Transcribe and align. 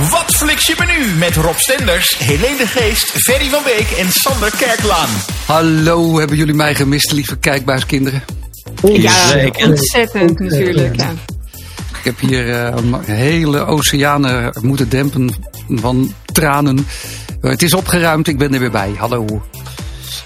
Wat 0.00 0.24
fliks 0.36 0.66
je 0.66 0.74
menu 0.78 1.14
met 1.18 1.36
Rob 1.36 1.56
Stenders, 1.56 2.18
Helene 2.18 2.56
de 2.56 2.66
Geest, 2.66 3.10
Ferry 3.10 3.48
van 3.48 3.62
Beek 3.64 3.90
en 3.90 4.12
Sander 4.12 4.50
Kerklaan. 4.56 5.08
Hallo, 5.46 6.18
hebben 6.18 6.36
jullie 6.36 6.54
mij 6.54 6.74
gemist, 6.74 7.12
lieve 7.12 7.36
kijkbuiskinderen? 7.36 8.24
Ja, 8.82 9.50
ontzettend 9.52 10.38
natuurlijk. 10.38 10.96
Ja. 10.96 11.12
Ik 11.98 12.04
heb 12.04 12.20
hier 12.20 12.46
uh, 12.46 12.74
een 12.74 13.00
hele 13.04 13.64
oceanen 13.66 14.58
moeten 14.62 14.88
dempen 14.88 15.34
van 15.68 16.14
tranen. 16.32 16.86
Het 17.40 17.62
is 17.62 17.74
opgeruimd, 17.74 18.28
ik 18.28 18.38
ben 18.38 18.54
er 18.54 18.60
weer 18.60 18.70
bij. 18.70 18.94
Hallo. 18.96 19.42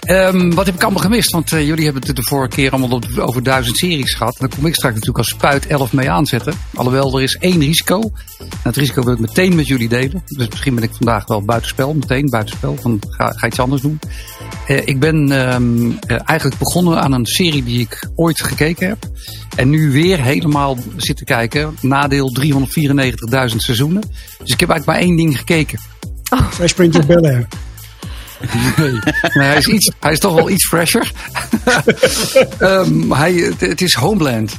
Um, 0.09 0.55
wat 0.55 0.67
heb 0.67 0.75
ik 0.75 0.83
allemaal 0.83 1.03
gemist? 1.03 1.31
Want 1.31 1.53
uh, 1.53 1.67
jullie 1.67 1.85
hebben 1.85 2.07
het 2.07 2.17
de 2.17 2.23
vorige 2.23 2.49
keer 2.49 2.71
allemaal 2.71 3.01
over 3.17 3.43
duizend 3.43 3.77
series 3.77 4.15
gehad. 4.15 4.37
Dan 4.39 4.49
kom 4.49 4.67
ik 4.67 4.75
straks 4.75 4.95
natuurlijk 4.95 5.19
als 5.19 5.29
spuit 5.29 5.67
11 5.67 5.93
mee 5.93 6.11
aanzetten. 6.11 6.55
Alhoewel, 6.75 7.17
er 7.17 7.23
is 7.23 7.35
één 7.35 7.61
risico. 7.61 8.01
En 8.39 8.49
het 8.63 8.77
risico 8.77 9.03
wil 9.03 9.13
ik 9.13 9.19
meteen 9.19 9.55
met 9.55 9.67
jullie 9.67 9.89
delen. 9.89 10.23
Dus 10.27 10.49
misschien 10.49 10.75
ben 10.75 10.85
ik 10.85 10.91
vandaag 10.93 11.27
wel 11.27 11.43
buitenspel, 11.43 11.95
meteen 11.95 12.31
buitenspel. 12.31 12.77
Van 12.81 13.01
ga, 13.09 13.33
ga 13.37 13.47
iets 13.47 13.61
anders 13.61 13.83
doen. 13.83 13.99
Uh, 14.69 14.87
ik 14.87 15.01
ben 15.01 15.17
um, 15.55 15.87
uh, 15.87 16.19
eigenlijk 16.25 16.59
begonnen 16.59 17.01
aan 17.01 17.13
een 17.13 17.27
serie 17.27 17.65
die 17.65 17.81
ik 17.81 18.09
ooit 18.15 18.43
gekeken 18.43 18.89
heb. 18.89 18.99
En 19.57 19.71
nu 19.71 19.91
weer 19.91 20.23
helemaal 20.23 20.77
zitten 20.97 21.27
kijken. 21.27 21.77
Nadeel 21.81 22.37
394.000 22.41 23.57
seizoenen. 23.57 24.03
Dus 24.39 24.53
ik 24.53 24.61
heb 24.61 24.71
eigenlijk 24.71 24.87
maar 24.87 24.97
één 24.99 25.17
ding 25.17 25.39
gekeken. 25.39 25.79
Oh. 26.31 26.51
Fresh 26.51 26.73
Prince 26.73 26.99
of 26.99 27.07
Bel-Air. 27.07 27.47
Nee, 28.77 28.91
nee 29.35 29.47
hij, 29.47 29.57
is 29.57 29.67
iets, 29.67 29.93
hij 30.01 30.13
is 30.13 30.19
toch 30.19 30.35
wel 30.35 30.51
iets 30.51 30.67
fresher. 30.67 31.13
um, 32.61 33.13
hij, 33.23 33.33
het 33.59 33.81
is 33.81 33.95
Homeland. 33.95 34.57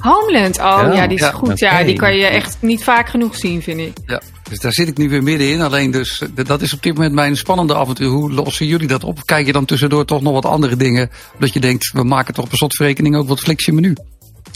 Homeland, 0.00 0.58
oh 0.58 0.80
ja, 0.82 0.92
ja 0.92 1.06
die 1.06 1.16
is 1.16 1.24
ja, 1.24 1.30
goed. 1.30 1.58
Ja, 1.58 1.84
die 1.84 1.96
kan 1.96 2.16
je 2.16 2.24
echt 2.24 2.56
niet 2.60 2.84
vaak 2.84 3.08
genoeg 3.08 3.36
zien, 3.36 3.62
vind 3.62 3.80
ik. 3.80 3.92
Ja, 4.06 4.22
dus 4.48 4.58
daar 4.58 4.72
zit 4.72 4.88
ik 4.88 4.96
nu 4.96 5.08
weer 5.08 5.22
middenin. 5.22 5.60
Alleen 5.60 5.90
dus, 5.90 6.22
dat 6.34 6.62
is 6.62 6.72
op 6.72 6.82
dit 6.82 6.94
moment 6.94 7.14
mijn 7.14 7.36
spannende 7.36 7.76
avontuur. 7.76 8.08
Hoe 8.08 8.32
lossen 8.32 8.66
jullie 8.66 8.86
dat 8.86 9.04
op? 9.04 9.26
Kijk 9.26 9.46
je 9.46 9.52
dan 9.52 9.64
tussendoor 9.64 10.04
toch 10.04 10.22
nog 10.22 10.32
wat 10.32 10.44
andere 10.44 10.76
dingen? 10.76 11.10
Dat 11.38 11.52
je 11.52 11.60
denkt, 11.60 11.92
we 11.92 12.04
maken 12.04 12.34
toch 12.34 12.48
per 12.48 12.56
slotverrekening 12.56 13.16
ook 13.16 13.28
wat 13.28 13.40
flexje 13.40 13.72
menu? 13.72 13.94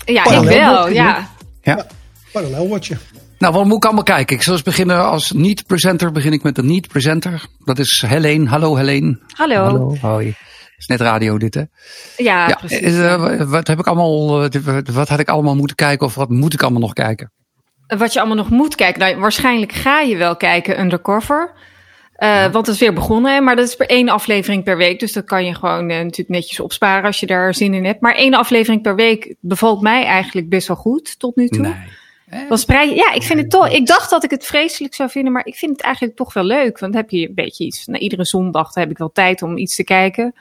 Ja, 0.05 0.25
ik 0.25 0.49
wel, 0.49 0.89
ja. 0.89 1.31
Ja, 1.63 1.87
parallel 2.33 2.69
watje. 2.69 2.97
Nou, 3.39 3.55
wat 3.55 3.65
moet 3.65 3.77
ik 3.77 3.85
allemaal 3.85 4.03
kijken? 4.03 4.37
Ik 4.37 4.43
zal 4.43 4.53
eens 4.53 4.63
beginnen 4.63 5.05
als 5.05 5.33
niet-presenter. 5.33 6.13
Begin 6.13 6.33
ik 6.33 6.43
met 6.43 6.55
de 6.55 6.63
niet-presenter. 6.63 7.47
Dat 7.65 7.79
is 7.79 8.05
Helene. 8.07 8.49
Hallo 8.49 8.77
Helene. 8.77 9.19
Hallo. 9.29 9.55
Hallo. 9.55 9.97
Hoi. 10.01 10.35
is 10.77 10.87
net 10.87 11.01
radio 11.01 11.39
dit, 11.39 11.55
hè? 11.55 11.63
Ja, 12.17 12.49
ja 12.49 12.55
precies. 12.55 12.81
Uh, 12.81 13.43
wat, 13.43 13.67
heb 13.67 13.79
ik 13.79 13.87
allemaal, 13.87 14.49
wat 14.93 15.09
had 15.09 15.19
ik 15.19 15.29
allemaal 15.29 15.57
moeten 15.57 15.77
kijken 15.77 16.07
of 16.07 16.15
wat 16.15 16.29
moet 16.29 16.55
ik 16.55 16.63
allemaal 16.63 16.81
nog 16.81 16.93
kijken? 16.93 17.33
Wat 17.87 18.13
je 18.13 18.19
allemaal 18.19 18.37
nog 18.37 18.51
moet 18.51 18.75
kijken? 18.75 19.01
Nou, 19.01 19.17
waarschijnlijk 19.17 19.73
ga 19.73 20.01
je 20.01 20.17
wel 20.17 20.37
kijken 20.37 20.81
Undercover. 20.81 21.53
Uh, 22.19 22.29
ja. 22.29 22.51
Want 22.51 22.67
het 22.67 22.75
is 22.75 22.81
weer 22.81 22.93
begonnen, 22.93 23.35
hè? 23.35 23.41
maar 23.41 23.57
dat 23.57 23.69
is 23.69 23.77
per 23.77 23.89
één 23.89 24.09
aflevering 24.09 24.65
per 24.65 24.77
week. 24.77 25.01
Dus 25.01 25.13
dat 25.13 25.25
kan 25.25 25.45
je 25.45 25.55
gewoon 25.55 25.91
uh, 25.91 25.97
natuurlijk 25.97 26.29
netjes 26.29 26.61
opsparen 26.61 27.05
als 27.05 27.21
je 27.21 27.27
daar 27.27 27.55
zin 27.55 27.75
in 27.75 27.85
hebt. 27.85 28.01
Maar 28.01 28.15
één 28.15 28.35
aflevering 28.35 28.83
per 28.83 28.95
week 28.95 29.35
bevalt 29.41 29.81
mij 29.81 30.05
eigenlijk 30.05 30.49
best 30.49 30.69
wel 30.69 30.77
goed 30.77 31.19
tot 31.19 31.37
nu 31.37 31.49
toe. 31.49 31.63
Nee. 31.63 31.75
Ja, 32.95 33.13
ik 33.13 33.23
vind 33.23 33.41
het 33.41 33.51
toch. 33.51 33.69
Ik 33.69 33.87
dacht 33.87 34.11
dat 34.11 34.25
ik 34.25 34.31
het 34.31 34.47
vreselijk 34.47 34.95
zou 34.95 35.11
vinden, 35.11 35.33
maar 35.33 35.47
ik 35.47 35.55
vind 35.55 35.73
het 35.73 35.81
eigenlijk 35.81 36.17
toch 36.17 36.33
wel 36.33 36.45
leuk. 36.45 36.79
Want 36.79 36.93
dan 36.93 37.03
heb 37.03 37.11
je 37.11 37.29
een 37.29 37.35
beetje 37.35 37.65
iets. 37.65 37.87
Nou, 37.87 37.99
iedere 37.99 38.25
zondag 38.25 38.75
heb 38.75 38.91
ik 38.91 38.99
wel 38.99 39.13
tijd 39.13 39.43
om 39.43 39.57
iets 39.57 39.75
te 39.75 39.85
kijken. 39.85 40.35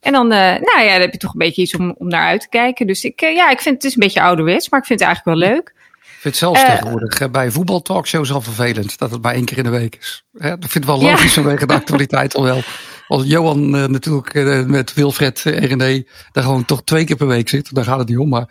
En 0.00 0.12
dan, 0.12 0.32
uh, 0.32 0.38
nou 0.38 0.80
ja, 0.82 0.92
dan 0.92 1.00
heb 1.00 1.12
je 1.12 1.18
toch 1.18 1.32
een 1.32 1.38
beetje 1.38 1.62
iets 1.62 1.76
om, 1.76 1.94
om 1.98 2.08
naar 2.08 2.26
uit 2.26 2.40
te 2.40 2.48
kijken. 2.48 2.86
Dus 2.86 3.04
ik, 3.04 3.22
uh, 3.22 3.34
ja, 3.34 3.50
ik 3.50 3.60
vind 3.60 3.74
het 3.74 3.84
is 3.84 3.94
een 3.94 4.00
beetje 4.00 4.22
ouderwets, 4.22 4.68
maar 4.68 4.80
ik 4.80 4.86
vind 4.86 5.00
het 5.00 5.08
eigenlijk 5.08 5.38
wel 5.38 5.48
leuk. 5.50 5.72
Ik 5.98 6.30
vind 6.30 6.34
het 6.34 6.36
zelfs 6.36 6.62
uh, 6.62 6.70
tegenwoordig 6.70 7.30
bij 7.30 7.50
voetbaltalkshows 7.50 8.32
al 8.32 8.40
vervelend 8.40 8.98
dat 8.98 9.10
het 9.10 9.22
maar 9.22 9.34
één 9.34 9.44
keer 9.44 9.58
in 9.58 9.64
de 9.64 9.70
week 9.70 9.96
is. 9.96 10.24
Ja, 10.32 10.56
dat 10.56 10.70
vind 10.70 10.84
ik 10.84 10.90
wel 10.90 11.00
logisch 11.00 11.34
ja. 11.34 11.42
vanwege 11.42 11.66
de 11.66 11.74
actualiteit 11.74 12.34
al 12.34 12.42
wel. 12.42 12.60
Als 13.12 13.26
Johan 13.26 13.74
uh, 13.74 13.86
natuurlijk 13.86 14.34
uh, 14.34 14.64
met 14.64 14.94
Wilfred 14.94 15.42
en 15.44 15.66
René 15.66 16.04
daar 16.32 16.44
gewoon 16.44 16.64
toch 16.64 16.82
twee 16.84 17.04
keer 17.04 17.16
per 17.16 17.26
week 17.26 17.48
zit, 17.48 17.74
daar 17.74 17.84
gaat 17.84 17.98
het 17.98 18.08
niet 18.08 18.18
om. 18.18 18.28
Maar 18.28 18.48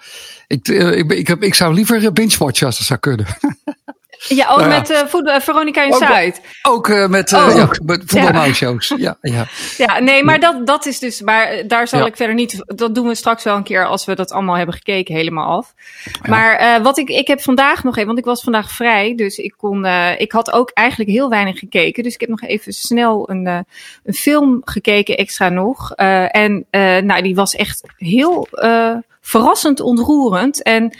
ik, 0.47 0.67
uh, 0.67 0.97
ik, 0.97 1.11
ik, 1.11 1.27
heb, 1.27 1.43
ik 1.43 1.53
zou 1.53 1.73
liever 1.73 2.13
binge-watchen 2.13 2.65
als 2.65 2.77
dat 2.77 2.87
zou 2.87 2.99
kunnen. 2.99 3.25
Ja, 4.27 4.49
ook 4.49 4.57
nou 4.57 4.69
met 4.69 4.89
uh, 4.89 4.99
voetbal, 5.05 5.41
Veronica 5.41 5.83
in 5.83 5.93
Zuid. 5.93 6.41
Ook 6.61 7.07
met, 7.07 7.33
oh. 7.33 7.55
ja, 7.55 7.69
met 7.85 8.03
voetbalmouwshows. 8.05 8.93
Ja. 8.97 9.17
ja, 9.21 9.47
ja. 9.77 9.99
nee, 9.99 10.23
maar 10.23 10.39
dat, 10.39 10.67
dat 10.67 10.85
is 10.85 10.99
dus, 10.99 11.21
maar 11.21 11.63
daar 11.67 11.87
zal 11.87 12.05
ik 12.05 12.15
verder 12.15 12.35
niet, 12.35 12.63
dat 12.65 12.95
doen 12.95 13.07
we 13.07 13.15
straks 13.15 13.43
wel 13.43 13.55
een 13.55 13.63
keer 13.63 13.85
als 13.85 14.05
we 14.05 14.15
dat 14.15 14.31
allemaal 14.31 14.55
hebben 14.55 14.75
gekeken, 14.75 15.15
helemaal 15.15 15.57
af. 15.57 15.73
Maar 16.27 16.81
wat 16.81 16.97
ik, 16.97 17.09
ik 17.09 17.27
heb 17.27 17.41
vandaag 17.41 17.83
nog 17.83 17.93
even, 17.93 18.07
want 18.07 18.19
ik 18.19 18.25
was 18.25 18.41
vandaag 18.41 18.71
vrij, 18.71 19.15
dus 19.15 19.37
ik 19.37 19.53
kon, 19.57 19.85
ik 20.17 20.31
had 20.31 20.51
ook 20.51 20.71
eigenlijk 20.73 21.09
heel 21.09 21.29
weinig 21.29 21.59
gekeken. 21.59 22.03
Dus 22.03 22.13
ik 22.13 22.19
heb 22.19 22.29
nog 22.29 22.41
even 22.41 22.73
snel 22.73 23.29
een, 23.29 23.45
een 24.03 24.13
film 24.13 24.61
gekeken, 24.65 25.17
extra 25.17 25.49
nog. 25.49 25.91
en 25.91 26.65
nou, 27.05 27.21
die 27.21 27.35
was 27.35 27.55
echt 27.55 27.83
heel 27.97 28.47
verrassend 29.21 29.79
ontroerend. 29.79 30.63
En 30.63 30.93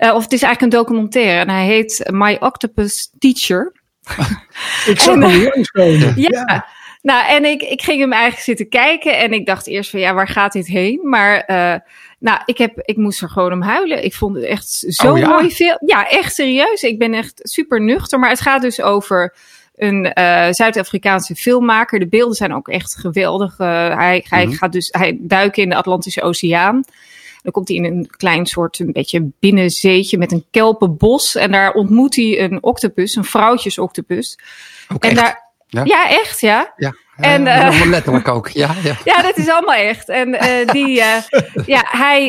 uh, 0.00 0.14
of 0.14 0.22
het 0.22 0.32
is 0.32 0.42
eigenlijk 0.42 0.60
een 0.60 0.78
documentaire 0.78 1.40
en 1.40 1.50
hij 1.50 1.66
heet 1.66 2.08
My 2.12 2.36
Octopus 2.40 3.12
Teacher. 3.18 3.72
ik 4.86 5.00
zag 5.00 5.14
hem 5.14 5.24
hier 5.24 5.68
ja. 6.16 6.44
ja. 6.46 6.66
Nou, 7.02 7.28
en 7.28 7.44
ik, 7.44 7.62
ik 7.62 7.82
ging 7.82 8.00
hem 8.00 8.12
eigenlijk 8.12 8.42
zitten 8.42 8.68
kijken 8.68 9.18
en 9.18 9.32
ik 9.32 9.46
dacht 9.46 9.66
eerst 9.66 9.90
van 9.90 10.00
ja, 10.00 10.14
waar 10.14 10.28
gaat 10.28 10.52
dit 10.52 10.66
heen? 10.66 11.08
Maar 11.08 11.44
uh, 11.46 11.74
nou, 12.18 12.40
ik, 12.44 12.58
heb, 12.58 12.72
ik 12.84 12.96
moest 12.96 13.22
er 13.22 13.28
gewoon 13.28 13.52
om 13.52 13.62
huilen. 13.62 14.04
Ik 14.04 14.14
vond 14.14 14.36
het 14.36 14.44
echt 14.44 14.68
zo 14.88 15.12
oh, 15.12 15.18
ja? 15.18 15.28
mooi 15.28 15.50
film. 15.50 15.78
Ja, 15.86 16.08
echt 16.08 16.34
serieus. 16.34 16.82
Ik 16.82 16.98
ben 16.98 17.14
echt 17.14 17.40
super 17.42 17.80
nuchter. 17.80 18.18
Maar 18.18 18.30
het 18.30 18.40
gaat 18.40 18.62
dus 18.62 18.80
over 18.80 19.34
een 19.76 20.12
uh, 20.18 20.46
Zuid-Afrikaanse 20.50 21.34
filmmaker. 21.34 21.98
De 21.98 22.08
beelden 22.08 22.36
zijn 22.36 22.54
ook 22.54 22.68
echt 22.68 22.96
geweldig. 22.96 23.58
Uh, 23.58 23.66
hij, 23.96 24.24
hij 24.28 24.44
mm 24.44 24.50
-hmm. 24.50 24.58
gaat 24.58 24.72
dus 24.72 24.88
hij 24.90 25.18
duikt 25.20 25.56
in 25.56 25.68
de 25.68 25.76
Atlantische 25.76 26.22
Oceaan. 26.22 26.84
Dan 27.42 27.52
komt 27.52 27.68
hij 27.68 27.76
in 27.76 27.84
een 27.84 28.06
klein 28.16 28.46
soort, 28.46 28.78
een 28.78 28.92
beetje 28.92 29.30
binnenzeetje 29.38 30.18
met 30.18 30.32
een 30.32 30.44
kelpenbos. 30.50 31.34
En 31.34 31.50
daar 31.50 31.72
ontmoet 31.72 32.16
hij 32.16 32.40
een 32.40 32.62
octopus, 32.62 33.14
een 33.14 33.24
vrouwtjesoctopus. 33.24 34.38
Ook 34.92 35.04
en 35.04 35.10
echt? 35.10 35.20
daar, 35.20 35.50
ja? 35.66 35.84
ja, 35.84 36.08
echt, 36.08 36.40
ja. 36.40 36.72
Ja, 36.76 36.94
En, 37.16 37.46
uh, 37.46 37.86
letterlijk 37.86 38.28
ook. 38.28 38.48
Ja, 38.48 38.74
ja. 38.82 38.96
ja, 39.14 39.22
dat 39.22 39.36
is 39.36 39.48
allemaal 39.48 39.74
echt. 39.74 40.08
En 40.08 40.28
uh, 40.28 40.66
die, 40.66 40.94
ja, 41.66 41.84
hij, 41.86 42.26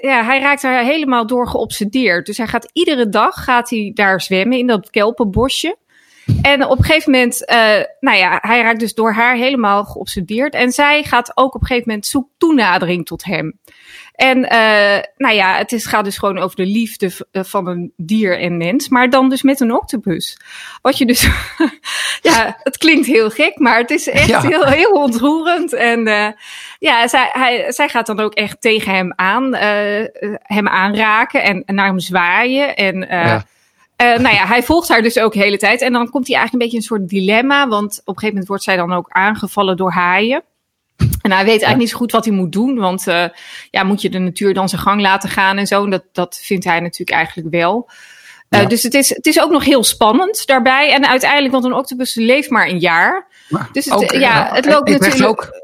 ja, 0.00 0.24
hij 0.24 0.40
raakt 0.40 0.62
daar 0.62 0.84
helemaal 0.84 1.26
door 1.26 1.48
geobsedeerd. 1.48 2.26
Dus 2.26 2.36
hij 2.36 2.46
gaat 2.46 2.70
iedere 2.72 3.08
dag 3.08 3.44
gaat 3.44 3.70
hij 3.70 3.90
daar 3.94 4.20
zwemmen 4.20 4.58
in 4.58 4.66
dat 4.66 4.90
kelpenbosje. 4.90 5.76
En 6.42 6.66
op 6.66 6.78
een 6.78 6.84
gegeven 6.84 7.12
moment, 7.12 7.44
nou 8.00 8.16
ja, 8.16 8.38
hij 8.40 8.62
raakt 8.62 8.80
dus 8.80 8.94
door 8.94 9.12
haar 9.12 9.36
helemaal 9.36 9.84
geobsedeerd. 9.84 10.54
En 10.54 10.72
zij 10.72 11.02
gaat 11.02 11.32
ook 11.34 11.54
op 11.54 11.60
een 11.60 11.66
gegeven 11.66 11.88
moment 11.88 12.06
zoekt 12.06 12.30
toenadering 12.38 13.06
tot 13.06 13.24
hem. 13.24 13.58
En 14.20 14.38
uh, 14.38 14.98
nou 15.16 15.34
ja, 15.34 15.56
het 15.56 15.72
is, 15.72 15.86
gaat 15.86 16.04
dus 16.04 16.18
gewoon 16.18 16.38
over 16.38 16.56
de 16.56 16.66
liefde 16.66 17.10
van 17.32 17.66
een 17.66 17.92
dier 17.96 18.38
en 18.38 18.56
mens, 18.56 18.88
maar 18.88 19.10
dan 19.10 19.28
dus 19.28 19.42
met 19.42 19.60
een 19.60 19.74
octopus. 19.74 20.40
Wat 20.82 20.98
je 20.98 21.06
dus, 21.06 21.28
ja, 22.28 22.56
het 22.62 22.78
klinkt 22.78 23.06
heel 23.06 23.30
gek, 23.30 23.58
maar 23.58 23.78
het 23.78 23.90
is 23.90 24.08
echt 24.08 24.28
ja. 24.28 24.40
heel, 24.40 24.64
heel 24.64 24.90
ontroerend. 24.90 25.72
En 25.72 26.06
uh, 26.06 26.26
ja, 26.78 27.08
zij, 27.08 27.28
hij, 27.32 27.72
zij 27.72 27.88
gaat 27.88 28.06
dan 28.06 28.20
ook 28.20 28.34
echt 28.34 28.60
tegen 28.60 28.94
hem 28.94 29.12
aan, 29.16 29.54
uh, 29.54 30.04
hem 30.42 30.68
aanraken 30.68 31.42
en, 31.42 31.62
en 31.64 31.74
naar 31.74 31.86
hem 31.86 32.00
zwaaien. 32.00 32.76
En 32.76 33.00
ja. 33.00 33.44
Uh, 34.02 34.18
nou 34.18 34.34
ja, 34.34 34.46
hij 34.46 34.62
volgt 34.62 34.88
haar 34.88 35.02
dus 35.02 35.18
ook 35.18 35.32
de 35.32 35.38
hele 35.38 35.58
tijd. 35.58 35.80
En 35.80 35.92
dan 35.92 36.10
komt 36.10 36.26
hij 36.26 36.36
eigenlijk 36.36 36.52
een 36.52 36.70
beetje 36.70 36.76
een 36.76 36.98
soort 36.98 37.08
dilemma. 37.08 37.68
Want 37.68 38.00
op 38.00 38.06
een 38.06 38.14
gegeven 38.14 38.28
moment 38.28 38.48
wordt 38.48 38.62
zij 38.62 38.76
dan 38.76 38.92
ook 38.92 39.06
aangevallen 39.08 39.76
door 39.76 39.90
haaien. 39.90 40.42
En 41.20 41.32
hij 41.32 41.40
weet 41.40 41.48
eigenlijk 41.48 41.78
niet 41.78 41.90
zo 41.90 41.96
goed 41.96 42.12
wat 42.12 42.24
hij 42.24 42.34
moet 42.34 42.52
doen. 42.52 42.78
Want 42.78 43.06
uh, 43.06 43.24
ja, 43.70 43.82
moet 43.82 44.02
je 44.02 44.10
de 44.10 44.18
natuur 44.18 44.54
dan 44.54 44.68
zijn 44.68 44.80
gang 44.80 45.00
laten 45.00 45.28
gaan 45.28 45.58
en 45.58 45.66
zo. 45.66 45.84
En 45.84 45.90
dat, 45.90 46.04
dat 46.12 46.40
vindt 46.42 46.64
hij 46.64 46.80
natuurlijk 46.80 47.10
eigenlijk 47.10 47.48
wel. 47.50 47.90
Uh, 48.50 48.60
ja. 48.60 48.66
Dus 48.66 48.82
het 48.82 48.94
is, 48.94 49.08
het 49.08 49.26
is 49.26 49.40
ook 49.40 49.50
nog 49.50 49.64
heel 49.64 49.84
spannend 49.84 50.46
daarbij. 50.46 50.92
En 50.92 51.08
uiteindelijk, 51.08 51.52
want 51.52 51.64
een 51.64 51.72
octopus 51.72 52.14
leeft 52.14 52.50
maar 52.50 52.68
een 52.68 52.78
jaar. 52.78 53.26
Maar 53.48 53.68
dus 53.72 53.84
het, 53.84 53.94
ook, 53.94 54.10
ja, 54.10 54.50
het 54.52 54.66
loopt 54.66 54.88
ik 54.88 55.00
natuurlijk. 55.00 55.28
Ook. 55.28 55.58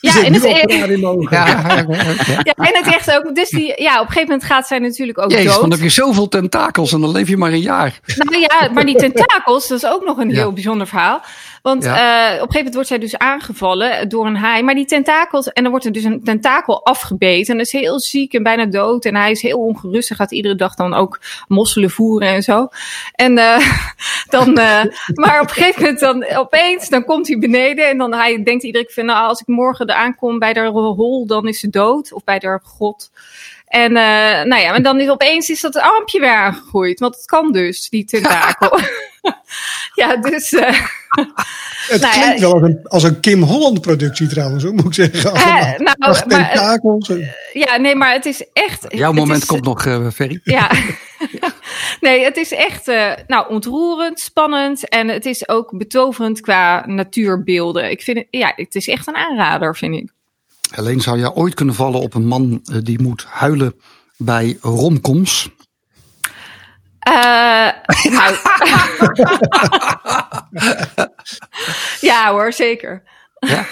Ja, 0.00 0.24
en 0.24 0.32
het, 0.32 0.42
ja, 0.42 0.48
ja, 0.50 0.66
ja, 2.42 2.54
en 2.54 2.82
het 2.82 2.86
echt 2.86 3.16
ook. 3.16 3.34
Dus 3.34 3.48
die, 3.48 3.82
ja, 3.82 3.94
op 3.94 4.00
een 4.00 4.12
gegeven 4.12 4.28
moment 4.28 4.44
gaat 4.44 4.66
zij 4.66 4.78
natuurlijk 4.78 5.18
ook 5.18 5.30
Jezus, 5.30 5.52
dood. 5.52 5.60
dan 5.60 5.70
heb 5.70 5.80
je 5.80 5.88
zoveel 5.88 6.28
tentakels 6.28 6.92
en 6.92 7.00
dan 7.00 7.10
leef 7.10 7.28
je 7.28 7.36
maar 7.36 7.52
een 7.52 7.60
jaar. 7.60 8.00
Nou 8.16 8.38
ja, 8.38 8.70
maar 8.72 8.86
die 8.86 8.96
tentakels, 8.96 9.68
dat 9.68 9.78
is 9.78 9.86
ook 9.86 10.04
nog 10.04 10.18
een 10.18 10.30
heel 10.30 10.52
bijzonder 10.52 10.86
verhaal. 10.86 11.22
Want 11.64 11.84
ja. 11.84 11.92
uh, 11.92 12.34
op 12.34 12.48
een 12.48 12.52
gegeven 12.52 12.56
moment 12.56 12.74
wordt 12.74 12.88
zij 12.88 12.98
dus 12.98 13.18
aangevallen 13.18 14.08
door 14.08 14.26
een 14.26 14.36
haai. 14.36 14.62
Maar 14.62 14.74
die 14.74 14.84
tentakels, 14.84 15.52
en 15.52 15.62
dan 15.62 15.70
wordt 15.70 15.86
er 15.86 15.92
dus 15.92 16.04
een 16.04 16.24
tentakel 16.24 16.84
afgebeten. 16.84 17.52
En 17.52 17.56
dat 17.56 17.66
is 17.66 17.72
heel 17.72 18.00
ziek 18.00 18.34
en 18.34 18.42
bijna 18.42 18.66
dood. 18.66 19.04
En 19.04 19.14
hij 19.16 19.30
is 19.30 19.42
heel 19.42 19.58
ongerust. 19.58 20.08
Hij 20.08 20.16
gaat 20.16 20.32
iedere 20.32 20.54
dag 20.54 20.74
dan 20.74 20.94
ook 20.94 21.20
mosselen 21.48 21.90
voeren 21.90 22.28
en 22.28 22.42
zo. 22.42 22.68
En 23.12 23.38
uh, 23.38 23.76
dan, 24.34 24.48
uh, 24.48 24.82
maar 25.14 25.40
op 25.40 25.48
een 25.48 25.54
gegeven 25.54 25.82
moment 25.82 26.00
dan 26.00 26.24
opeens, 26.36 26.88
dan 26.88 27.04
komt 27.04 27.28
hij 27.28 27.38
beneden. 27.38 27.88
En 27.88 27.98
dan 27.98 28.14
hij 28.14 28.42
denkt 28.42 28.64
iedere 28.64 28.84
keer 28.84 28.94
van, 28.94 29.04
nou, 29.04 29.28
als 29.28 29.40
ik 29.40 29.46
morgen 29.46 29.86
er 29.86 29.94
aankom 29.94 30.38
bij 30.38 30.52
de 30.52 30.60
hol, 30.60 31.26
dan 31.26 31.48
is 31.48 31.60
ze 31.60 31.70
dood. 31.70 32.12
Of 32.12 32.24
bij 32.24 32.38
de 32.38 32.60
god. 32.62 33.10
En 33.66 33.90
uh, 33.90 34.42
nou 34.42 34.62
ja, 34.62 34.70
maar 34.70 34.82
dan 34.82 35.00
is 35.00 35.08
opeens 35.08 35.50
is 35.50 35.60
dat 35.60 35.76
armpje 35.76 36.20
weer 36.20 36.34
aangegroeid. 36.34 37.00
Want 37.00 37.14
het 37.14 37.26
kan 37.26 37.52
dus, 37.52 37.88
die 37.88 38.04
tentakel. 38.04 38.78
Ja. 39.94 40.16
dus. 40.16 40.52
eh, 40.52 40.68
Het 41.84 42.00
Nou 42.00 42.12
klinkt 42.20 42.40
wel 42.40 42.52
als 42.52 42.62
een, 42.62 42.80
als 42.82 43.02
een 43.02 43.20
Kim 43.20 43.42
Holland 43.42 43.80
productie 43.80 44.26
trouwens, 44.26 44.64
hoe 44.64 44.72
moet 44.72 44.86
ik 44.86 45.12
zeggen. 45.12 45.30
Allemaal. 45.32 45.74
nou, 45.78 45.96
maar- 45.98 46.22
tentakels. 46.26 47.08
en- 47.08 47.34
ja, 47.52 47.76
nee, 47.76 47.94
maar 47.94 48.12
het 48.12 48.24
is 48.26 48.44
echt. 48.52 48.84
Jouw 48.88 49.12
moment 49.12 49.42
is- 49.42 49.48
komt 49.48 49.64
nog, 49.64 49.86
eh 49.86 50.08
Ferry. 50.14 50.40
Ja. 50.44 50.70
nee, 52.00 52.24
het 52.24 52.36
is 52.36 52.50
echt 52.52 52.88
eh, 52.88 53.12
nou, 53.26 53.48
ontroerend, 53.48 54.20
spannend. 54.20 54.88
En 54.88 55.08
het 55.08 55.26
is 55.26 55.48
ook 55.48 55.78
betoverend 55.78 56.40
qua 56.40 56.86
natuurbeelden. 56.86 57.90
Ik 57.90 58.02
vind 58.02 58.16
het, 58.18 58.26
ja, 58.30 58.52
het 58.56 58.74
is 58.74 58.88
echt 58.88 59.06
een 59.06 59.16
aanrader, 59.16 59.76
vind 59.76 59.94
ik. 59.94 60.12
Alleen 60.74 61.00
zou 61.00 61.18
jij 61.18 61.32
ooit 61.34 61.54
kunnen 61.54 61.74
vallen 61.74 62.00
op 62.00 62.14
een 62.14 62.26
man 62.26 62.60
eh, 62.64 62.76
die 62.82 63.02
moet 63.02 63.24
huilen 63.28 63.74
bij 64.16 64.58
romcoms. 64.60 65.50
Eh, 67.04 67.68
nou. 68.12 68.36
ja 72.00 72.30
hoor, 72.30 72.52
zeker. 72.52 73.02
Ja. 73.38 73.66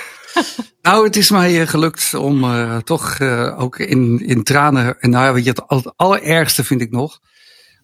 Nou, 0.82 1.04
het 1.04 1.16
is 1.16 1.30
mij 1.30 1.60
eh, 1.60 1.66
gelukt 1.68 2.14
om 2.14 2.44
eh, 2.44 2.76
toch 2.76 3.20
ook 3.56 3.78
in, 3.78 4.18
in 4.26 4.42
tranen. 4.42 5.00
En 5.00 5.10
nou 5.10 5.40
ja, 5.40 5.44
het, 5.48 5.66
al- 5.66 5.76
het 5.76 5.92
allerergste 5.96 6.64
vind 6.64 6.80
ik 6.80 6.90
nog. 6.90 7.18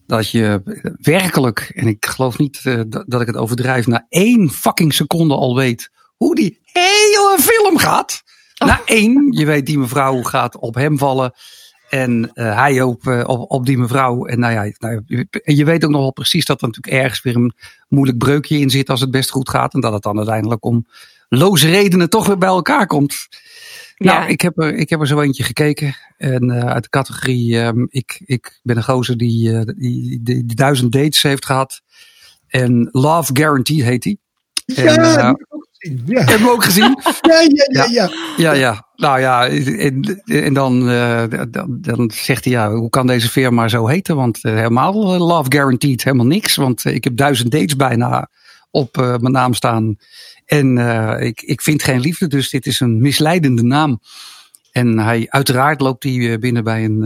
Dat 0.05 0.31
je 0.31 0.61
werkelijk, 1.01 1.71
en 1.75 1.87
ik 1.87 2.05
geloof 2.05 2.37
niet 2.37 2.63
dat, 2.63 3.03
dat 3.07 3.21
ik 3.21 3.27
het 3.27 3.37
overdrijf, 3.37 3.87
na 3.87 4.05
één 4.09 4.49
fucking 4.51 4.93
seconde 4.93 5.33
al 5.35 5.55
weet 5.55 5.89
hoe 6.15 6.35
die 6.35 6.59
hele 6.63 7.37
film 7.39 7.77
gaat. 7.77 8.21
Na 8.57 8.81
één, 8.85 9.31
je 9.31 9.45
weet, 9.45 9.65
die 9.65 9.79
mevrouw 9.79 10.21
gaat 10.23 10.57
op 10.57 10.75
hem 10.75 10.97
vallen. 10.97 11.33
En 11.89 12.31
eh, 12.33 12.55
hij 12.55 12.81
ook 12.81 13.05
eh, 13.05 13.23
op, 13.27 13.51
op 13.51 13.65
die 13.65 13.77
mevrouw. 13.77 14.25
En 14.25 14.39
nou 14.39 14.53
ja, 14.53 14.71
nou, 14.77 15.01
je- 15.05 15.27
en 15.43 15.55
je 15.55 15.65
weet 15.65 15.85
ook 15.85 15.91
nog 15.91 16.01
wel 16.01 16.13
precies 16.13 16.45
dat 16.45 16.61
er 16.61 16.67
natuurlijk 16.67 16.95
ergens 17.03 17.21
weer 17.21 17.35
een 17.35 17.53
moeilijk 17.87 18.17
breukje 18.17 18.57
in 18.59 18.69
zit 18.69 18.89
als 18.89 19.01
het 19.01 19.11
best 19.11 19.29
goed 19.29 19.49
gaat. 19.49 19.73
En 19.73 19.79
dat 19.79 19.93
het 19.93 20.03
dan 20.03 20.17
uiteindelijk 20.17 20.65
om 20.65 20.85
loze 21.29 21.69
redenen 21.69 22.09
toch 22.09 22.27
weer 22.27 22.37
bij 22.37 22.49
elkaar 22.49 22.87
komt. 22.87 23.27
Ja. 23.95 24.17
Nou, 24.19 24.29
ik 24.29 24.41
heb, 24.41 24.57
er, 24.57 24.73
ik 24.75 24.89
heb 24.89 24.99
er 24.99 25.07
zo 25.07 25.21
eentje 25.21 25.43
gekeken. 25.43 25.95
En 26.17 26.49
eh, 26.51 26.65
uit 26.65 26.83
de 26.83 26.89
categorie, 26.89 27.59
ehm, 27.61 27.85
ik, 27.89 28.21
ik 28.25 28.59
ben 28.63 28.77
een 28.77 28.83
gozer 28.83 29.17
die, 29.17 29.65
die, 29.65 30.19
die, 30.23 30.45
die 30.45 30.55
duizend 30.55 30.91
dates 30.91 31.21
heeft 31.21 31.45
gehad. 31.45 31.81
En 32.47 32.89
Love 32.91 33.35
Guarantee 33.35 33.83
heet 33.83 34.01
die. 34.03 34.19
En, 34.65 34.83
Ja, 34.83 35.35
dat 35.79 35.89
heb 35.89 35.89
ik 35.89 35.97
ook 35.97 36.03
gezien. 36.03 36.05
ja. 36.05 36.19
heb 36.19 36.29
je 36.29 36.37
hem 36.37 36.47
ook 36.47 36.63
gezien? 36.63 36.99
Ja, 37.21 37.41
ja, 37.41 37.85
ja, 37.85 37.85
ja. 37.85 38.11
Ja, 38.37 38.53
ja. 38.53 38.87
Nou 38.95 39.19
ja, 39.19 39.47
en, 39.47 40.21
en 40.25 40.53
dan, 40.53 40.89
eh, 40.89 41.23
dan, 41.49 41.77
dan 41.81 42.11
zegt 42.13 42.43
hij, 42.43 42.53
ja, 42.53 42.71
hoe 42.71 42.89
kan 42.89 43.07
deze 43.07 43.29
firma 43.29 43.67
zo 43.67 43.87
heten? 43.87 44.15
Want 44.15 44.43
eh, 44.43 44.53
helemaal 44.53 45.13
eh, 45.13 45.19
Love 45.19 45.51
Guaranteed, 45.51 46.03
helemaal 46.03 46.25
niks. 46.25 46.55
Want 46.55 46.85
ik 46.85 47.03
heb 47.03 47.15
duizend 47.15 47.51
dates 47.51 47.75
bijna 47.75 48.29
op 48.71 48.95
mijn 48.95 49.31
naam 49.31 49.53
staan. 49.53 49.97
En 50.45 50.77
ik, 51.21 51.41
ik 51.41 51.61
vind 51.61 51.83
geen 51.83 51.99
liefde, 51.99 52.27
dus 52.27 52.49
dit 52.49 52.65
is 52.65 52.79
een 52.79 53.01
misleidende 53.01 53.63
naam. 53.63 53.99
En 54.71 54.99
hij, 54.99 55.25
uiteraard 55.29 55.81
loopt 55.81 56.03
hij 56.03 56.39
binnen 56.39 56.63
bij 56.63 56.83
een, 56.83 56.99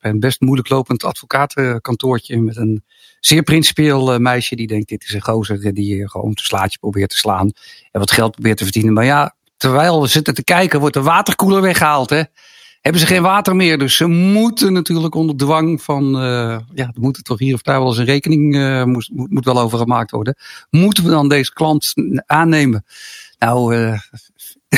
bij 0.00 0.10
een 0.10 0.20
best 0.20 0.40
moeilijk 0.40 0.68
lopend 0.68 1.04
advocatenkantoortje 1.04 2.40
met 2.40 2.56
een 2.56 2.84
zeer 3.26 3.42
principieel 3.42 4.12
eh, 4.12 4.18
meisje 4.18 4.56
die 4.56 4.66
denkt, 4.66 4.88
dit 4.88 5.04
is 5.04 5.14
een 5.14 5.22
gozer 5.22 5.74
die 5.74 6.02
eh, 6.02 6.08
gewoon 6.08 6.28
een 6.28 6.36
slaatje 6.36 6.78
probeert 6.78 7.10
te 7.10 7.16
slaan 7.16 7.52
en 7.90 8.00
wat 8.00 8.10
geld 8.10 8.32
probeert 8.32 8.56
te 8.56 8.64
verdienen. 8.64 8.92
Maar 8.92 9.04
ja, 9.04 9.34
terwijl 9.56 10.00
we 10.00 10.06
zitten 10.06 10.34
te 10.34 10.44
kijken, 10.44 10.80
wordt 10.80 10.94
de 10.94 11.02
waterkoeler 11.02 11.62
weggehaald. 11.62 12.10
Hè? 12.10 12.22
Hebben 12.80 13.00
ze 13.02 13.06
geen 13.06 13.22
water 13.22 13.56
meer. 13.56 13.78
Dus 13.78 13.96
ze 13.96 14.06
moeten 14.06 14.72
natuurlijk 14.72 15.14
onder 15.14 15.36
dwang 15.36 15.82
van. 15.82 16.04
eh, 16.16 16.58
ja, 16.74 16.84
er 16.84 17.00
moet 17.00 17.24
toch 17.24 17.38
hier 17.38 17.54
of 17.54 17.62
daar 17.62 17.78
wel 17.78 17.88
eens 17.88 17.98
een 17.98 18.04
rekening. 18.04 18.56
eh, 18.56 18.84
moet, 18.84 19.10
moet, 19.12 19.44
wel 19.44 19.60
over 19.60 19.78
gemaakt 19.78 20.10
worden. 20.10 20.36
Moeten 20.70 21.04
we 21.04 21.10
dan 21.10 21.28
deze 21.28 21.52
klant 21.52 21.92
aannemen? 22.26 22.84
Nou, 23.38 23.76
eh, 23.76 23.98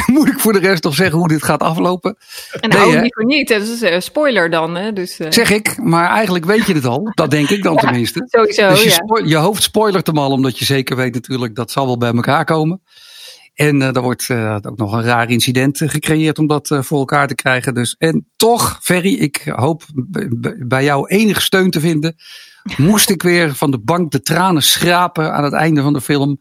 moet 0.14 0.28
ik 0.28 0.40
voor 0.40 0.52
de 0.52 0.58
rest 0.58 0.84
nog 0.84 0.94
zeggen 0.94 1.18
hoe 1.18 1.28
dit 1.28 1.42
gaat 1.42 1.60
aflopen? 1.60 2.16
En 2.60 2.70
Nee, 2.70 3.10
niet. 3.16 3.48
Dat 3.48 3.62
is 3.62 3.80
een 3.80 4.02
spoiler 4.02 4.50
dan. 4.50 4.76
Hè? 4.76 4.92
Dus, 4.92 5.18
eh, 5.18 5.30
Zeg 5.30 5.50
ik, 5.50 5.82
maar 5.82 6.08
eigenlijk 6.08 6.44
weet 6.44 6.66
je 6.66 6.74
het 6.74 6.84
al. 6.84 7.10
Dat 7.14 7.30
denk 7.30 7.48
ik 7.48 7.62
dan 7.62 7.76
tenminste. 7.76 8.26
sowieso, 8.26 8.68
Dus 8.68 8.82
je, 8.82 8.90
ja. 8.90 9.22
je 9.24 9.36
hoofd 9.36 9.62
spoilert 9.62 10.06
hem 10.06 10.18
al, 10.18 10.30
omdat 10.30 10.58
je 10.58 10.64
zeker 10.64 10.96
weet 10.96 11.14
natuurlijk 11.14 11.54
dat 11.54 11.70
zal 11.70 11.86
wel 11.86 11.98
bij 11.98 12.12
elkaar 12.12 12.44
komen. 12.44 12.80
En 13.56 13.82
eh 13.82 13.96
er 13.96 14.02
wordt 14.02 14.30
eh, 14.30 14.58
ook 14.62 14.78
nog 14.78 14.92
een 14.92 15.02
raar 15.02 15.30
incident 15.30 15.80
eh, 15.80 15.88
gecreëerd 15.88 16.38
om 16.38 16.46
dat 16.46 16.70
eh, 16.70 16.82
voor 16.82 16.98
elkaar 16.98 17.28
te 17.28 17.34
krijgen. 17.34 17.74
Dus, 17.74 17.94
en 17.98 18.28
toch, 18.36 18.78
Ferry, 18.82 19.14
ik 19.14 19.52
hoop 19.54 19.82
bij 20.66 20.84
jou 20.84 21.08
enige 21.08 21.40
steun 21.40 21.70
te 21.70 21.80
vinden. 21.80 22.16
Moest 22.76 23.10
ik 23.10 23.22
weer 23.22 23.54
van 23.54 23.70
de 23.70 23.78
bank 23.78 24.10
de 24.10 24.20
tranen 24.20 24.62
schrapen 24.62 25.32
aan 25.32 25.44
het 25.44 25.52
einde 25.52 25.82
van 25.82 25.92
de 25.92 26.00
film. 26.00 26.40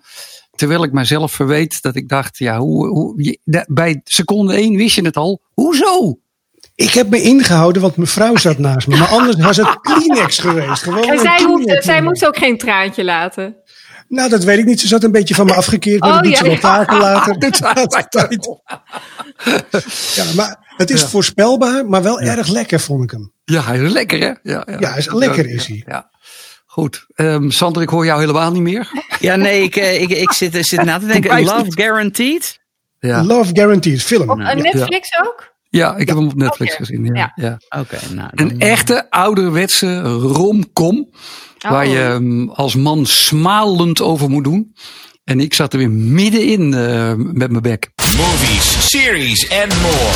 Terwijl 0.56 0.84
ik 0.84 0.92
mijzelf 0.92 1.32
verweet 1.32 1.82
dat 1.82 1.96
ik 1.96 2.10
dacht, 2.10 2.38
ja, 2.38 2.58
hoe, 2.60 2.88
hoe, 2.88 3.38
bij 3.68 4.02
seconde 4.04 4.54
één 4.54 4.76
wist 4.76 4.96
je 4.96 5.02
het 5.06 5.18
al. 5.18 5.42
Hoezo? 5.54 6.20
Ik 6.76 6.90
heb 6.92 7.10
me 7.10 7.22
ingehouden, 7.22 7.82
want 7.82 7.96
mijn 7.96 8.08
vrouw 8.10 8.36
zat 8.36 8.58
naast 8.58 8.88
me. 8.88 8.98
Maar 8.98 9.08
anders 9.08 9.36
was 9.36 9.58
het 9.58 9.80
Kleenex 9.82 10.40
geweest. 10.40 10.84
Gewoon 10.84 11.20
zij, 11.20 11.36
Kleenex. 11.36 11.86
zij 11.86 12.02
moest 12.02 12.26
ook 12.28 12.38
geen 12.38 12.58
traantje 12.58 13.04
laten. 13.04 13.56
Nou, 14.08 14.30
dat 14.30 14.44
weet 14.44 14.58
ik 14.58 14.66
niet. 14.66 14.80
Ze 14.80 14.88
zat 14.88 15.04
een 15.04 15.12
beetje 15.12 15.36
van 15.36 15.46
me 15.46 15.54
afgekeerd, 15.54 16.00
maar 16.00 16.10
Oh, 16.10 16.16
dat 16.16 16.24
doet 16.24 16.32
ja, 16.32 16.38
ze 16.38 16.44
wel 16.44 16.54
ja. 16.54 16.60
vaker 16.60 16.98
later. 17.00 17.38
Ja, 20.16 20.24
maar 20.36 20.74
het 20.78 20.90
is 20.90 21.02
Ja. 21.02 21.08
voorspelbaar, 21.08 21.86
maar 21.86 22.04
wel 22.04 22.20
erg 22.20 22.48
lekker, 22.48 22.80
vond 22.80 23.04
ik 23.04 23.12
hem. 23.12 23.32
Ja, 23.46 23.62
hij 23.64 23.80
is 23.80 23.92
lekker, 23.92 24.20
hè? 24.20 24.26
Ja, 24.26 24.38
ja. 24.66 24.78
Ja, 24.80 24.90
hij 24.90 24.98
is 24.98 25.14
lekker, 25.14 25.50
is 25.50 25.68
hij. 25.68 25.84
Ja. 25.88 26.10
Goed. 26.76 27.06
Ehm 27.16 27.50
Sander, 27.50 27.82
ik 27.82 27.90
hoor 27.90 28.06
jou 28.06 28.20
helemaal 28.20 28.52
niet 28.52 28.62
meer. 28.62 28.88
Ja, 29.20 29.36
nee, 29.36 29.64
ik, 29.64 29.76
eh, 29.76 30.02
ik, 30.02 30.10
ik 30.10 30.32
zit, 30.32 30.66
zit 30.68 30.84
na 30.84 31.00
te 31.00 31.06
denken. 31.06 31.44
Love. 31.44 31.66
Guaranteed? 31.72 32.60
Ja, 33.00 33.24
Love 33.24 33.50
Guaranteed, 33.54 34.04
film. 34.04 34.30
Op 34.30 34.40
eh, 34.40 34.56
Netflix 34.56 35.10
ook? 35.26 35.54
ja 35.70 35.96
ik 35.96 36.08
heb 36.08 36.18
hem 36.18 36.28
op 36.28 36.36
Netflix 36.36 36.76
gezien. 36.76 37.06
Ja. 37.06 37.14
Ja. 37.14 37.32
Ja. 37.70 37.80
Oké, 37.80 37.98
nou. 38.14 38.30
dan- 38.34 38.50
Een 38.50 38.60
echte 38.60 39.10
ouderwetse 39.10 40.02
romcom. 40.20 41.10
Waar 41.60 41.86
Oh. 41.86 41.92
je 41.92 42.00
ehm, 42.00 42.50
als 42.50 42.76
man 42.76 43.06
smalend 43.06 44.02
over 44.02 44.30
moet 44.30 44.44
doen. 44.44 44.76
En 45.24 45.40
ik 45.40 45.54
zat 45.54 45.74
er 45.74 45.80
weer 45.80 45.92
middenin 45.92 46.74
eh, 46.74 47.14
met 47.16 47.50
mijn 47.52 47.62
bek. 47.62 47.90
Movies, 48.18 48.90
series 48.90 49.48
en 49.48 49.68
more. 49.68 50.14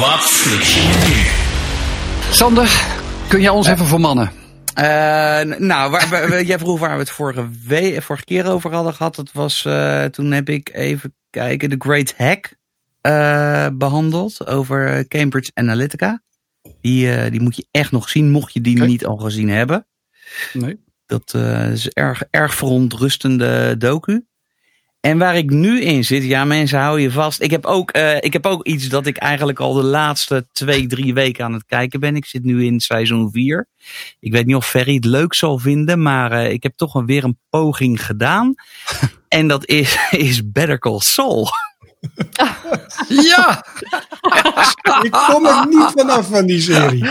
Wat 0.00 0.42
je 0.62 1.06
nu? 1.06 2.34
Sander, 2.34 2.82
kun 3.28 3.40
jij 3.40 3.50
ons 3.50 3.66
even 3.66 3.86
vermannen? 3.86 4.30
Eh, 4.78 5.58
nou, 5.58 5.90
waar, 5.90 6.08
waar- 6.08 6.42
jij 6.42 6.58
vroeg 6.58 6.78
waar 6.80 6.92
we 6.92 6.98
het 6.98 7.10
vorige, 7.10 7.48
we, 7.66 7.96
vorige 8.00 8.24
keer 8.24 8.46
over 8.46 8.72
hadden 8.72 8.94
gehad. 8.94 9.14
Dat 9.14 9.32
was, 9.32 9.64
eh, 9.64 10.04
toen 10.04 10.30
heb 10.30 10.48
ik 10.48 10.70
even 10.72 11.14
kijken, 11.30 11.68
The 11.68 11.76
Great 11.78 12.14
Hack 12.16 12.56
eh, 13.00 13.66
behandeld 13.72 14.46
over 14.46 15.08
Cambridge 15.08 15.50
Analytica. 15.54 16.22
Die, 16.80 17.30
die 17.30 17.40
moet 17.40 17.56
je 17.56 17.66
echt 17.70 17.90
nog 17.90 18.08
zien, 18.08 18.30
mocht 18.30 18.52
je 18.52 18.60
die 18.60 18.82
niet 18.82 19.06
al 19.06 19.16
gezien 19.16 19.48
hebben. 19.48 19.86
Nee. 20.52 20.84
Dat 21.06 21.34
is 21.72 21.88
erg, 21.88 22.22
erg 22.30 22.54
verontrustende 22.54 23.76
docu. 23.76 24.26
En 25.00 25.18
waar 25.18 25.36
ik 25.36 25.50
nu 25.50 25.80
in 25.80 26.04
zit, 26.04 26.24
ja 26.24 26.44
mensen 26.44 26.78
hou 26.78 27.00
je 27.00 27.10
vast. 27.10 27.42
Ik 27.42 27.50
heb, 27.50 27.66
ook, 27.66 27.90
eh, 27.90 28.16
ik 28.16 28.32
heb 28.32 28.46
ook 28.46 28.66
iets 28.66 28.88
dat 28.88 29.06
ik 29.06 29.16
eigenlijk 29.16 29.60
al 29.60 29.72
de 29.72 29.82
laatste 29.82 30.46
twee, 30.52 30.86
drie 30.86 31.14
weken 31.14 31.44
aan 31.44 31.52
het 31.52 31.64
kijken 31.64 32.00
ben. 32.00 32.16
Ik 32.16 32.26
zit 32.26 32.44
nu 32.44 32.64
in 32.64 32.80
seizoen 32.80 33.30
4. 33.30 33.68
Ik 34.20 34.32
weet 34.32 34.46
niet 34.46 34.56
of 34.56 34.68
Ferry 34.68 34.94
het 34.94 35.04
leuk 35.04 35.34
zal 35.34 35.58
vinden, 35.58 36.02
maar 36.02 36.32
eh, 36.32 36.52
ik 36.52 36.62
heb 36.62 36.72
toch 36.76 36.94
een, 36.94 37.06
weer 37.06 37.24
een 37.24 37.38
poging 37.50 38.06
gedaan. 38.06 38.54
en 39.28 39.48
dat 39.48 39.66
is, 39.66 39.96
is 40.10 40.50
Better 40.50 40.78
Call 40.78 41.00
Saul. 41.00 41.48
Ja! 43.08 43.64
Ik 45.02 45.10
kom 45.10 45.46
er 45.46 45.66
niet 45.68 45.90
vanaf 45.96 46.28
van 46.28 46.46
die 46.46 46.60
serie. 46.60 47.08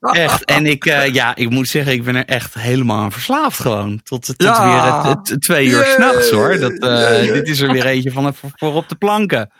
Echt. 0.00 0.44
En 0.44 0.66
ik, 0.66 0.84
eh, 0.86 1.14
ja, 1.14 1.36
ik 1.36 1.50
moet 1.50 1.68
zeggen, 1.68 1.92
ik 1.92 2.04
ben 2.04 2.14
er 2.16 2.24
echt 2.24 2.54
helemaal 2.54 3.02
aan 3.02 3.12
verslaafd 3.12 3.60
gewoon. 3.60 4.00
Tot, 4.02 4.26
tot 4.26 4.34
Ja. 4.42 4.64
weer 5.02 5.10
het, 5.10 5.28
het 5.28 5.40
twee 5.40 5.66
uur 5.66 5.80
Yay. 5.80 5.94
s'nachts 5.94 6.30
hoor. 6.30 6.58
Dat, 6.58 6.72
eh, 6.78 7.32
Dit 7.32 7.48
is 7.48 7.60
er 7.60 7.72
weer 7.72 7.86
eentje 7.86 8.10
van 8.12 8.34
voor, 8.34 8.50
voor 8.54 8.74
op 8.74 8.88
de 8.88 8.96
planken. 8.96 9.50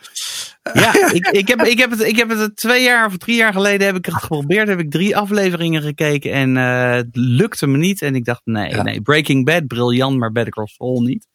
Ja, 0.73 1.11
ik, 1.13 1.27
ik, 1.29 1.49
heb, 1.49 1.63
ik, 1.63 1.79
heb 1.79 1.91
het, 1.91 2.01
ik 2.03 2.17
heb 2.17 2.29
het 2.29 2.57
twee 2.57 2.83
jaar 2.83 3.07
of 3.07 3.17
drie 3.17 3.37
jaar 3.37 3.53
geleden 3.53 3.87
heb 3.87 3.97
ik 3.97 4.05
het 4.07 4.15
geprobeerd. 4.15 4.69
Heb 4.69 4.79
ik 4.79 4.91
drie 4.91 5.17
afleveringen 5.17 5.83
gekeken 5.83 6.33
en 6.33 6.57
eh, 6.57 6.91
het 6.93 7.09
lukte 7.13 7.67
me 7.67 7.77
niet. 7.77 8.03
En 8.03 8.15
ik 8.15 8.25
dacht, 8.25 8.41
nee, 8.45 8.71
Ja. 8.71 8.83
nee, 8.83 9.01
Breaking 9.01 9.45
Bad, 9.45 9.67
briljant, 9.67 10.19
maar 10.19 10.33
Better 10.33 10.53
Call 10.53 10.67
Saul 10.67 11.01
niet. 11.01 11.27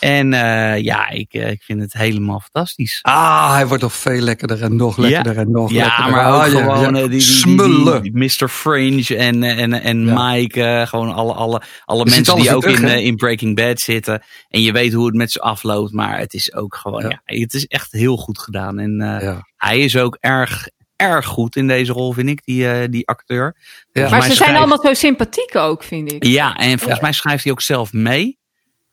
En 0.00 0.32
eh, 0.32 0.80
ja, 0.82 1.08
ik, 1.08 1.32
eh, 1.32 1.50
ik 1.50 1.62
vind 1.62 1.80
het 1.80 1.92
helemaal 1.92 2.40
fantastisch. 2.40 2.98
Ah, 3.02 3.52
hij 3.54 3.66
wordt 3.66 3.82
nog 3.82 3.92
veel 3.92 4.20
lekkerder 4.20 4.62
en 4.62 4.76
nog 4.76 4.96
lekkerder 4.96 5.36
en 5.38 5.50
nog 5.50 5.70
Ja, 5.70 5.84
lekkerder. 5.84 6.12
maar 6.12 6.32
ook 6.34 6.40
Ah, 6.40 6.52
ja, 6.52 6.58
gewoon 6.58 6.80
ja. 6.80 6.86
eh, 6.86 6.92
die, 6.92 7.00
die, 7.02 7.08
die, 7.08 7.20
Smullen. 7.20 8.02
die, 8.02 8.12
die 8.12 8.22
Mr. 8.40 8.48
Fringe 8.48 9.16
en, 9.16 9.42
en, 9.42 9.72
en 9.72 10.06
Ja. 10.06 10.30
Mike. 10.32 10.84
gewoon 10.88 11.14
alle, 11.14 11.32
alle, 11.32 11.62
alle 11.84 12.04
mensen 12.04 12.36
die 12.36 12.54
ook 12.54 12.62
terug, 12.62 12.80
in, 12.80 13.02
in 13.02 13.16
Breaking 13.16 13.56
Bad 13.56 13.80
zitten. 13.80 14.22
En 14.48 14.62
je 14.62 14.72
weet 14.72 14.92
hoe 14.92 15.06
het 15.06 15.14
met 15.14 15.32
ze 15.32 15.40
afloopt. 15.40 15.92
Maar 15.92 16.18
het 16.18 16.34
is 16.34 16.54
ook 16.54 16.74
gewoon, 16.74 17.02
Ja. 17.02 17.22
ja, 17.24 17.40
het 17.40 17.54
is 17.54 17.66
echt 17.66 17.92
heel 17.92 18.16
goed 18.16 18.38
gedaan. 18.38 18.78
En 18.78 19.00
eh, 19.00 19.22
Ja. 19.22 19.46
hij 19.56 19.78
is 19.78 19.96
ook 19.96 20.16
erg, 20.20 20.68
erg 20.96 21.26
goed 21.26 21.56
in 21.56 21.66
deze 21.66 21.92
rol, 21.92 22.12
vind 22.12 22.28
ik, 22.28 22.44
die, 22.44 22.68
eh, 22.70 22.88
die 22.90 23.06
acteur. 23.08 23.56
Ja. 23.92 24.08
Maar 24.10 24.22
ze 24.22 24.34
zijn 24.34 24.56
allemaal 24.56 24.80
zo 24.82 24.94
sympathiek 24.94 25.56
ook, 25.56 25.82
vind 25.82 26.12
ik. 26.12 26.24
Ja, 26.24 26.54
en 26.56 26.78
volgens 26.78 27.00
mij 27.00 27.12
schrijft 27.12 27.42
hij 27.44 27.52
ook 27.52 27.60
zelf 27.60 27.92
mee. 27.92 28.38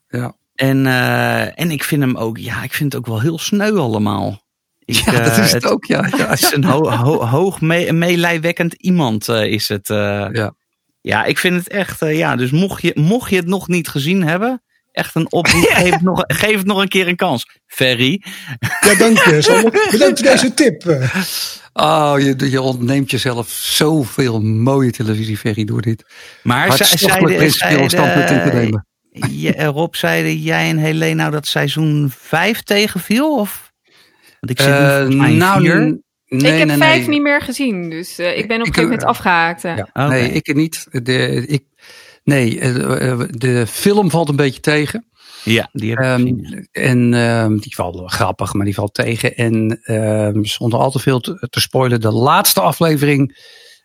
Ja. 0.08 0.34
En, 0.62 0.86
eh, 0.88 1.60
en 1.60 1.72
ik 1.72 1.84
vind 1.84 2.02
hem 2.02 2.18
ook, 2.18 2.38
ja, 2.38 2.64
ik 2.64 2.74
vind 2.74 2.94
het 2.94 3.02
ook 3.02 3.08
wel 3.08 3.22
heel 3.22 3.40
sneu 3.40 3.76
allemaal. 3.78 4.42
Ik, 4.80 4.96
Ja, 4.96 5.12
dat 5.24 5.38
eh, 5.38 5.44
is 5.44 5.52
het 5.52 5.66
ook, 5.66 5.86
ja. 5.86 6.08
ja. 6.18 6.28
Het 6.30 6.42
is 6.42 6.52
een 6.54 6.64
ho 6.64 6.90
ho 6.90 7.26
hoog 7.26 7.62
me 7.62 7.92
meelijwekkend 7.94 8.74
iemand, 8.74 9.30
eh, 9.30 9.46
is 9.46 9.68
het. 9.68 9.90
eh. 9.90 10.28
Ja. 10.32 10.54
ja, 11.02 11.24
ik 11.24 11.38
vind 11.38 11.56
het 11.56 11.68
echt, 11.70 12.02
eh, 12.02 12.18
ja, 12.18 12.36
dus 12.36 12.52
mocht 12.52 12.82
je, 12.82 12.92
mocht 12.96 13.30
je 13.30 13.36
het 13.36 13.48
nog 13.48 13.68
niet 13.68 13.88
gezien 13.88 14.24
hebben, 14.24 14.64
echt 14.92 15.16
een 15.16 15.32
oproep, 15.32 15.64
geef, 15.72 15.90
het 15.94 16.02
nog, 16.02 16.24
geef 16.28 16.58
het 16.58 16.66
nog 16.66 16.82
een 16.82 16.88
keer 16.88 17.08
een 17.08 17.16
kans. 17.16 17.46
Ferry. 17.66 18.24
Ja, 18.86 18.96
dank 18.96 19.18
je. 19.24 19.42
Sander. 19.42 19.88
Bedankt 19.92 20.20
voor 20.20 20.30
deze 20.30 20.54
tip. 20.54 20.86
eh. 20.86 21.16
Oh, 21.74 22.14
je, 22.18 22.50
je 22.50 22.62
ontneemt 22.62 23.12
jezelf 23.12 23.50
zoveel 23.50 24.42
mooie 24.42 24.92
televisie, 24.92 25.38
Ferry, 25.38 25.64
door 25.64 25.82
dit. 25.82 26.04
Maar 26.44 26.78
zeiden- 26.88 27.36
principieel 27.36 27.90
standpunt 27.90 28.30
in 28.30 28.42
te 28.50 28.56
nemen. 28.56 28.86
Ja, 29.12 29.54
eh, 29.54 29.68
Rob, 29.68 29.94
zeiden 29.94 30.38
jij 30.38 30.70
en 30.70 30.78
Helene 30.78 31.14
nou 31.14 31.32
dat 31.32 31.48
seizoen 31.48 32.12
5 32.18 32.62
tegenviel? 32.64 33.38
Of? 33.38 33.72
Want 34.40 34.52
ik 34.60 34.66
zit 34.66 34.74
nu 35.10 35.26
Eh, 35.26 35.32
nou, 35.38 35.62
vier. 35.62 35.80
n- 35.82 36.04
nee, 36.28 36.52
ik 36.52 36.58
heb 36.58 36.68
nee, 36.68 36.78
vijf 36.78 37.00
nee. 37.00 37.10
niet 37.10 37.22
meer 37.22 37.42
gezien, 37.42 37.90
dus 37.90 38.18
eh, 38.20 38.38
ik 38.38 38.48
ben 38.48 38.60
op 38.62 38.68
een 38.68 38.74
gegeven 38.74 38.84
moment 38.84 39.02
eh, 39.02 39.08
afgehaakt. 39.08 39.64
eh. 39.64 39.78
Ja. 39.94 40.08
Nee, 40.08 40.32
ik 40.32 40.56
niet. 40.56 40.88
De, 41.04 41.46
ik, 41.48 41.64
nee, 42.24 42.60
de 43.30 43.66
film 43.68 44.10
valt 44.10 44.30
een 44.30 44.36
beetje 44.36 44.60
tegen. 44.60 45.06
Ja, 45.44 45.70
die 45.74 45.90
heb 45.90 46.00
ik 46.00 46.06
Ehm, 46.06 46.20
gezien. 46.20 46.68
en 46.72 47.14
ehm, 47.14 47.58
die 47.58 47.76
valt 47.76 47.96
wel 47.96 48.08
grappig, 48.08 48.54
maar 48.54 48.66
die 48.66 48.74
valt 48.74 48.94
tegen. 48.94 49.36
En 49.36 49.80
ehm, 49.84 50.44
zonder 50.44 50.80
al 50.80 50.92
te 50.92 51.00
veel 51.00 51.20
te, 51.20 51.48
te 51.50 51.60
spoilen, 51.60 52.02
de 52.02 52.12
laatste 52.12 52.62
aflevering 52.62 53.38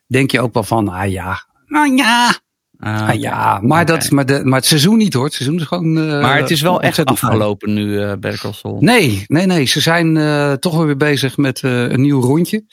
denk 0.07 0.31
je 0.31 0.41
ook 0.41 0.55
wel 0.55 0.63
van, 0.63 0.89
ah 0.89 1.11
ja, 1.11 1.47
nou 1.67 1.97
ja, 1.97 2.39
Ah, 2.79 3.09
ah 3.09 3.21
ja. 3.21 3.61
Maar, 3.63 3.85
dat, 3.87 4.11
maar, 4.11 4.27
de, 4.27 4.41
maar 4.45 4.59
het 4.59 4.69
seizoen 4.69 4.97
niet 4.97 5.13
hoor. 5.15 5.25
Het 5.25 5.35
seizoen 5.35 5.59
is 5.61 5.65
gewoon. 5.67 5.99
eh, 5.99 6.21
Maar 6.21 6.39
het 6.39 6.51
is 6.51 6.61
wel 6.61 6.81
echt 6.81 7.05
afgelopen 7.05 7.75
nu, 7.75 8.01
eh 8.01 8.09
Better 8.13 8.39
Call 8.41 8.53
Saul. 8.53 8.77
Nee, 8.81 9.25
nee, 9.27 9.47
nee. 9.47 9.65
Ze 9.67 9.81
zijn 9.81 10.17
eh, 10.17 10.53
toch 10.53 10.85
weer 10.85 10.97
bezig 10.97 11.37
met 11.37 11.61
eh, 11.63 11.71
een 11.83 12.01
nieuw 12.01 12.21
rondje. 12.21 12.65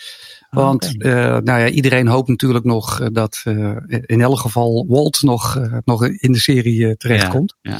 Want 0.49 0.91
Oké. 0.95 1.09
eh, 1.09 1.37
nou 1.43 1.59
ja, 1.59 1.67
iedereen 1.67 2.07
hoopt 2.07 2.27
natuurlijk 2.29 2.65
nog 2.65 2.99
eh, 2.99 3.07
dat 3.11 3.41
eh, 3.43 3.71
in 4.05 4.21
elk 4.21 4.39
geval 4.39 4.85
Walt 4.87 5.21
nog, 5.21 5.55
eh, 5.57 5.77
nog 5.85 6.05
in 6.07 6.31
de 6.31 6.39
serie 6.39 6.87
eh, 6.87 6.93
terechtkomt. 6.95 7.55
Ja, 7.61 7.79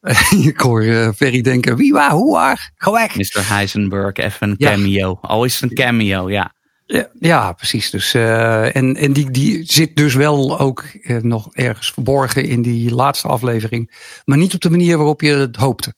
Ik 0.50 0.60
hoor 0.60 0.82
eh, 0.82 1.08
Ferry 1.16 1.40
denken, 1.40 1.76
wie 1.76 1.92
waar, 1.92 2.10
hoe 2.10 2.32
waar, 2.34 2.70
ga 2.76 2.92
weg. 2.92 3.16
Mr. 3.16 3.48
Heisenberg, 3.48 4.16
even 4.16 4.48
een 4.50 4.54
Ja. 4.58 4.70
cameo. 4.70 5.18
Al 5.20 5.44
is 5.44 5.60
het 5.60 5.70
een 5.70 5.76
cameo, 5.76 6.30
ja. 6.30 6.52
Ja, 6.92 7.08
ja, 7.20 7.52
precies. 7.52 7.90
Dus, 7.90 8.14
eh, 8.14 8.76
en 8.76 8.96
en 8.96 9.12
die, 9.12 9.30
die 9.30 9.64
zit 9.64 9.96
dus 9.96 10.14
wel 10.14 10.58
ook 10.58 10.84
eh, 11.02 11.16
nog 11.16 11.48
ergens 11.52 11.90
verborgen 11.92 12.44
in 12.44 12.62
die 12.62 12.94
laatste 12.94 13.28
aflevering. 13.28 13.96
Maar 14.24 14.38
niet 14.38 14.54
op 14.54 14.60
de 14.60 14.70
manier 14.70 14.96
waarop 14.96 15.20
je 15.20 15.32
het 15.34 15.56
hoopte. 15.56 15.94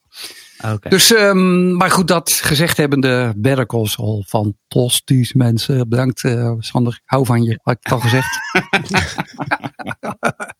Oké. 0.72 0.88
Dus, 0.88 1.12
ehm, 1.14 1.76
maar 1.76 1.90
goed, 1.90 2.08
dat 2.08 2.32
gezegd 2.32 2.76
hebbende, 2.76 3.32
Better 3.36 3.66
Call 3.66 3.86
Saul, 3.86 4.24
fantastisch 4.28 5.32
mensen. 5.32 5.88
Bedankt 5.88 6.24
eh, 6.24 6.52
Sander, 6.58 6.92
ik 6.92 7.02
hou 7.04 7.26
van 7.26 7.42
je, 7.42 7.58
had 7.62 7.74
ik 7.74 7.80
het 7.82 7.92
al 7.92 8.00
gezegd. 8.00 8.38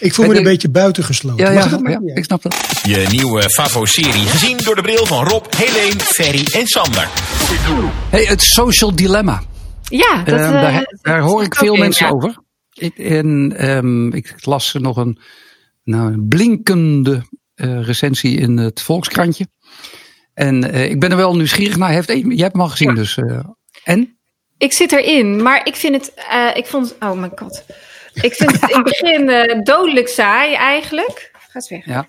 Ik 0.00 0.14
voel 0.14 0.24
me 0.24 0.30
En 0.30 0.36
een 0.36 0.42
ik- 0.42 0.48
beetje 0.52 0.70
buitengesloten. 0.70 1.44
Ja, 1.44 1.50
ja, 1.50 1.78
ja, 1.82 2.14
ik 2.14 2.24
snap 2.24 2.42
dat. 2.42 2.56
Je 2.82 3.06
nieuwe 3.10 3.50
Favo-serie 3.50 4.26
gezien 4.26 4.56
door 4.58 4.74
de 4.74 4.82
bril 4.82 5.06
van 5.06 5.28
Rob, 5.28 5.44
Helene, 5.56 6.00
Ferry 6.00 6.44
en 6.46 6.66
Sander. 6.66 7.08
Hey, 8.10 8.24
het 8.24 8.42
social 8.42 8.96
dilemma. 8.96 9.42
Ja, 9.96 10.22
dat, 10.24 10.38
Ehm, 10.38 10.54
eh, 10.54 10.62
daar, 10.62 10.72
dat 10.72 10.98
daar 11.02 11.20
hoor 11.20 11.42
ik 11.42 11.54
veel 11.54 11.76
mensen 11.76 12.06
ja. 12.06 12.12
over. 12.12 12.38
Ik, 12.72 12.98
en 12.98 13.52
ehm, 13.56 14.12
ik 14.12 14.34
las 14.44 14.72
nog 14.72 14.96
een, 14.96 15.18
nou, 15.84 16.12
een 16.12 16.28
blinkende 16.28 17.22
eh, 17.54 17.84
recensie 17.84 18.38
in 18.38 18.56
het 18.56 18.82
Volkskrantje. 18.82 19.46
En 20.34 20.72
eh, 20.72 20.90
ik 20.90 21.00
ben 21.00 21.10
er 21.10 21.16
wel 21.16 21.36
nieuwsgierig 21.36 21.76
naar. 21.76 21.90
Heeft, 21.90 22.08
jij 22.08 22.22
hebt 22.22 22.52
hem 22.52 22.60
al 22.60 22.68
gezien, 22.68 22.94
dus. 22.94 23.18
en? 23.84 24.16
Ik 24.58 24.72
zit 24.72 24.92
erin, 24.92 25.42
maar 25.42 25.66
ik 25.66 25.76
vind 25.76 25.94
het. 25.94 26.12
ik 26.56 26.66
vond. 26.66 26.96
Oh 27.00 27.12
mijn 27.12 27.32
god. 27.34 27.64
Ik 28.12 28.34
vind 28.34 28.60
het 28.60 28.70
in 28.70 28.76
het 28.76 28.84
begin 28.84 29.60
dodelijk 29.62 30.08
saai 30.08 30.54
eigenlijk. 30.54 31.30
Gaat 31.48 31.68
weg. 31.68 31.86
Ja. 31.86 32.08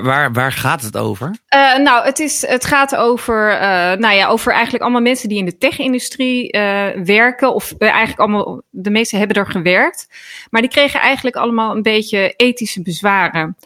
Waar, 0.00 0.32
waar, 0.32 0.52
gaat 0.52 0.82
het 0.82 0.96
over? 0.96 1.30
Eh, 1.48 1.76
nou, 1.76 2.04
het, 2.04 2.18
is, 2.18 2.46
het 2.46 2.64
gaat 2.64 2.96
over, 2.96 3.50
eh, 3.50 3.92
nou 3.92 4.14
ja, 4.14 4.26
over 4.26 4.52
eigenlijk 4.52 4.82
allemaal 4.82 5.00
mensen 5.00 5.28
die 5.28 5.38
in 5.38 5.44
de 5.44 5.58
tech-industrie 5.58 6.50
eh, 6.50 7.02
werken. 7.04 7.54
Of 7.54 7.74
eigenlijk 7.78 8.20
allemaal, 8.20 8.62
de 8.70 8.90
meeste 8.90 9.16
hebben 9.16 9.36
er 9.36 9.46
gewerkt. 9.46 10.08
Maar 10.50 10.60
die 10.60 10.70
kregen 10.70 11.00
eigenlijk 11.00 11.36
allemaal 11.36 11.76
een 11.76 11.82
beetje 11.82 12.32
ethische 12.36 12.82
bezwaren. 12.82 13.56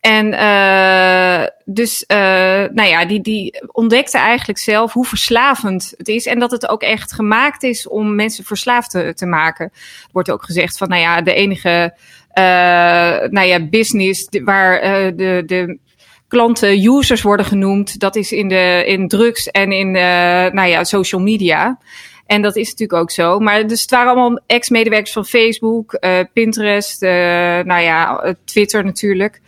En 0.00 0.30
dus, 1.64 2.04
nou 2.06 2.84
ja, 2.84 3.04
die, 3.04 3.20
die 3.20 3.62
ontdekte 3.72 4.18
eigenlijk 4.18 4.58
zelf 4.58 4.92
hoe 4.92 5.06
verslavend 5.06 5.94
het 5.96 6.08
is. 6.08 6.26
En 6.26 6.38
dat 6.38 6.50
het 6.50 6.68
ook 6.68 6.82
echt 6.82 7.12
gemaakt 7.12 7.62
is 7.62 7.88
om 7.88 8.14
mensen 8.14 8.44
verslaafd 8.44 8.90
te, 8.90 9.14
te 9.14 9.26
maken. 9.26 9.72
Wordt 10.12 10.30
ook 10.30 10.44
gezegd 10.44 10.78
van, 10.78 10.88
nou 10.88 11.00
ja, 11.00 11.20
de 11.20 11.34
enige 11.34 11.94
nou 13.30 13.46
ja, 13.46 13.66
business 13.68 14.28
waar 14.44 14.78
eh, 14.78 15.12
de, 15.16 15.42
de 15.46 15.78
klanten 16.28 16.84
users 16.84 17.22
worden 17.22 17.46
genoemd, 17.46 18.00
dat 18.00 18.16
is 18.16 18.32
in, 18.32 18.48
de, 18.48 18.84
in 18.86 19.08
drugs 19.08 19.46
en 19.46 19.72
in 19.72 19.96
eh, 19.96 20.02
nou 20.52 20.68
ja, 20.68 20.84
social 20.84 21.20
media. 21.20 21.78
En 22.26 22.42
dat 22.42 22.56
is 22.56 22.70
natuurlijk 22.70 23.00
ook 23.00 23.10
zo. 23.10 23.38
Maar 23.38 23.66
dus 23.66 23.80
het 23.80 23.90
waren 23.90 24.12
allemaal 24.12 24.40
ex-medewerkers 24.46 25.12
van 25.12 25.24
Facebook, 25.24 25.92
eh, 25.92 26.18
Pinterest, 26.32 27.02
eh, 27.02 27.10
nou 27.64 27.80
ja, 27.80 28.20
eh, 28.20 28.34
Twitter 28.44 28.84
natuurlijk. 28.84 29.40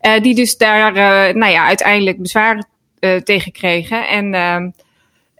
Eh, 0.00 0.22
die 0.22 0.34
dus 0.34 0.56
daar 0.56 0.94
eh, 0.94 1.34
nou 1.34 1.52
ja, 1.52 1.66
uiteindelijk 1.66 2.22
bezwaren 2.22 2.66
eh, 2.98 3.16
tegen 3.16 3.52
kregen. 3.52 4.08
En, 4.08 4.34
ehm, 4.34 4.70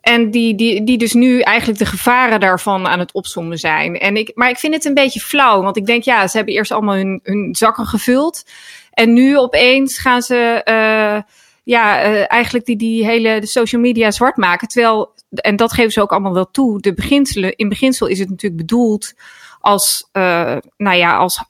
en 0.08 0.30
die, 0.30 0.54
die, 0.54 0.84
die 0.84 0.98
dus 0.98 1.12
nu 1.12 1.40
eigenlijk 1.40 1.78
de 1.78 1.86
gevaren 1.86 2.40
daarvan 2.40 2.86
aan 2.86 2.98
het 2.98 3.12
opzommen 3.12 3.58
zijn. 3.58 3.98
En 3.98 4.16
ik, 4.16 4.30
maar 4.34 4.48
ik 4.48 4.58
vind 4.58 4.74
het 4.74 4.84
een 4.84 4.94
beetje 4.94 5.20
flauw. 5.20 5.62
Want 5.62 5.76
ik 5.76 5.86
denk, 5.86 6.02
ja, 6.02 6.28
ze 6.28 6.36
hebben 6.36 6.54
eerst 6.54 6.72
allemaal 6.72 6.94
hun, 6.94 7.20
hun 7.22 7.54
zakken 7.54 7.86
gevuld. 7.86 8.44
En 8.92 9.12
nu 9.12 9.38
opeens 9.38 9.98
gaan 9.98 10.22
ze 10.22 10.60
eh, 10.64 11.22
ja, 11.64 12.00
eh, 12.00 12.24
eigenlijk 12.32 12.64
die, 12.66 12.76
die 12.76 13.04
hele 13.04 13.40
de 13.40 13.46
social 13.46 13.80
media 13.80 14.10
zwart 14.10 14.36
maken. 14.36 14.68
Terwijl, 14.68 15.14
en 15.30 15.56
dat 15.56 15.72
geven 15.72 15.92
ze 15.92 16.00
ook 16.00 16.12
allemaal 16.12 16.34
wel 16.34 16.50
toe. 16.50 16.80
De 16.80 16.94
beginselen, 16.94 17.56
in 17.56 17.68
beginsel 17.68 18.06
is 18.06 18.18
het 18.18 18.30
natuurlijk 18.30 18.60
bedoeld 18.60 19.14
als, 19.60 20.08
eh, 20.12 20.56
nou 20.76 20.96
ja, 20.96 21.16
als 21.16 21.44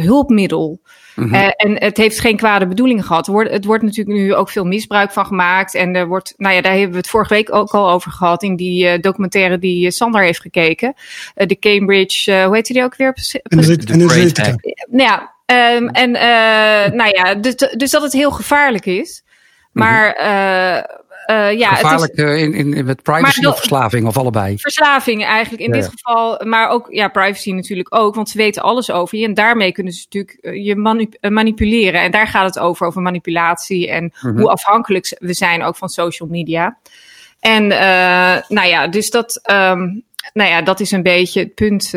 hulpmiddel. 0.00 0.80
Mhm. 1.18 1.34
Eh, 1.34 1.50
en 1.56 1.82
het 1.82 1.96
heeft 1.96 2.20
geen 2.20 2.36
kwade 2.36 2.66
bedoelingen 2.66 3.04
gehad. 3.04 3.26
Er 3.26 3.32
wordt, 3.32 3.50
het 3.50 3.64
wordt 3.64 3.82
natuurlijk 3.82 4.18
nu 4.18 4.34
ook 4.34 4.50
veel 4.50 4.64
misbruik 4.64 5.12
van 5.12 5.26
gemaakt. 5.26 5.74
En 5.74 5.94
er 5.94 6.06
wordt, 6.06 6.34
nou 6.36 6.54
ja, 6.54 6.60
daar 6.60 6.72
hebben 6.72 6.90
we 6.90 6.96
het 6.96 7.08
vorige 7.08 7.34
week 7.34 7.54
ook 7.54 7.70
al 7.70 7.90
over 7.90 8.10
gehad 8.10 8.42
in 8.42 8.56
die 8.56 8.88
eh, 8.88 9.00
documentaire 9.00 9.58
die 9.58 9.86
eh, 9.86 9.90
Sander 9.90 10.22
heeft 10.22 10.40
gekeken. 10.40 10.94
Eh, 11.34 11.46
de 11.46 11.58
Cambridge, 11.58 12.32
eh, 12.32 12.44
hoe 12.44 12.54
heet 12.54 12.66
die 12.66 12.82
ook 12.82 12.96
weer? 12.96 13.16
Analytica. 13.42 14.54
Nou 14.90 15.08
ja, 15.08 15.34
ehm, 15.46 15.86
en 15.86 16.14
eh, 16.14 16.92
nou 16.92 17.10
ja, 17.10 17.34
dus, 17.34 17.54
dus 17.56 17.90
dat 17.90 18.02
het 18.02 18.12
heel 18.12 18.30
gevaarlijk 18.30 18.86
is. 18.86 19.22
Maar 19.72 20.12
eh, 20.12 20.84
eh, 21.28 21.58
ja, 21.58 21.68
het 21.68 21.78
is 21.78 21.84
Gevaarlijk 21.84 22.12
eh, 22.14 22.42
in, 22.42 22.52
in, 22.54 22.74
in, 22.74 22.84
met 22.84 23.02
privacy 23.02 23.46
of 23.46 23.56
verslaving 23.56 24.06
of 24.06 24.16
allebei. 24.16 24.58
verslaving 24.58 25.24
eigenlijk 25.24 25.62
in 25.62 25.74
Ja. 25.74 25.80
dit 25.80 25.90
geval. 25.94 26.40
Maar 26.44 26.68
ook 26.68 26.86
ja, 26.90 27.08
privacy 27.08 27.52
natuurlijk 27.52 27.94
ook, 27.94 28.14
want 28.14 28.28
ze 28.28 28.36
weten 28.38 28.62
alles 28.62 28.90
over 28.90 29.18
je. 29.18 29.24
En 29.24 29.34
daarmee 29.34 29.72
kunnen 29.72 29.92
ze 29.92 30.04
natuurlijk 30.10 30.38
eh, 30.40 30.64
je 30.64 30.76
manipuleren. 31.30 32.00
En 32.00 32.10
daar 32.10 32.26
gaat 32.26 32.44
het 32.54 32.58
over, 32.58 32.86
over 32.86 33.02
manipulatie 33.02 33.90
en 33.90 34.12
Mhm. 34.20 34.38
hoe 34.38 34.50
afhankelijk 34.50 35.16
we 35.18 35.34
zijn 35.34 35.62
ook 35.62 35.76
van 35.76 35.88
social 35.88 36.28
media. 36.28 36.78
En 37.40 37.66
nou 38.48 38.66
ja, 38.66 38.86
dus 38.86 39.10
dat, 39.10 39.40
ehm, 39.42 39.80
nou 40.32 40.50
ja, 40.50 40.62
dat 40.62 40.80
is 40.80 40.90
een 40.90 41.02
beetje 41.02 41.40
het 41.40 41.54
punt. 41.54 41.90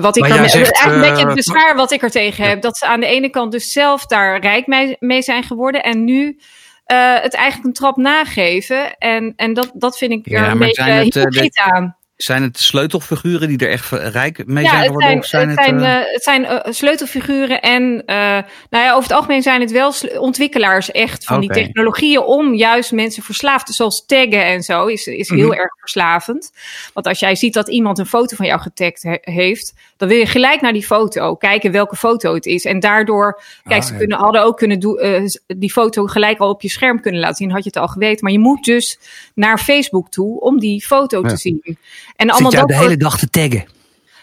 wat 0.00 0.16
ik 0.16 0.24
zegt, 0.26 0.54
eigenlijk 0.54 0.94
een 0.94 1.00
beetje 1.00 1.26
het 1.26 1.34
bezwaar 1.34 1.76
wat 1.76 1.92
ik 1.92 2.02
er 2.02 2.10
tegen 2.10 2.44
heb. 2.44 2.62
Dat 2.62 2.76
ze 2.76 2.86
aan 2.86 3.00
de 3.00 3.06
ene 3.06 3.28
kant 3.30 3.52
dus 3.52 3.72
zelf 3.72 4.06
daar 4.06 4.40
rijk 4.40 4.66
mee, 4.66 4.96
mee 4.98 5.22
zijn 5.22 5.42
geworden. 5.42 5.82
En 5.82 6.04
nu 6.04 6.38
eh, 6.92 7.22
het 7.22 7.34
eigenlijk 7.34 7.66
een 7.66 7.72
trap 7.72 7.96
nageven. 7.96 8.96
En, 8.98 9.32
en 9.36 9.52
dat, 9.54 9.70
dat 9.74 9.98
vind 9.98 10.12
ik 10.12 10.28
Ja, 10.28 10.44
er 10.44 10.50
een 10.50 10.58
beetje 10.58 10.82
het, 10.82 11.04
eh, 11.04 11.12
de- 11.12 11.18
hypocriet 11.18 11.58
aan. 11.58 11.96
Zijn 12.16 12.42
het 12.42 12.60
sleutelfiguren 12.60 13.48
die 13.48 13.58
er 13.58 13.70
echt 13.70 13.90
rijk 13.90 14.46
mee 14.46 14.64
Ja, 14.64 14.70
zijn 14.70 14.82
het 14.82 14.86
geworden? 14.92 15.08
zijn, 15.08 15.18
of 15.18 15.26
zijn 15.26 15.48
het 15.48 15.58
zijn, 15.64 15.80
eh, 15.80 16.00
eh, 16.00 16.12
het 16.12 16.22
zijn 16.22 16.44
eh, 16.44 16.72
sleutelfiguren 16.72 17.60
en 17.60 18.02
eh, 18.06 18.16
nou 18.70 18.84
ja, 18.84 18.90
over 18.90 19.02
het 19.02 19.12
algemeen 19.12 19.42
zijn 19.42 19.60
het 19.60 19.70
wel 19.70 19.92
ontwikkelaars 20.18 20.90
echt 20.90 21.24
van 21.24 21.40
die 21.40 21.50
technologieën 21.50 22.20
om 22.20 22.54
juist 22.54 22.92
mensen 22.92 23.22
verslaafd 23.22 23.66
te 23.66 23.72
zoals 23.72 24.06
taggen 24.06 24.44
en 24.44 24.62
zo 24.62 24.86
is, 24.86 25.06
is 25.06 25.28
heel 25.28 25.48
Mhm. 25.48 25.58
erg 25.58 25.76
verslavend. 25.78 26.52
Want 26.92 27.06
als 27.06 27.18
jij 27.18 27.34
ziet 27.36 27.54
dat 27.54 27.68
iemand 27.68 27.98
een 27.98 28.06
foto 28.06 28.36
van 28.36 28.46
jou 28.46 28.60
getagd 28.60 29.02
he- 29.02 29.18
heeft, 29.20 29.72
dan 30.02 30.10
wil 30.10 30.20
je 30.20 30.26
gelijk 30.26 30.60
naar 30.60 30.72
die 30.72 30.84
foto 30.86 31.34
kijken 31.34 31.72
welke 31.72 31.96
foto 31.96 32.34
het 32.34 32.46
is. 32.46 32.64
En 32.64 32.80
daardoor, 32.80 33.42
kijk, 33.64 33.80
Ah, 33.80 33.86
ze 33.86 33.92
ja. 33.92 33.98
kunnen, 33.98 34.18
hadden 34.18 34.44
ook 34.44 34.56
kunnen 34.56 34.80
doen, 34.80 34.98
eh, 34.98 35.22
die 35.46 35.72
foto 35.72 36.06
gelijk 36.06 36.38
al 36.38 36.48
op 36.48 36.62
je 36.62 36.68
scherm 36.68 37.00
kunnen 37.00 37.20
laten 37.20 37.36
zien, 37.36 37.50
had 37.50 37.62
je 37.64 37.70
het 37.72 37.78
al 37.78 37.88
geweten. 37.88 38.24
Maar 38.24 38.32
je 38.32 38.38
moet 38.38 38.64
dus 38.64 38.98
naar 39.34 39.58
Facebook 39.58 40.10
toe 40.10 40.40
om 40.40 40.58
die 40.58 40.84
foto 40.84 41.20
Ja. 41.22 41.28
te 41.28 41.36
zien. 41.36 41.78
En 42.16 42.30
allemaal 42.30 42.50
Zit 42.50 42.60
dat 42.60 42.68
de 42.68 42.76
hele 42.76 42.96
dag 42.96 43.18
te 43.18 43.28
taggen? 43.30 43.64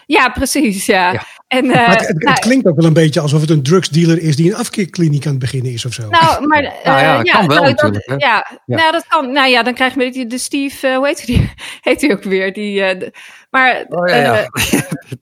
ja, 0.06 0.28
precies. 0.28 0.86
Ja. 0.86 1.12
Ja. 1.12 1.26
En, 1.50 1.64
uh, 1.64 1.72
maar 1.74 1.98
het, 1.98 2.08
het, 2.08 2.22
nou, 2.22 2.38
klinkt 2.38 2.66
ook 2.66 2.76
wel 2.76 2.84
een 2.86 2.92
beetje 2.92 3.20
alsof 3.20 3.40
het 3.40 3.50
een 3.50 3.62
drugsdealer 3.62 4.18
is 4.22 4.36
die 4.36 4.50
een 4.50 4.56
afkeerkliniek 4.56 5.24
aan 5.24 5.30
het 5.30 5.40
beginnen 5.40 5.72
is 5.72 5.84
of 5.84 5.92
zo. 5.92 6.08
Nou, 6.08 6.40
maar 6.48 6.62
uh, 6.62 6.70
Nou 6.84 6.98
ja, 7.00 7.16
dat 7.16 7.26
ja, 7.26 7.32
kan 7.32 7.48
wel 7.48 7.62
nou, 7.62 7.74
Dat, 7.74 8.02
ja, 8.06 8.16
Ja. 8.16 8.76
Nou, 8.76 8.92
dat 8.92 9.06
kan. 9.08 9.32
Nou 9.32 9.48
ja, 9.48 9.62
dan 9.62 9.74
krijg 9.74 9.94
je 9.94 10.00
een 10.00 10.06
beetje 10.06 10.26
de 10.26 10.38
Steve, 10.38 10.86
eh, 10.86 10.96
hoe 10.96 11.06
heet 11.06 11.26
die? 11.26 11.50
Heet 11.80 12.00
hij 12.00 12.12
ook 12.12 12.22
weer? 12.22 12.52
Die, 12.52 12.82
eh, 12.82 12.98
de- 12.98 13.12
maar 13.50 13.84
Oh, 13.88 14.08
ja, 14.08 14.38
eh, 14.38 14.46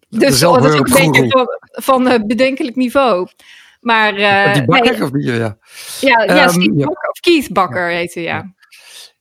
dus 0.08 0.20
dat 0.20 0.32
is 0.32 0.44
ook 0.44 0.56
een 0.56 0.82
beetje 0.82 1.28
van, 1.28 1.46
van 1.70 2.08
eh, 2.08 2.20
bedenkelijk 2.26 2.76
niveau. 2.76 3.28
Maar 3.80 4.14
eh, 4.14 4.52
die 4.54 4.64
bakker 4.64 4.92
nee, 4.92 5.02
of 5.02 5.10
die, 5.10 5.24
ja. 5.32 5.36
ja, 5.36 5.56
ja, 6.00 6.26
Ehm, 6.26 6.48
Steve 6.48 6.76
ja. 6.76 6.84
Bakker, 6.86 7.08
of 7.10 7.20
Keith 7.20 7.52
Bakker 7.52 7.88
heet 7.88 8.14
hij, 8.14 8.22
ja. 8.22 8.54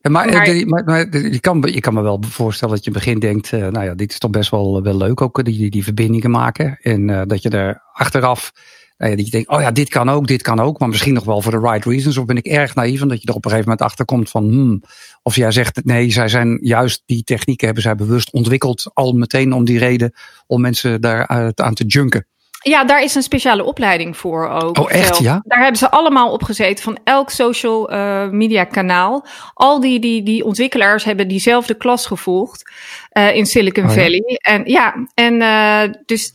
Ja, 0.00 0.10
maar, 0.10 0.32
Maar- 0.32 0.46
eh, 0.46 0.66
maar, 0.66 0.84
maar 0.84 1.16
je, 1.16 1.40
kan, 1.40 1.62
je 1.72 1.80
kan 1.80 1.94
me 1.94 2.02
wel 2.02 2.22
voorstellen 2.28 2.74
dat 2.74 2.84
je 2.84 2.90
in 2.90 2.96
het 2.96 3.04
begin 3.04 3.20
denkt, 3.20 3.52
eh, 3.52 3.60
nou 3.60 3.84
ja, 3.84 3.94
dit 3.94 4.10
is 4.10 4.18
toch 4.18 4.30
best 4.30 4.50
wel, 4.50 4.82
wel 4.82 4.96
leuk 4.96 5.20
ook, 5.20 5.38
eh, 5.38 5.44
die, 5.44 5.58
die, 5.58 5.70
die 5.70 5.84
verbindingen 5.84 6.30
maken. 6.30 6.78
En 6.82 7.10
eh, 7.10 7.22
dat 7.26 7.42
je 7.42 7.48
er 7.48 7.82
achteraf, 7.92 8.52
nou 8.98 9.16
dat 9.16 9.24
je 9.24 9.30
denkt, 9.30 9.48
oh 9.48 9.60
ja, 9.60 9.70
dit 9.70 9.88
kan 9.88 10.08
ook, 10.08 10.26
dit 10.26 10.42
kan 10.42 10.60
ook, 10.60 10.78
maar 10.78 10.88
misschien 10.88 11.14
nog 11.14 11.24
wel 11.24 11.42
voor 11.42 11.52
de 11.52 11.70
right 11.70 11.84
reasons. 11.84 12.16
Of 12.16 12.24
ben 12.24 12.36
ik 12.36 12.46
erg 12.46 12.74
naïef 12.74 13.00
en 13.00 13.08
dat 13.08 13.22
je 13.22 13.28
er 13.28 13.34
op 13.34 13.44
een 13.44 13.50
gegeven 13.50 13.70
moment 13.70 13.88
achter 13.88 14.04
komt 14.04 14.30
van, 14.30 14.44
hmm, 14.48 14.82
of 15.22 15.36
jij 15.36 15.50
zegt, 15.50 15.84
nee, 15.84 16.10
zij 16.10 16.28
zijn 16.28 16.58
juist 16.62 17.02
die 17.06 17.22
technieken 17.22 17.66
hebben 17.66 17.84
zij 17.84 17.94
bewust 17.94 18.32
ontwikkeld, 18.32 18.90
al 18.94 19.12
meteen 19.12 19.52
om 19.52 19.64
die 19.64 19.78
reden, 19.78 20.12
om 20.46 20.60
mensen 20.60 21.00
daar 21.00 21.24
eh, 21.24 21.48
aan 21.54 21.74
te 21.74 21.84
junken. 21.86 22.26
Ja, 22.62 22.84
daar 22.84 23.02
is 23.02 23.14
een 23.14 23.22
speciale 23.22 23.64
opleiding 23.64 24.16
voor 24.16 24.48
ook. 24.48 24.78
Oh, 24.78 24.92
echt, 24.92 25.06
zelf. 25.06 25.20
ja? 25.20 25.42
Daar 25.44 25.60
hebben 25.60 25.78
ze 25.78 25.90
allemaal 25.90 26.32
op 26.32 26.42
gezeten 26.42 26.84
van 26.84 26.98
elk 27.04 27.30
social 27.30 27.90
eh, 27.90 28.28
media 28.28 28.64
kanaal. 28.64 29.26
Al 29.54 29.80
die, 29.80 30.00
die, 30.00 30.22
die 30.22 30.44
ontwikkelaars 30.44 31.04
hebben 31.04 31.28
diezelfde 31.28 31.74
klas 31.74 32.06
gevolgd 32.06 32.70
eh, 33.10 33.34
in 33.34 33.46
Silicon 33.46 33.84
Oh, 33.84 33.94
ja? 33.94 34.02
Valley. 34.02 34.38
En 34.40 34.62
ja, 34.64 35.06
en 35.14 35.42
eh, 35.42 35.94
dus 36.06 36.32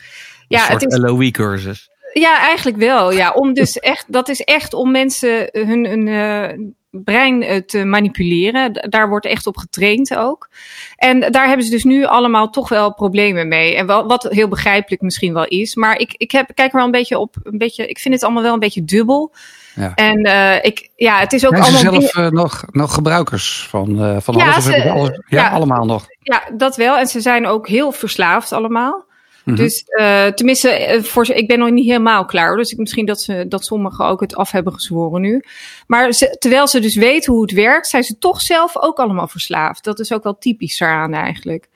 ja, 0.48 0.66
een 0.66 0.72
het 0.72 0.82
soort 0.82 0.94
is, 0.94 1.00
LOE-cursus. 1.00 1.90
Ja, 2.14 2.40
eigenlijk 2.40 2.78
wel. 2.78 3.12
Ja, 3.12 3.32
om 3.32 3.54
dus 3.54 3.80
echt, 3.80 4.06
dat 4.08 4.30
is 4.30 4.42
echt 4.42 4.74
om 4.74 4.92
mensen 4.92 5.50
hun, 5.52 5.86
hun 5.88 6.08
eh, 6.08 6.58
brein 6.90 7.42
eh, 7.44 7.58
te 7.62 7.84
manipuleren. 7.86 8.88
Daar 8.90 9.10
wordt 9.10 9.26
echt 9.26 9.48
op 9.48 9.58
getraind 9.58 10.16
ook. 10.18 10.50
En 10.96 11.20
daar 11.32 11.48
hebben 11.48 11.66
ze 11.66 11.72
dus 11.72 11.84
nu 11.84 12.06
allemaal 12.06 12.50
toch 12.50 12.70
wel 12.70 12.94
problemen 12.94 13.48
mee. 13.48 13.76
En 13.76 13.88
wel, 13.88 14.08
wat 14.08 14.24
heel 14.30 14.48
begrijpelijk 14.48 15.02
misschien 15.02 15.34
wel 15.34 15.46
is. 15.46 15.76
Maar 15.76 15.98
ik, 16.00 16.14
ik 16.18 16.32
heb, 16.32 16.52
kijk 16.54 16.70
er 16.72 16.76
wel 16.78 16.86
een 16.86 16.92
beetje 16.92 17.18
op. 17.20 17.36
Een 17.44 17.58
beetje, 17.58 17.88
ik 17.88 18.00
vind 18.00 18.14
het 18.14 18.24
allemaal 18.24 18.44
wel 18.44 18.54
een 18.54 18.60
beetje 18.60 18.86
dubbel. 18.86 19.34
Ja. 19.76 19.92
En 19.96 20.24
eh, 20.24 20.56
ik, 20.66 20.90
ja, 20.96 21.20
het 21.20 21.34
is 21.34 21.46
ook 21.46 21.56
Zijn 21.58 21.64
ze 21.74 21.88
allemaal. 21.88 22.02
zelf 22.10 22.26
eh, 22.26 22.32
nog, 22.32 22.64
nog 22.72 22.94
gebruikers 22.94 23.68
van, 23.70 24.04
eh, 24.04 24.18
van 24.20 24.36
Ja, 24.36 24.52
alles? 24.52 24.64
Ze- 24.64 24.72
ze 24.72 25.24
ja. 25.28 25.50
allemaal 25.50 25.86
nog. 25.86 26.06
Ja, 26.20 26.44
dat 26.58 26.76
wel. 26.76 26.98
En 26.98 27.08
ze 27.08 27.22
zijn 27.22 27.48
ook 27.48 27.68
heel 27.68 27.92
verslaafd 27.92 28.52
allemaal. 28.52 29.06
Mhm. 29.44 29.56
Dus 29.58 29.84
eh, 29.84 30.26
tenminste, 30.28 30.70
eh, 30.70 31.02
voor, 31.04 31.26
ze- 31.26 31.34
ik 31.34 31.48
ben 31.48 31.60
nog 31.60 31.70
niet 31.70 31.86
helemaal 31.86 32.26
klaar. 32.26 32.56
Dus 32.56 32.72
ik, 32.72 32.78
misschien 32.78 33.06
dat, 33.06 33.22
ze, 33.22 33.46
dat 33.48 33.66
sommigen 33.66 34.06
ook 34.06 34.20
het 34.22 34.36
af 34.36 34.52
hebben 34.52 34.74
gezworen 34.74 35.22
nu. 35.22 35.44
Maar 35.88 36.12
ze, 36.12 36.36
terwijl 36.40 36.68
ze 36.68 36.80
dus 36.80 36.96
weten 36.96 37.34
hoe 37.34 37.42
het 37.42 37.52
werkt, 37.52 37.88
zijn 37.88 38.04
ze 38.04 38.18
toch 38.18 38.42
zelf 38.42 38.78
ook 38.78 38.98
allemaal 39.00 39.28
verslaafd. 39.28 39.84
Dat 39.84 40.00
is 40.00 40.14
ook 40.14 40.24
wel 40.24 40.38
typisch 40.38 40.78
daaraan 40.78 41.14
eigenlijk. 41.14 41.70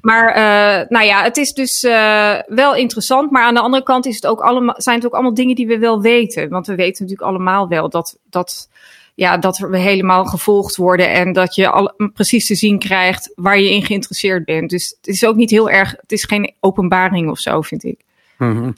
Maar 0.00 0.28
eh, 0.28 0.88
nou 0.88 1.04
ja, 1.06 1.22
het 1.22 1.36
is 1.36 1.52
dus 1.52 1.82
eh, 1.82 2.34
wel 2.46 2.74
interessant. 2.74 3.30
Maar 3.30 3.42
aan 3.42 3.54
de 3.54 3.60
andere 3.60 3.82
kant 3.82 4.06
is 4.06 4.14
het 4.14 4.26
ook 4.26 4.40
allemaal, 4.40 4.74
zijn 4.78 4.96
het 4.96 5.06
ook 5.06 5.12
allemaal 5.12 5.34
dingen 5.34 5.54
die 5.54 5.66
we 5.66 5.78
wel 5.78 6.00
weten. 6.00 6.48
Want 6.48 6.66
we 6.66 6.74
weten 6.74 7.02
natuurlijk 7.04 7.30
allemaal 7.30 7.68
wel 7.68 7.88
dat, 7.88 8.18
dat, 8.30 8.68
ja, 9.16 9.38
dat 9.38 9.58
we 9.58 9.78
helemaal 9.78 10.24
gevolgd 10.24 10.76
worden. 10.76 11.12
En 11.12 11.32
dat 11.32 11.54
je 11.54 11.70
al, 11.70 11.94
precies 12.14 12.46
te 12.46 12.54
zien 12.54 12.78
krijgt 12.78 13.32
waar 13.34 13.60
je 13.60 13.70
in 13.70 13.82
geïnteresseerd 13.82 14.44
bent. 14.44 14.70
Dus 14.70 14.96
het 15.00 15.06
is 15.06 15.24
ook 15.24 15.36
niet 15.36 15.50
heel 15.50 15.70
erg, 15.70 15.94
het 15.96 16.12
is 16.12 16.24
geen 16.24 16.54
openbaring 16.60 17.30
of 17.30 17.38
zo, 17.38 17.60
vind 17.60 17.84
ik. 17.84 18.00
Mhm. 18.38 18.70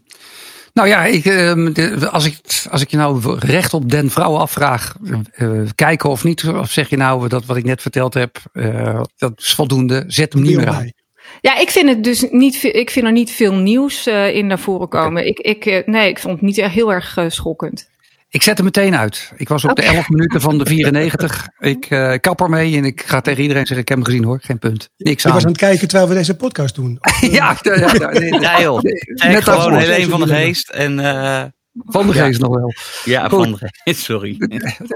Nou 0.72 0.88
ja, 0.88 1.04
ik, 1.04 1.24
ehm, 1.24 1.72
als, 2.10 2.26
ik, 2.26 2.38
als 2.70 2.82
ik 2.82 2.90
je 2.90 2.96
nou 2.96 3.38
recht 3.38 3.74
op 3.74 3.90
den 3.90 4.10
vrouw 4.10 4.36
afvraag, 4.36 4.96
eh, 5.32 5.60
kijken 5.74 6.10
of 6.10 6.24
niet, 6.24 6.48
of 6.48 6.70
zeg 6.70 6.90
je 6.90 6.96
nou 6.96 7.28
dat 7.28 7.44
wat 7.44 7.56
ik 7.56 7.64
net 7.64 7.82
verteld 7.82 8.14
heb, 8.14 8.38
eh, 8.52 9.00
dat 9.16 9.32
is 9.36 9.54
voldoende, 9.54 10.04
zet 10.06 10.32
hem 10.32 10.42
niet 10.42 10.56
meer 10.56 10.68
aan. 10.68 10.78
bij. 10.78 10.92
Ja, 11.40 11.58
ik 11.58 11.70
vind 11.70 11.88
het 11.88 12.04
dus 12.04 12.26
niet, 12.30 12.62
ik 12.62 12.90
vind 12.90 13.06
er 13.06 13.12
niet 13.12 13.30
veel 13.30 13.54
nieuws 13.54 14.06
eh, 14.06 14.34
in 14.34 14.46
naar 14.46 14.58
voren 14.58 14.88
komen. 14.88 15.26
Ik, 15.26 15.38
ik, 15.38 15.66
eh, 15.66 15.86
nee, 15.86 16.08
ik 16.08 16.18
vond 16.18 16.34
het 16.34 16.42
niet 16.42 16.58
echt 16.58 16.74
heel 16.74 16.92
erg 16.92 17.16
eh, 17.16 17.24
schokkend. 17.28 17.88
Ik 18.30 18.42
zet 18.42 18.56
hem 18.56 18.64
meteen 18.64 18.96
uit. 18.96 19.32
Ik 19.36 19.48
was 19.48 19.64
op 19.64 19.76
de 19.76 19.82
Oké. 19.82 19.90
11 19.94 20.08
minuten 20.08 20.40
van 20.40 20.58
de 20.58 20.66
94. 20.66 21.48
Ik 21.58 21.84
eh, 21.86 22.14
kap 22.20 22.40
ermee 22.40 22.76
en 22.76 22.84
ik 22.84 23.02
ga 23.06 23.20
tegen 23.20 23.42
iedereen 23.42 23.66
zeggen, 23.66 23.78
ik 23.82 23.88
heb 23.88 23.98
hem 23.98 24.06
gezien 24.06 24.24
hoor, 24.24 24.38
geen 24.42 24.58
punt. 24.58 24.88
Niks 24.96 25.24
Ik 25.24 25.30
was 25.32 25.32
aan 25.40 25.46
aan. 25.46 25.48
het 25.52 25.60
kijken 25.60 25.88
terwijl 25.88 26.08
we 26.08 26.14
deze 26.16 26.36
podcast 26.36 26.74
doen. 26.74 26.98
Ja, 27.20 27.56
ja, 27.62 27.74
ja, 27.74 27.92
ja, 27.94 28.08
nee, 28.10 28.40
Ja 28.40 28.60
joh, 28.60 28.80
nee, 28.82 28.92
Tag 29.14 29.28
net 29.32 29.44
gewoon. 29.44 29.76
Helene 29.78 30.08
van 30.08 30.20
de 30.20 30.26
Geest. 30.26 30.68
En, 30.70 30.98
eh, 30.98 31.42
Van 31.86 32.06
de 32.06 32.12
geest 32.12 32.40
nog 32.40 32.54
wel. 32.54 32.72
ja, 33.04 33.28
Goed. 33.28 33.42
van 33.44 33.52
de 33.52 33.70
Geest, 33.84 34.00
sorry. 34.02 34.36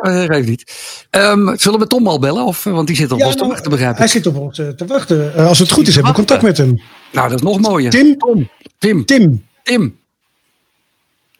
Ja, 0.03 0.25
geeft 0.27 0.49
niet. 0.49 0.73
Ehm, 1.11 1.57
zullen 1.57 1.79
we 1.79 1.87
Tom 1.87 2.07
al 2.07 2.19
bellen? 2.19 2.45
Of, 2.45 2.65
want 2.65 2.87
die 2.87 2.97
zit 2.97 3.13
op 3.13 3.19
Ja, 3.19 3.25
ons 3.25 3.35
te 3.35 3.41
nou, 3.41 3.53
wachten, 3.53 3.71
begrijp 3.71 3.97
Hij 3.97 4.07
ik. 4.07 4.13
zit 4.13 4.27
op 4.27 4.37
ons 4.37 4.59
eh, 4.59 4.69
te 4.69 4.87
wachten. 4.87 5.35
Eh, 5.35 5.47
als 5.47 5.59
het 5.59 5.71
goed 5.71 5.87
is, 5.89 5.95
hebben 5.95 6.13
we 6.13 6.19
contact 6.19 6.43
met 6.43 6.57
hem. 6.57 6.81
Nou, 7.13 7.29
dat 7.29 7.39
is 7.39 7.45
nog 7.45 7.61
mooier. 7.61 7.91
Tim? 7.91 8.19
Tom. 8.19 8.49
Tim. 8.79 9.05
Tim. 9.05 9.45
Tim. 9.63 9.99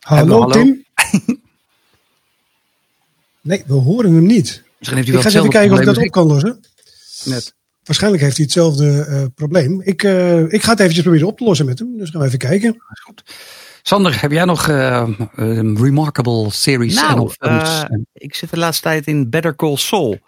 Hallo, 0.01 0.39
hallo. 0.41 0.53
Tim. 0.53 0.85
Nee, 3.43 3.63
we 3.67 3.75
horen 3.75 4.15
hem 4.15 4.27
niet. 4.27 4.63
Misschien 4.79 4.79
heeft 4.79 4.89
hij 4.89 5.01
Ik 5.01 5.13
wel 5.13 5.21
ga 5.21 5.27
eens 5.27 5.35
even 5.35 5.51
kijken 5.51 5.73
of 5.73 5.81
ik 5.81 5.87
dat 5.87 5.99
op 5.99 6.11
kan 6.11 6.27
lossen. 6.27 6.59
ik 7.21 7.33
net. 7.33 7.55
Waarschijnlijk 7.83 8.23
heeft 8.23 8.37
hij 8.37 8.45
hetzelfde 8.45 9.05
eh, 9.05 9.25
probleem. 9.35 9.83
Ik, 9.83 10.03
eh, 10.03 10.53
ik 10.53 10.63
ga 10.63 10.71
het 10.71 10.81
eventjes 10.81 11.03
proberen 11.03 11.27
op 11.27 11.39
te 11.39 11.45
lossen 11.45 11.67
met 11.67 11.79
hem. 11.79 11.99
Dus 11.99 12.11
gaan 12.11 12.21
we 12.21 12.27
even 12.27 12.39
kijken. 12.39 12.73
Dat 12.73 12.91
is 12.93 13.01
goed. 13.01 13.23
Sander, 13.83 14.21
heb 14.21 14.31
jij 14.31 14.45
nog 14.45 14.69
eh, 14.69 15.09
een 15.35 15.79
remarkable 15.83 16.51
series? 16.51 16.95
Nou, 16.95 17.31
films? 17.31 17.85
ik 18.13 18.35
zit 18.35 18.51
de 18.51 18.59
laatste 18.59 18.83
tijd 18.83 19.07
in 19.07 19.31
Better 19.31 19.57
Call 19.57 19.77
Saul. 19.77 20.19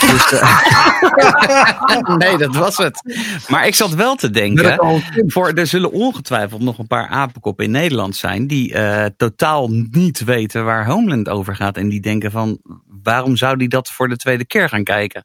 Dus, 0.00 0.32
eh, 0.32 2.16
nee, 2.16 2.36
dat 2.36 2.56
was 2.56 2.76
het. 2.76 3.02
Maar 3.48 3.66
ik 3.66 3.74
zat 3.74 3.94
wel 3.94 4.14
te 4.14 4.30
denken. 4.30 5.02
Voor, 5.26 5.52
er 5.52 5.66
zullen 5.66 5.92
ongetwijfeld 5.92 6.62
nog 6.62 6.78
een 6.78 6.86
paar 6.86 7.08
apenkoppen 7.08 7.64
in 7.64 7.70
Nederland 7.70 8.16
zijn. 8.16 8.46
die 8.46 8.74
eh, 8.74 9.06
totaal 9.16 9.68
niet 9.90 10.24
weten 10.24 10.64
waar 10.64 10.86
Homeland 10.86 11.28
over 11.28 11.56
gaat. 11.56 11.76
En 11.76 11.88
die 11.88 12.00
denken 12.00 12.30
van. 12.30 12.58
waarom 13.02 13.36
zou 13.36 13.56
die 13.56 13.68
dat 13.68 13.88
voor 13.88 14.08
de 14.08 14.16
tweede 14.16 14.46
keer 14.46 14.68
gaan 14.68 14.84
kijken? 14.84 15.24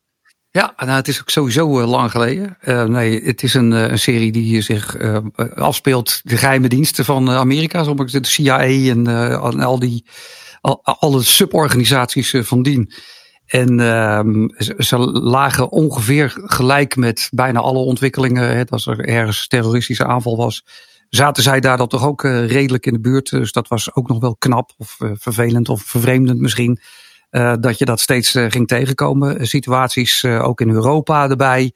Ja, 0.52 0.74
nou, 0.78 0.92
het 0.92 1.08
is 1.08 1.22
ook 1.22 1.30
sowieso 1.30 1.80
eh, 1.80 1.90
lang 1.90 2.12
geleden. 2.12 2.58
Nee, 2.92 3.24
het 3.24 3.44
is 3.44 3.54
een, 3.54 3.72
een 3.72 4.00
serie 4.00 4.32
die 4.32 4.62
zich 4.62 4.96
eh, 4.96 5.18
afspeelt. 5.56 6.22
De 6.24 6.38
geheime 6.38 6.68
diensten 6.68 7.06
van 7.06 7.30
Amerika, 7.30 7.84
zoals 7.84 8.12
de 8.12 8.26
CIA 8.26 8.60
en, 8.60 9.08
en 9.08 9.60
al 9.60 9.80
die 9.80 10.06
al, 10.62 10.84
alle 10.84 11.24
suborganisaties 11.24 12.36
van 12.38 12.62
dien. 12.62 12.92
En 13.46 13.80
ehm, 13.80 14.48
ze, 14.78 14.98
lagen 15.12 15.72
ongeveer 15.72 16.34
gelijk 16.36 16.96
met 16.96 17.30
bijna 17.32 17.60
alle 17.60 17.80
ontwikkelingen. 17.80 18.56
Hè, 18.56 18.66
als 18.66 18.88
er 18.88 19.00
ergens 19.08 19.48
terroristische 19.48 20.06
aanval 20.06 20.38
was, 20.38 20.66
zaten 21.10 21.44
zij 21.44 21.60
daar 21.60 21.78
dan 21.78 21.88
toch 21.88 22.06
ook 22.06 22.24
eh, 22.24 22.48
redelijk 22.48 22.86
in 22.86 22.94
de 22.94 23.00
buurt. 23.00 23.30
Dus 23.30 23.52
dat 23.52 23.68
was 23.68 23.96
ook 23.96 24.08
nog 24.08 24.20
wel 24.20 24.36
knap 24.36 24.72
of 24.78 24.96
eh, 25.00 25.12
vervelend 25.14 25.70
of 25.70 25.82
vervreemdend 25.82 26.40
misschien. 26.40 26.80
Eh, 27.30 27.54
dat 27.60 27.78
je 27.78 27.86
dat 27.86 28.00
steeds 28.00 28.32
ging 28.32 28.68
tegenkomen. 28.68 29.48
Situaties 29.48 30.26
ook 30.26 30.62
in 30.62 30.70
Europa 30.70 31.30
erbij. 31.30 31.72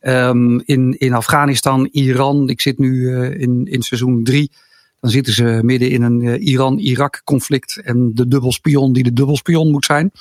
Ehm, 0.00 0.58
in, 0.58 0.98
in 0.98 1.14
Afghanistan, 1.14 1.88
Iran. 1.92 2.48
Ik 2.48 2.60
zit 2.60 2.78
nu 2.78 3.12
in, 3.30 3.66
in 3.66 3.82
seizoen 3.82 4.24
drie. 4.24 4.50
Dan 5.00 5.10
zitten 5.10 5.32
ze 5.32 5.60
midden 5.62 5.90
in 5.90 6.02
een 6.02 6.20
eh, 6.22 6.46
Iran-Irak 6.46 7.20
conflict. 7.24 7.80
En 7.84 8.10
de 8.14 8.28
dubbelspion 8.28 8.92
die 8.92 9.02
de 9.02 9.12
dubbelspion 9.12 9.70
moet 9.70 9.84
zijn. 9.84 10.12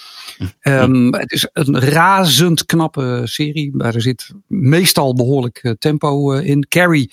Ehm, 0.59 1.13
het 1.13 1.31
is 1.31 1.47
een 1.53 1.79
razend 1.79 2.65
knappe 2.65 3.21
serie. 3.23 3.75
Maar 3.75 3.95
er 3.95 4.01
zit 4.01 4.31
meestal 4.47 5.15
behoorlijk 5.15 5.59
eh, 5.61 5.71
tempo 5.79 6.33
eh, 6.33 6.45
in. 6.49 6.67
Carrie 6.67 7.11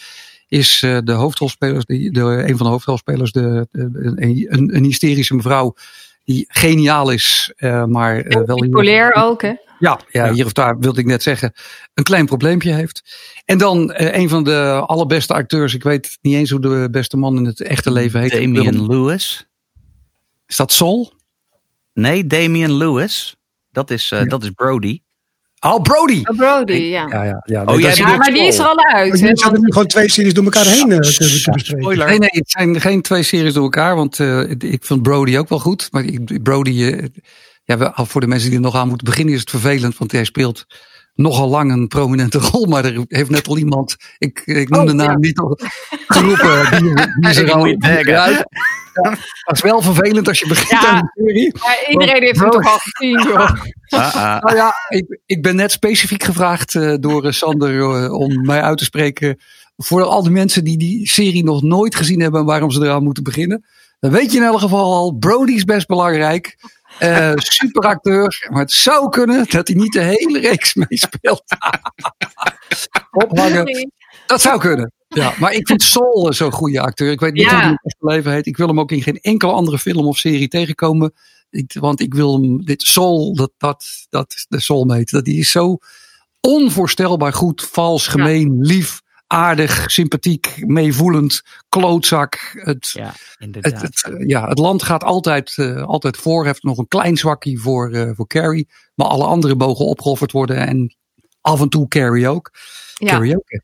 is 0.49 0.83
eh, 0.83 0.99
de 1.05 1.13
hoofdrolspeler, 1.13 1.83
die, 1.87 2.11
de, 2.13 2.21
een 2.21 2.57
van 2.57 2.67
de 2.67 2.73
hoofdrolspelers. 2.73 3.33
De, 3.33 3.69
de- 3.71 3.91
een, 4.17 4.47
een, 4.49 4.77
een 4.77 4.85
hysterische 4.85 5.35
mevrouw 5.35 5.75
die 6.25 6.45
geniaal 6.49 7.11
is, 7.11 7.53
eh, 7.57 7.85
maar 7.85 8.43
wel 8.47 8.59
Bipolair 8.61 9.15
ook, 9.15 9.43
hè? 9.43 9.53
Ja, 9.79 10.01
ja, 10.11 10.33
hier 10.33 10.45
of 10.45 10.53
daar 10.53 10.79
wilde 10.79 11.01
ik 11.01 11.07
net 11.07 11.23
zeggen, 11.23 11.53
een 11.95 12.05
klein 12.05 12.27
probleempje 12.27 12.73
heeft. 12.73 13.03
En 13.45 13.59
dan 13.59 13.93
eh, 13.93 14.21
een 14.21 14.29
van 14.29 14.45
de 14.45 14.83
allerbeste 14.87 15.35
acteurs, 15.35 15.75
ik 15.75 15.83
weet 15.83 16.19
niet 16.23 16.35
eens 16.35 16.51
hoe 16.51 16.61
de 16.61 16.89
beste 16.91 17.17
man 17.17 17.37
in 17.37 17.45
het 17.45 17.61
echte 17.61 17.91
leven 17.93 18.21
heet. 18.21 18.31
Damian 18.33 18.87
Lewis. 18.87 19.47
Is 20.47 20.57
dat 20.57 20.73
Sol? 20.73 21.13
Nee, 21.93 22.27
Damian 22.27 22.73
Lewis. 22.77 23.37
Dat 23.73 23.91
is, 23.91 24.11
eh, 24.11 24.25
dat 24.25 24.43
is 24.43 24.51
Brody. 24.51 25.01
Oh, 25.61 25.83
Brody! 25.83 26.23
Oh, 26.25 26.37
Brody, 26.37 26.73
ja. 26.73 27.07
Ja, 27.09 27.25
ja, 27.25 27.43
ja. 27.45 27.65
Oh, 27.65 27.81
jij 27.81 27.95
Ja, 27.95 28.17
maar 28.17 28.33
die 28.33 28.47
is 28.47 28.59
er 28.59 28.65
al 28.67 28.85
uit. 28.85 29.19
zaten 29.19 29.51
want- 29.51 29.63
nu 29.63 29.73
gewoon 29.73 29.87
twee 29.87 30.11
series 30.11 30.35
door 30.35 30.45
elkaar 30.45 30.65
heen 30.67 30.93
eh, 30.93 30.99
te, 30.99 31.13
te 31.15 31.25
bespreken. 31.53 31.65
Spoiler. 31.65 32.07
Nee, 32.09 32.19
nee, 32.19 32.29
het 32.33 32.51
zijn 32.51 32.81
geen 32.81 33.03
twee 33.03 33.23
series 33.23 33.53
door 33.53 33.63
elkaar, 33.63 33.97
want 33.97 34.21
eh, 34.21 34.51
ik 34.51 34.85
vind 34.85 35.03
Brody 35.03 35.37
ook 35.37 35.49
wel 35.49 35.59
goed. 35.61 35.89
Maar 35.91 36.05
ik- 36.05 36.43
Brody, 36.43 37.09
ja, 37.65 37.79
we- 37.79 37.93
voor 38.07 38.21
de 38.21 38.27
mensen 38.27 38.49
die 38.49 38.59
er 38.59 38.65
nog 38.65 38.75
aan 38.77 38.89
moeten 38.89 39.07
beginnen, 39.07 39.35
is 39.35 39.41
het 39.41 39.51
vervelend, 39.51 39.99
want 39.99 40.13
hij 40.13 40.25
speelt 40.25 40.67
nogal 41.15 41.49
lang 41.49 41.73
een 41.73 41.89
prominente 41.89 42.39
rol. 42.53 42.67
Maar 42.67 42.85
er 42.85 43.05
heeft 43.09 43.31
net 43.31 43.49
al 43.49 43.59
iemand, 43.59 43.97
ik, 44.19 44.43
ik 44.45 44.69
noem 44.69 44.81
Oh, 44.81 44.87
de 44.87 44.93
naam 44.93 45.11
ja. 45.11 45.17
niet 45.19 45.39
al, 45.39 45.59
geroepen. 46.07 46.71
Die, 46.83 46.95
die 46.95 47.31
is 47.31 47.37
er 47.37 47.53
al 47.53 47.65
uit. 47.65 48.45
Ja, 49.03 49.11
dat 49.45 49.55
is 49.57 49.63
wel 49.63 49.83
vervelend 49.83 50.29
als 50.29 50.39
je 50.39 50.47
begint 50.49 50.69
Ja. 50.83 50.89
aan 50.89 51.11
de 51.15 51.23
serie. 51.25 51.55
Maar 51.63 51.85
iedereen 51.91 52.23
heeft 52.23 52.41
hem 52.41 52.49
Bro. 52.51 52.59
toch 52.61 52.73
al 52.73 52.79
gezien, 52.83 53.23
joh. 53.29 53.51
Ah, 53.89 54.15
ah. 54.15 54.43
Nou 54.43 54.57
ja, 54.57 54.73
ik, 54.89 55.21
ik 55.27 55.43
ben 55.43 55.57
net 55.57 55.73
specifiek 55.73 56.23
gevraagd 56.23 56.75
eh, 56.75 56.95
door 57.01 57.25
eh, 57.25 57.33
Sander 57.33 57.81
eh, 57.81 58.13
om 58.13 58.47
mij 58.47 58.61
uit 58.63 58.79
te 58.79 58.85
spreken. 58.85 59.41
Voor 59.77 60.03
al 60.03 60.23
die 60.23 60.33
mensen 60.33 60.65
die 60.65 60.79
die 60.79 61.09
serie 61.09 61.45
nog 61.45 61.63
nooit 61.63 61.95
gezien 61.95 62.21
hebben 62.21 62.41
en 62.41 62.47
waarom 62.47 62.71
ze 62.71 62.81
eraan 62.83 63.03
moeten 63.05 63.23
beginnen. 63.23 63.65
Dan 64.01 64.11
weet 64.11 64.31
je 64.33 64.37
in 64.39 64.45
elk 64.45 64.61
geval 64.61 64.93
al, 64.93 65.13
Brody 65.13 65.53
is 65.53 65.65
best 65.65 65.87
belangrijk. 65.87 66.57
Eh 66.99 67.33
superacteur. 67.37 68.47
Maar 68.51 68.61
het 68.61 68.73
zou 68.73 69.09
kunnen 69.09 69.47
dat 69.49 69.69
hij 69.69 69.77
niet 69.77 69.93
de 69.93 70.01
hele 70.01 70.39
reeks 70.39 70.75
meespeelt. 70.75 71.43
Ophangen. 73.11 73.91
Dat 74.27 74.41
zou 74.41 74.61
kunnen. 74.61 74.93
Ja, 75.09 75.35
maar 75.39 75.53
ik 75.53 75.67
vind 75.67 75.83
Saul 75.83 76.33
zo'n 76.33 76.53
goede 76.53 76.81
acteur. 76.81 77.11
Ik 77.11 77.21
weet 77.21 77.33
niet 77.33 77.43
Ja. 77.43 77.51
hoe 77.51 77.59
hij 77.61 77.69
in 77.69 77.79
het 77.83 77.97
leven 77.99 78.33
heet. 78.33 78.47
Ik 78.47 78.57
wil 78.57 78.67
hem 78.67 78.81
ook 78.81 78.93
in 78.93 79.03
geen 79.03 79.21
enkele 79.21 79.53
andere 79.53 79.79
film 79.79 80.07
of 80.07 80.19
serie 80.19 80.49
tegenkomen. 80.49 81.13
Ik, 81.51 81.77
want 81.81 82.01
ik 82.01 82.15
wil 82.15 82.33
hem, 82.41 82.65
dit 82.65 82.83
Saul, 82.83 83.35
dat, 83.35 83.53
dat, 83.59 83.85
dat 84.09 84.45
de 84.49 84.61
soulmate. 84.61 85.17
Dat 85.17 85.25
die 85.25 85.39
is 85.39 85.51
zo 85.51 85.79
onvoorstelbaar 86.41 87.33
goed, 87.33 87.69
vals, 87.73 88.07
gemeen, 88.07 88.59
lief, 88.61 89.01
aardig, 89.35 89.91
sympathiek, 89.91 90.67
meevoelend, 90.67 91.43
klootzak. 91.69 92.53
Het, 92.53 92.91
Ja, 92.93 93.07
het, 93.07 93.37
inderdaad. 93.39 93.83
het, 93.83 94.05
eh, 94.05 94.27
ja, 94.27 94.49
het 94.49 94.59
land 94.59 94.83
gaat 94.83 95.05
altijd, 95.05 95.59
eh, 95.59 95.83
altijd 95.83 96.17
voor. 96.17 96.45
Heeft 96.45 96.63
nog 96.63 96.79
een 96.79 96.89
klein 96.89 97.17
zwakkie 97.17 97.61
voor, 97.61 97.93
eh, 97.93 98.11
voor 98.15 98.27
Carrie. 98.27 98.69
Maar 98.95 99.07
alle 99.07 99.25
andere 99.25 99.55
mogen 99.55 99.85
opgeofferd 99.85 100.33
worden. 100.33 100.57
En 100.57 100.97
af 101.41 101.61
en 101.61 101.69
toe 101.69 101.89
Carrie 101.89 102.29
ook. 102.29 102.51
Ja. 102.95 103.19
Karaoke. 103.19 103.63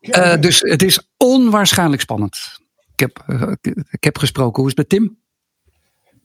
Eh, 0.00 0.40
dus 0.40 0.60
het 0.60 0.82
is 0.82 1.08
onwaarschijnlijk 1.16 2.02
spannend. 2.02 2.58
Ik 2.94 3.00
heb, 3.00 3.24
ik, 3.60 3.84
ik 3.90 4.04
heb 4.04 4.18
gesproken. 4.18 4.62
Hoe 4.62 4.70
is 4.70 4.76
het 4.76 4.90
met 4.90 4.98
Tim? 4.98 5.18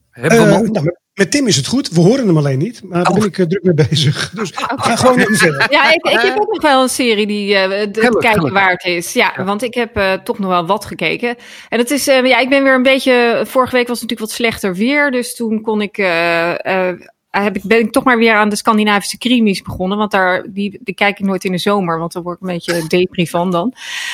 Hebben 0.10 0.40
we 0.40 0.46
hem 0.46 0.54
al? 0.54 0.72
nou, 0.72 0.98
met- 1.16 1.32
Tim 1.32 1.48
is 1.48 1.56
het 1.56 1.68
goed. 1.68 1.90
We 1.90 2.00
horen 2.02 2.28
hem 2.28 2.38
alleen 2.38 2.58
niet. 2.58 2.82
Maar 2.84 3.04
daar 3.04 3.12
Oh. 3.14 3.20
ben 3.20 3.28
ik 3.28 3.38
eh, 3.38 3.46
druk 3.46 3.64
mee 3.64 3.74
bezig. 3.90 4.30
Dus 4.36 4.52
ga 4.56 4.96
gewoon 4.96 5.20
even 5.20 5.36
verder. 5.36 5.68
Ja, 5.72 5.94
ik, 5.94 6.06
ik 6.06 6.20
heb 6.22 6.40
ook 6.40 6.54
nog 6.54 6.62
wel 6.62 6.82
een 6.82 6.90
serie 6.90 7.28
die 7.28 7.56
eh, 7.56 7.80
het 7.80 7.92
kijken 8.00 8.22
gelukkig. 8.22 8.52
waard 8.54 8.84
is. 8.86 9.14
Ja, 9.14 9.44
want 9.46 9.64
ik 9.64 9.74
heb 9.74 9.98
eh, 9.98 10.14
toch 10.14 10.40
nog 10.40 10.50
wel 10.50 10.66
wat 10.66 10.86
gekeken. 10.86 11.36
En 11.70 11.80
het 11.80 11.92
is, 11.92 12.08
eh, 12.08 12.26
ja, 12.26 12.38
ik 12.40 12.50
ben 12.50 12.64
weer 12.64 12.74
een 12.74 12.84
beetje. 12.84 13.44
Vorige 13.46 13.76
week 13.76 13.88
was 13.88 14.00
het 14.00 14.10
natuurlijk 14.10 14.20
wat 14.20 14.32
slechter 14.32 14.76
weer. 14.76 15.12
Dus 15.12 15.36
toen 15.36 15.62
kon 15.62 15.82
ik. 15.82 15.98
eh, 15.98 16.90
eh, 16.90 16.96
heb 17.30 17.56
ik, 17.56 17.64
ben 17.64 17.80
ik 17.80 17.92
toch 17.92 18.04
maar 18.04 18.18
weer 18.18 18.34
aan 18.34 18.50
de 18.50 18.56
Scandinavische 18.56 19.18
krimis 19.18 19.62
begonnen. 19.62 19.98
Want 19.98 20.12
daar, 20.12 20.46
die, 20.50 20.80
die 20.84 20.96
kijk 20.96 21.20
ik 21.20 21.26
nooit 21.26 21.44
in 21.44 21.52
de 21.52 21.58
zomer. 21.58 22.00
Want 22.00 22.14
daar 22.14 22.24
word 22.24 22.36
ik 22.42 22.48
een 22.48 22.54
beetje 22.54 22.88
depri 22.98 23.28
van 23.28 23.52
dan. 23.52 23.74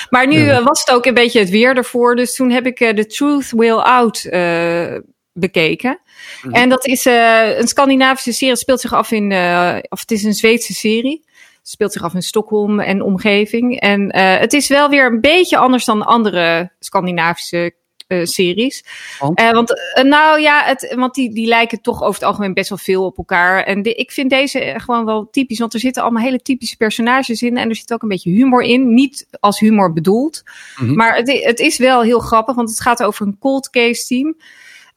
Maar 0.10 0.28
nu 0.28 0.40
Ja. 0.40 0.58
eh, 0.58 0.66
was 0.66 0.80
het 0.80 0.92
ook 0.96 1.06
een 1.06 1.14
beetje 1.14 1.40
het 1.40 1.50
weer 1.50 1.78
ervoor. 1.78 2.16
Dus 2.16 2.36
toen 2.36 2.50
heb 2.52 2.66
ik 2.66 2.80
eh, 2.80 2.90
The 2.94 3.06
Truth 3.06 3.52
Will 3.52 3.78
Out 3.78 4.24
eh, 4.26 4.96
bekeken. 5.34 6.00
Mhm. 6.43 6.54
En 6.56 6.69
dat 6.69 6.86
is 6.86 7.06
eh, 7.06 7.58
een 7.58 7.67
Scandinavische 7.67 8.32
serie. 8.32 8.49
Het 8.54 8.60
speelt 8.62 8.82
zich 8.82 8.93
af 8.93 9.12
in. 9.12 9.32
eh, 9.32 9.77
of 9.89 9.99
het 9.99 10.12
is 10.12 10.23
een 10.23 10.34
Zweedse 10.34 10.73
serie. 10.73 11.23
Het 11.60 11.69
speelt 11.69 11.93
zich 11.93 12.04
af 12.04 12.13
in 12.13 12.21
Stockholm 12.21 12.80
en 12.80 13.01
omgeving. 13.01 13.80
En 13.80 14.10
eh, 14.10 14.39
het 14.39 14.54
is 14.54 14.67
wel 14.67 14.89
weer 14.89 15.06
een 15.06 15.21
beetje 15.21 15.58
anders 15.58 15.86
dan 15.86 16.06
andere 16.06 16.71
Scandinavische 16.80 17.80
series. 18.23 18.84
Want? 19.19 19.39
Want 19.54 19.80
nou 20.04 20.39
ja, 20.41 20.63
het, 20.63 20.93
want 20.95 21.13
die, 21.13 21.34
die 21.34 21.47
lijken 21.47 21.82
toch 21.82 22.01
over 22.01 22.13
het 22.13 22.23
algemeen 22.23 22.54
best 22.54 22.69
wel 22.69 22.77
veel 22.77 23.06
op 23.06 23.17
elkaar. 23.17 23.63
En 23.63 23.82
de- 23.82 23.93
ik 23.93 24.12
vind 24.12 24.30
deze 24.30 24.73
gewoon 24.77 25.06
wel 25.06 25.27
typisch, 25.32 25.60
want 25.60 25.73
er 25.73 25.80
zitten 25.80 26.04
allemaal 26.04 26.23
hele 26.23 26.41
typische 26.41 26.77
personages 26.77 27.41
in. 27.41 27.58
En 27.58 27.69
er 27.69 27.75
zit 27.75 27.93
ook 27.93 28.01
een 28.01 28.08
beetje 28.10 28.32
humor 28.32 28.62
in. 28.62 28.93
Niet 28.93 29.27
als 29.39 29.60
humor 29.60 29.93
bedoeld. 29.93 30.43
Mhm. 30.77 30.95
Maar 30.95 31.15
het, 31.15 31.43
het 31.43 31.60
is 31.60 31.77
wel 31.77 32.01
heel 32.01 32.19
grappig, 32.19 32.56
want 32.56 32.69
het 32.69 32.82
gaat 32.82 33.04
over 33.04 33.27
een 33.27 33.38
cold 33.39 33.69
case 33.69 34.06
team. 34.08 34.36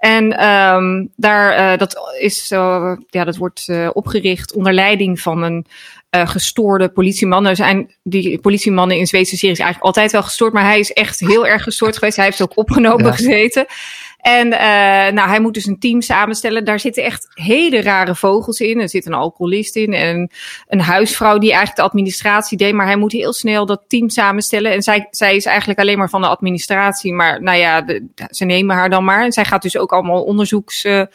En 0.04 0.38
ehm, 0.38 1.06
daar, 1.16 1.52
eh, 1.52 1.78
dat, 1.78 1.96
is, 2.18 2.50
eh, 2.50 2.92
ja, 3.10 3.24
dat 3.24 3.36
wordt 3.36 3.68
eh, 3.68 3.90
opgericht 3.92 4.52
onder 4.54 4.72
leiding 4.72 5.20
van 5.20 5.42
een 5.42 5.66
gestoorde 6.10 6.88
politieman. 6.88 7.46
Er 7.46 7.56
zijn 7.56 7.94
die 8.02 8.38
politiemannen 8.38 8.96
in 8.96 9.06
Zweedse 9.06 9.36
series 9.36 9.58
eigenlijk 9.58 9.86
altijd 9.86 10.12
wel 10.12 10.22
gestoord, 10.22 10.52
maar 10.52 10.64
hij 10.64 10.78
is 10.78 10.92
echt 10.92 11.20
heel 11.20 11.46
erg 11.46 11.62
gestoord 11.62 11.94
geweest. 11.98 12.16
Hij 12.16 12.24
heeft 12.24 12.42
ook 12.42 12.56
opgenomen 12.56 13.06
Ja. 13.06 13.12
gezeten. 13.12 13.66
En 14.24 14.52
eh, 14.52 15.12
nou, 15.12 15.28
hij 15.28 15.40
moet 15.40 15.54
dus 15.54 15.66
een 15.66 15.78
team 15.78 16.00
samenstellen. 16.00 16.64
Daar 16.64 16.80
zitten 16.80 17.04
echt 17.04 17.26
hele 17.34 17.82
rare 17.82 18.14
vogels 18.14 18.60
in. 18.60 18.80
Er 18.80 18.88
zit 18.88 19.06
een 19.06 19.14
alcoholist 19.14 19.76
in 19.76 19.92
en 19.92 20.30
een 20.68 20.80
huisvrouw 20.80 21.38
die 21.38 21.48
eigenlijk 21.48 21.76
de 21.76 21.82
administratie 21.82 22.58
deed. 22.58 22.74
Maar 22.74 22.86
hij 22.86 22.96
moet 22.96 23.12
heel 23.12 23.32
snel 23.32 23.66
dat 23.66 23.82
team 23.88 24.08
samenstellen. 24.08 24.72
En 24.72 24.82
zij, 24.82 25.06
zij 25.10 25.36
is 25.36 25.44
eigenlijk 25.44 25.78
alleen 25.78 25.98
maar 25.98 26.08
van 26.08 26.20
de 26.20 26.28
administratie. 26.28 27.12
Maar 27.12 27.42
nou 27.42 27.58
ja, 27.58 27.80
de, 27.80 28.08
ze 28.30 28.44
nemen 28.44 28.76
haar 28.76 28.90
dan 28.90 29.04
maar. 29.04 29.24
En 29.24 29.32
zij 29.32 29.44
gaat 29.44 29.62
dus 29.62 29.76
ook 29.76 29.92
allemaal 29.92 30.22
onderzoekswerk 30.22 31.10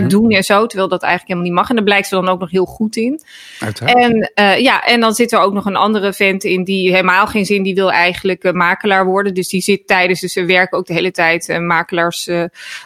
Mhm. 0.00 0.08
doen 0.08 0.30
en 0.30 0.42
zo. 0.42 0.66
Terwijl 0.66 0.88
dat 0.88 1.02
eigenlijk 1.02 1.32
helemaal 1.32 1.48
niet 1.50 1.58
mag. 1.60 1.68
En 1.68 1.74
daar 1.74 1.84
blijkt 1.84 2.08
ze 2.08 2.14
dan 2.14 2.28
ook 2.28 2.40
nog 2.40 2.50
heel 2.50 2.64
goed 2.66 2.96
in. 2.96 3.20
Uiteraard. 3.60 3.98
En 3.98 4.30
eh, 4.34 4.58
ja, 4.58 4.82
en 4.82 5.00
dan 5.00 5.14
zit 5.14 5.32
er 5.32 5.40
ook 5.40 5.52
nog 5.52 5.64
een 5.64 5.76
andere 5.76 6.12
vent 6.12 6.44
in 6.44 6.64
die 6.64 6.90
helemaal 6.90 7.26
geen 7.26 7.46
zin, 7.46 7.62
die 7.62 7.74
wil 7.74 7.92
eigenlijk 7.92 8.44
eh, 8.44 8.52
makelaar 8.52 9.04
worden. 9.04 9.34
Dus 9.34 9.48
die 9.48 9.60
zit 9.62 9.86
tijdens 9.86 10.20
dus 10.20 10.32
zijn 10.32 10.46
werk 10.46 10.74
ook 10.74 10.86
de 10.86 10.92
hele 10.92 11.10
tijd 11.10 11.58
makelaars 11.60 12.28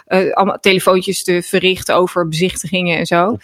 eh, 0.06 0.32
allemaal 0.32 0.60
telefoontjes 0.60 1.24
te 1.24 1.42
verrichten 1.42 1.94
over 1.94 2.28
bezichtigingen 2.28 2.98
en 2.98 3.06
zo. 3.06 3.36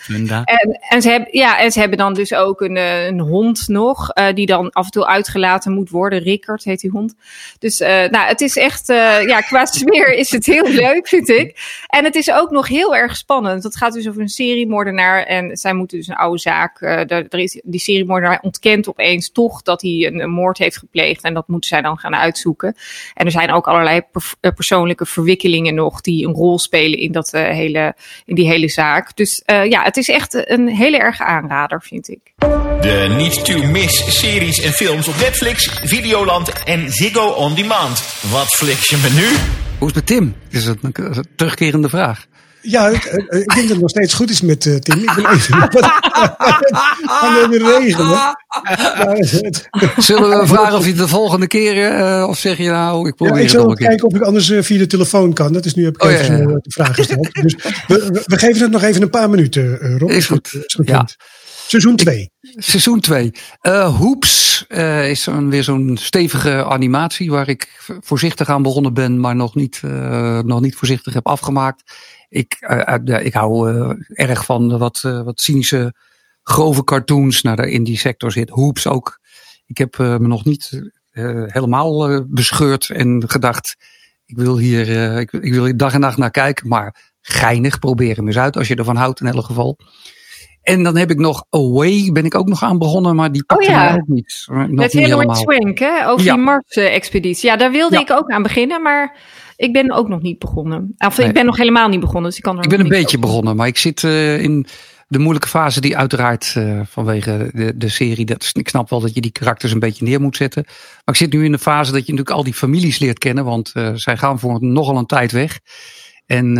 En, 0.44 0.78
en, 0.88 1.02
ze 1.02 1.10
hebben, 1.10 1.28
ja, 1.32 1.58
en 1.58 1.72
ze 1.72 1.80
hebben 1.80 1.98
dan 1.98 2.14
dus 2.14 2.34
ook 2.34 2.60
een, 2.60 2.76
eh, 2.76 3.06
een 3.06 3.20
hond 3.20 3.68
nog, 3.68 4.10
eh, 4.10 4.34
die 4.34 4.46
dan 4.46 4.70
af 4.70 4.84
en 4.84 4.90
toe 4.90 5.06
uitgelaten 5.06 5.72
moet 5.72 5.90
worden. 5.90 6.18
Rickert 6.18 6.64
heet 6.64 6.80
die 6.80 6.90
hond. 6.90 7.14
Dus 7.58 7.78
nou, 7.78 8.16
het 8.16 8.40
is 8.40 8.56
echt, 8.56 8.86
ja, 9.26 9.40
qua 9.40 9.64
sfeer 9.70 10.14
is 10.14 10.30
het 10.30 10.46
heel 10.46 10.68
leuk, 10.68 11.08
vind 11.08 11.28
ik. 11.28 11.82
En 11.86 12.04
het 12.04 12.14
is 12.14 12.30
ook 12.32 12.50
nog 12.50 12.68
heel 12.68 12.96
erg 12.96 13.16
spannend. 13.16 13.62
Het 13.62 13.76
gaat 13.76 13.92
dus 13.92 14.08
over 14.08 14.20
een 14.20 14.28
seriemoordenaar 14.28 15.22
en 15.22 15.56
zij 15.56 15.72
moeten 15.72 15.98
dus 15.98 16.08
een 16.08 16.14
oude 16.14 16.38
zaak. 16.38 16.80
er 16.80 17.34
is, 17.34 17.60
die 17.64 17.80
seriemoordenaar 17.80 18.38
ontkent 18.42 18.88
opeens 18.88 19.32
toch 19.32 19.62
dat 19.62 19.82
hij 19.82 20.06
een, 20.06 20.20
een 20.20 20.30
moord 20.30 20.58
heeft 20.58 20.78
gepleegd. 20.78 21.22
En 21.22 21.34
dat 21.34 21.48
moeten 21.48 21.68
zij 21.68 21.82
dan 21.82 21.98
gaan 21.98 22.14
uitzoeken. 22.14 22.76
En 23.14 23.24
er 23.24 23.30
zijn 23.30 23.52
ook 23.52 23.68
allerlei 23.68 24.00
per- 24.12 24.52
persoonlijke 24.52 25.06
verwikkelingen 25.06 25.74
nog 25.74 25.99
die 26.04 26.26
een 26.26 26.32
rol 26.32 26.58
spelen 26.58 26.98
in, 26.98 27.12
dat, 27.12 27.32
eh, 27.32 27.42
hele, 27.42 27.94
in 28.24 28.34
die 28.34 28.46
hele 28.46 28.68
zaak. 28.68 29.16
Dus 29.16 29.42
eh, 29.44 29.64
ja, 29.64 29.82
het 29.82 29.96
is 29.96 30.08
echt 30.08 30.50
een 30.50 30.68
hele 30.68 30.98
erge 30.98 31.24
aanrader, 31.24 31.82
vind 31.82 32.08
ik. 32.08 32.32
De 32.80 33.14
niet 33.16 33.44
to 33.44 33.62
miss 33.62 34.18
series 34.18 34.60
en 34.60 34.72
films 34.72 35.08
op 35.08 35.14
Netflix, 35.16 35.80
Videoland 35.84 36.64
en 36.64 36.90
Ziggo 36.90 37.28
On 37.28 37.54
Demand. 37.54 38.02
Wat 38.30 38.48
fliks 38.48 38.88
je 38.88 38.96
me 38.96 39.10
nu? 39.20 39.26
Hoe 39.78 39.88
is 39.88 39.94
het 39.94 39.94
met 39.94 40.06
Tim? 40.06 40.34
Is 40.50 40.66
een 40.66 41.26
terugkerende 41.36 41.88
vraag? 41.88 42.26
Ja, 42.62 42.90
het, 42.92 43.04
eh, 43.06 43.38
ik 43.40 43.48
denk 43.54 43.60
dat 43.60 43.68
het 43.68 43.80
nog 43.80 43.90
steeds 43.90 44.14
goed 44.14 44.30
is 44.30 44.40
met 44.40 44.66
eh, 44.66 44.74
Tim. 44.76 44.98
Ik 44.98 45.12
ben 45.14 45.30
even 45.30 45.54
aan 47.22 47.34
het 47.50 47.62
regelen. 47.62 48.06
Maar 48.08 48.44
het- 49.16 49.68
Zullen 49.96 50.38
we 50.40 50.46
vragen 50.46 50.78
of 50.78 50.86
je 50.86 50.92
de 50.94 51.08
volgende 51.08 51.46
keer, 51.46 51.90
eh, 51.92 52.26
of 52.28 52.38
zeg 52.38 52.56
je 52.56 52.68
nou, 52.70 53.00
ik 53.00 53.06
Ja, 53.06 53.12
probeer 53.12 53.36
ik 53.36 53.42
het 53.42 53.50
zal 53.50 53.62
nog 53.62 53.70
een 53.70 53.86
kijken 53.86 54.06
of 54.06 54.14
ik 54.14 54.22
anders 54.22 54.50
eh, 54.50 54.62
via 54.62 54.78
de 54.78 54.86
telefoon 54.86 55.32
kan. 55.32 55.52
Dat 55.52 55.64
is 55.64 55.74
nu 55.74 55.84
heb 55.84 55.94
ik 55.94 56.02
Oh, 56.04 56.10
ja, 56.10 56.18
even 56.18 56.36
ja, 56.36 56.42
ja. 56.42 56.48
eh, 56.48 56.54
de 56.54 56.70
vraag 56.70 56.94
gesteld. 56.94 57.32
Dus 57.32 57.54
we, 57.86 58.22
we- 58.26 58.38
geven 58.38 58.62
het 58.62 58.70
nog 58.70 58.82
even 58.82 59.02
een 59.02 59.10
paar 59.10 59.30
minuten, 59.30 59.80
eh, 59.80 59.96
Rob. 59.98 60.10
Is 60.10 60.26
goed. 60.26 60.48
Je 60.50 60.58
het 60.76 60.88
Ja. 60.88 61.06
Seizoen 61.66 61.96
2. 61.96 62.30
Seizoen 62.56 63.00
2. 63.00 63.32
Hoops 63.98 64.64
eh, 64.68 65.10
is 65.10 65.22
zo'n- 65.22 65.50
weer 65.50 65.62
zo'n 65.64 65.96
stevige 66.00 66.64
animatie 66.64 67.30
waar 67.30 67.48
ik 67.48 67.68
voorzichtig 68.00 68.48
aan 68.48 68.62
begonnen 68.62 68.94
ben, 68.94 69.20
maar 69.20 69.36
nog 69.36 69.54
niet, 69.54 69.80
eh, 69.84 70.38
nog 70.38 70.60
niet 70.60 70.74
voorzichtig 70.74 71.14
heb 71.14 71.26
afgemaakt. 71.26 71.82
Ik, 72.30 72.56
eh, 72.60 72.96
ja, 73.04 73.18
ik 73.18 73.32
hou 73.32 73.70
eh, 73.70 73.90
erg 74.28 74.44
van 74.44 74.78
wat, 74.78 75.00
eh, 75.04 75.22
wat 75.22 75.40
cynische, 75.40 75.94
grove 76.42 76.84
cartoons. 76.84 77.42
Nou, 77.42 77.56
daar 77.56 77.66
in 77.66 77.84
die 77.84 77.98
sector 77.98 78.32
zit 78.32 78.48
Hoops 78.50 78.86
ook. 78.86 79.18
Ik 79.66 79.78
heb 79.78 79.98
eh, 79.98 80.16
me 80.16 80.26
nog 80.26 80.44
niet 80.44 80.90
eh, 81.10 81.42
helemaal 81.46 82.08
eh, 82.08 82.20
bescheurd 82.26 82.90
en 82.90 83.22
gedacht, 83.26 83.76
ik 84.26 84.36
wil 84.36 84.58
hier, 84.58 84.88
eh, 85.12 85.18
ik, 85.18 85.32
ik 85.32 85.52
wil 85.52 85.64
hier 85.64 85.76
dag 85.76 85.94
en 85.94 86.00
nacht 86.00 86.16
naar 86.18 86.30
kijken, 86.30 86.68
maar 86.68 87.12
geinig, 87.20 87.78
probeer 87.78 88.16
hem 88.16 88.26
eens 88.26 88.38
uit 88.38 88.56
als 88.56 88.68
je 88.68 88.74
ervan 88.76 88.96
houdt 88.96 89.20
in 89.20 89.26
elk 89.26 89.44
geval. 89.44 89.78
En 90.62 90.82
dan 90.82 90.96
heb 90.96 91.10
ik 91.10 91.18
nog 91.18 91.44
Away, 91.50 92.10
ben 92.12 92.24
ik 92.24 92.34
ook 92.34 92.48
nog 92.48 92.62
aan 92.62 92.78
begonnen, 92.78 93.16
maar 93.16 93.32
die 93.32 93.44
pakte 93.44 93.64
Oh 93.66 93.70
ja. 93.70 93.84
mij 93.84 93.92
ook 93.94 94.06
niet. 94.08 94.46
Met 94.68 94.92
helemaal. 94.92 95.34
Swank, 95.34 95.78
hè? 95.78 96.08
Over 96.08 96.26
Ja. 96.26 96.34
die 96.34 96.42
Mars-expeditie. 96.42 97.48
Ja, 97.50 97.56
daar 97.56 97.70
wilde 97.70 97.94
Ja. 97.94 98.00
ik 98.00 98.10
ook 98.10 98.30
aan 98.30 98.42
beginnen, 98.42 98.82
maar 98.82 99.16
ik 99.60 99.72
ben 99.72 99.92
ook 99.92 100.08
nog 100.08 100.22
niet 100.22 100.38
begonnen. 100.38 100.94
Of 100.98 101.16
Nee. 101.16 101.26
ik 101.26 101.34
ben 101.34 101.44
nog 101.44 101.56
helemaal 101.56 101.88
niet 101.88 102.00
begonnen, 102.00 102.28
dus 102.28 102.36
ik 102.36 102.42
kan 102.42 102.58
er 102.58 102.64
Ik 102.64 102.70
ben 102.70 102.80
een 102.80 102.88
beetje 102.88 103.16
over 103.16 103.28
begonnen, 103.28 103.56
maar 103.56 103.66
ik 103.66 103.78
zit 103.78 104.04
eh, 104.04 104.42
in 104.42 104.66
de 105.08 105.18
moeilijke 105.18 105.48
fase 105.48 105.80
die 105.80 105.96
uiteraard 105.96 106.52
eh, 106.56 106.80
vanwege 106.86 107.50
de, 107.52 107.76
de 107.76 107.88
serie, 107.88 108.24
dat, 108.24 108.50
ik 108.52 108.68
snap 108.68 108.90
wel 108.90 109.00
dat 109.00 109.14
je 109.14 109.20
die 109.20 109.30
karakters 109.30 109.72
een 109.72 109.78
beetje 109.78 110.04
neer 110.04 110.20
moet 110.20 110.36
zetten. 110.36 110.64
Maar 110.66 111.14
ik 111.14 111.16
zit 111.16 111.32
nu 111.32 111.44
in 111.44 111.52
de 111.52 111.58
fase 111.58 111.92
dat 111.92 112.06
je 112.06 112.12
natuurlijk 112.12 112.36
al 112.36 112.44
die 112.44 112.54
families 112.54 112.98
leert 112.98 113.18
kennen, 113.18 113.44
want 113.44 113.70
eh, 113.72 113.94
zij 113.94 114.16
gaan 114.16 114.38
voor 114.38 114.58
nogal 114.60 114.96
een 114.96 115.06
tijd 115.06 115.32
weg. 115.32 115.60
En, 116.26 116.56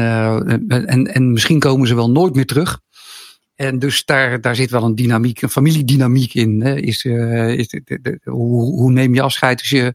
en, 0.69 1.15
en 1.15 1.33
misschien 1.33 1.59
komen 1.59 1.89
ze 1.89 1.95
wel 1.95 2.11
nooit 2.11 2.35
meer 2.35 2.47
terug. 2.47 2.81
En 3.55 3.79
dus 3.79 4.05
daar, 4.05 4.41
daar 4.41 4.57
zit 4.57 4.71
wel 4.71 4.83
een 4.83 4.95
dynamiek, 4.95 5.43
een 5.43 5.49
familiedynamiek 5.49 6.35
in. 6.35 6.63
Hè. 6.63 6.77
Is, 6.77 7.05
is 7.05 7.69
de, 7.69 7.81
de, 7.85 8.01
de, 8.01 8.21
hoe, 8.25 8.63
hoe 8.63 8.93
neem 8.93 9.15
je 9.15 9.23
afscheid 9.23 9.61
als 9.61 9.69
je 9.69 9.95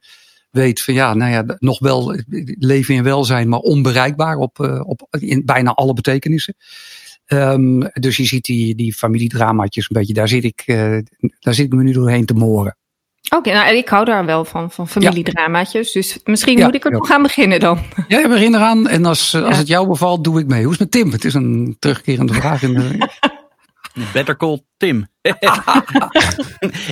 weet 0.56 0.82
van 0.82 0.94
ja, 0.94 1.14
nou 1.14 1.32
ja, 1.32 1.44
nog 1.60 1.80
wel 1.80 2.16
leven 2.46 2.96
in 2.96 3.04
welzijn, 3.04 3.50
maar 3.50 3.60
onbereikbaar 3.60 4.38
op, 4.38 4.60
uh, 4.60 4.82
op 4.86 5.08
in 5.20 5.46
bijna 5.46 5.72
alle 5.72 5.94
betekenissen. 5.94 6.56
Um, 7.28 7.90
dus 7.94 8.18
je 8.18 8.26
ziet 8.26 8.46
die, 8.46 8.76
die 8.76 8.94
familiedramaatjes 8.94 9.90
een 9.90 10.00
beetje, 10.00 10.14
daar 10.14 10.28
zit 10.28 10.44
ik, 10.44 10.64
uh, 10.66 10.98
daar 11.40 11.54
zit 11.54 11.66
ik 11.66 11.74
me 11.74 11.84
nu 11.84 11.92
doorheen 11.92 12.26
te 12.26 12.34
moren. 12.34 12.78
Oké, 13.26 13.36
okay, 13.36 13.54
nou 13.54 13.76
ik 13.76 13.90
hou 13.90 14.06
daar 14.06 14.26
wel 14.26 14.46
van, 14.46 14.72
van 14.72 14.88
familiedramaatjes. 14.88 15.94
Ja. 15.94 16.02
Dus 16.02 16.20
misschien 16.24 16.58
ja, 16.58 16.66
moet 16.66 16.76
ik 16.76 16.86
er 16.86 16.92
ja. 16.92 16.98
nog 16.98 17.12
aan 17.12 17.22
beginnen 17.22 17.60
dan. 17.60 17.80
Ja, 18.08 18.20
ik 18.20 18.30
begin 18.30 18.56
eraan. 18.56 18.88
En 18.88 19.06
als, 19.06 19.36
als 19.36 19.58
het 19.58 19.68
jou 19.68 19.88
bevalt, 19.88 20.24
doe 20.24 20.40
ik 20.40 20.48
mee. 20.48 20.64
Hoe 20.64 20.74
is 20.74 20.80
het 20.80 20.80
met 20.80 20.92
Tim? 20.92 21.12
Het 21.12 21.26
is 21.26 21.34
een 21.34 21.76
terugkerende 21.80 22.34
vraag. 22.34 22.64
In 22.64 22.74
de... 22.74 22.98
Better 24.14 24.38
call 24.38 24.64
Tim. 24.78 25.08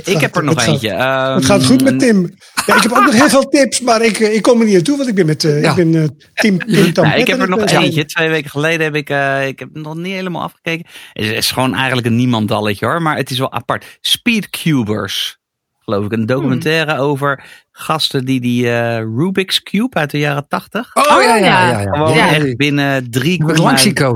ik 0.04 0.20
heb 0.20 0.36
er 0.36 0.44
nog 0.44 0.56
het 0.56 0.68
eentje. 0.68 0.90
Gaat, 0.90 1.30
um, 1.30 1.36
het 1.36 1.46
gaat 1.46 1.66
goed 1.66 1.84
met 1.84 2.00
Tim. 2.00 2.34
Ja, 2.66 2.76
ik 2.76 2.82
heb 2.82 2.92
ook 2.92 3.06
nog 3.06 3.14
heel 3.14 3.30
veel 3.30 3.50
tips, 3.50 3.82
maar 3.82 4.02
ik, 4.02 4.20
ik 4.20 4.42
kom 4.42 4.60
er 4.60 4.66
niet 4.66 4.74
naartoe, 4.74 4.98
want 4.98 5.10
ik 5.10 5.16
ben 5.16 5.26
met 5.26 5.44
uh, 5.44 5.62
ja. 5.62 5.70
ik 5.70 5.76
ben, 5.76 5.94
uh, 5.94 6.04
Tim, 6.34 6.60
Tim 6.60 7.04
ja, 7.06 7.14
Ik 7.14 7.28
heb 7.28 7.40
er 7.40 7.50
nog 7.50 7.66
eentje. 7.66 8.06
Twee 8.06 8.30
weken 8.30 8.50
geleden 8.50 8.82
heb 8.82 8.96
ik, 8.96 9.10
uh, 9.10 9.48
ik 9.48 9.60
heb 9.60 9.70
nog 9.74 9.96
niet 9.96 10.14
helemaal 10.14 10.44
afgekeken. 10.44 10.86
Het 11.14 11.26
is 11.26 11.52
gewoon 11.52 11.76
eigenlijk 11.76 12.08
een 12.08 12.16
niemandalletje 12.16 12.86
hoor, 12.86 13.02
maar 13.02 13.18
het 13.18 13.30
is 13.30 13.38
wel 13.38 13.52
apart. 13.52 13.98
Speedcubers 14.02 15.42
geloof 15.84 16.06
ik. 16.06 16.12
Een 16.12 16.26
documentaire 16.26 16.92
hmm. 16.92 17.02
over 17.02 17.44
gasten 17.72 18.26
die 18.26 18.42
die 18.42 18.64
uh, 18.64 18.98
Rubik's 18.98 19.64
Cube 19.64 19.96
uit 19.96 20.12
de 20.12 20.20
jaren 20.20 20.48
80. 20.48 20.96
Oh, 20.96 21.04
ja, 21.06 21.36
ja, 21.36 21.36
ja. 21.36 21.70
ja, 21.70 21.80
ja. 21.80 21.92
Gewoon 21.92 22.14
ja. 22.14 22.34
echt 22.34 22.58
binnen 22.58 23.04
3,6 23.04 23.32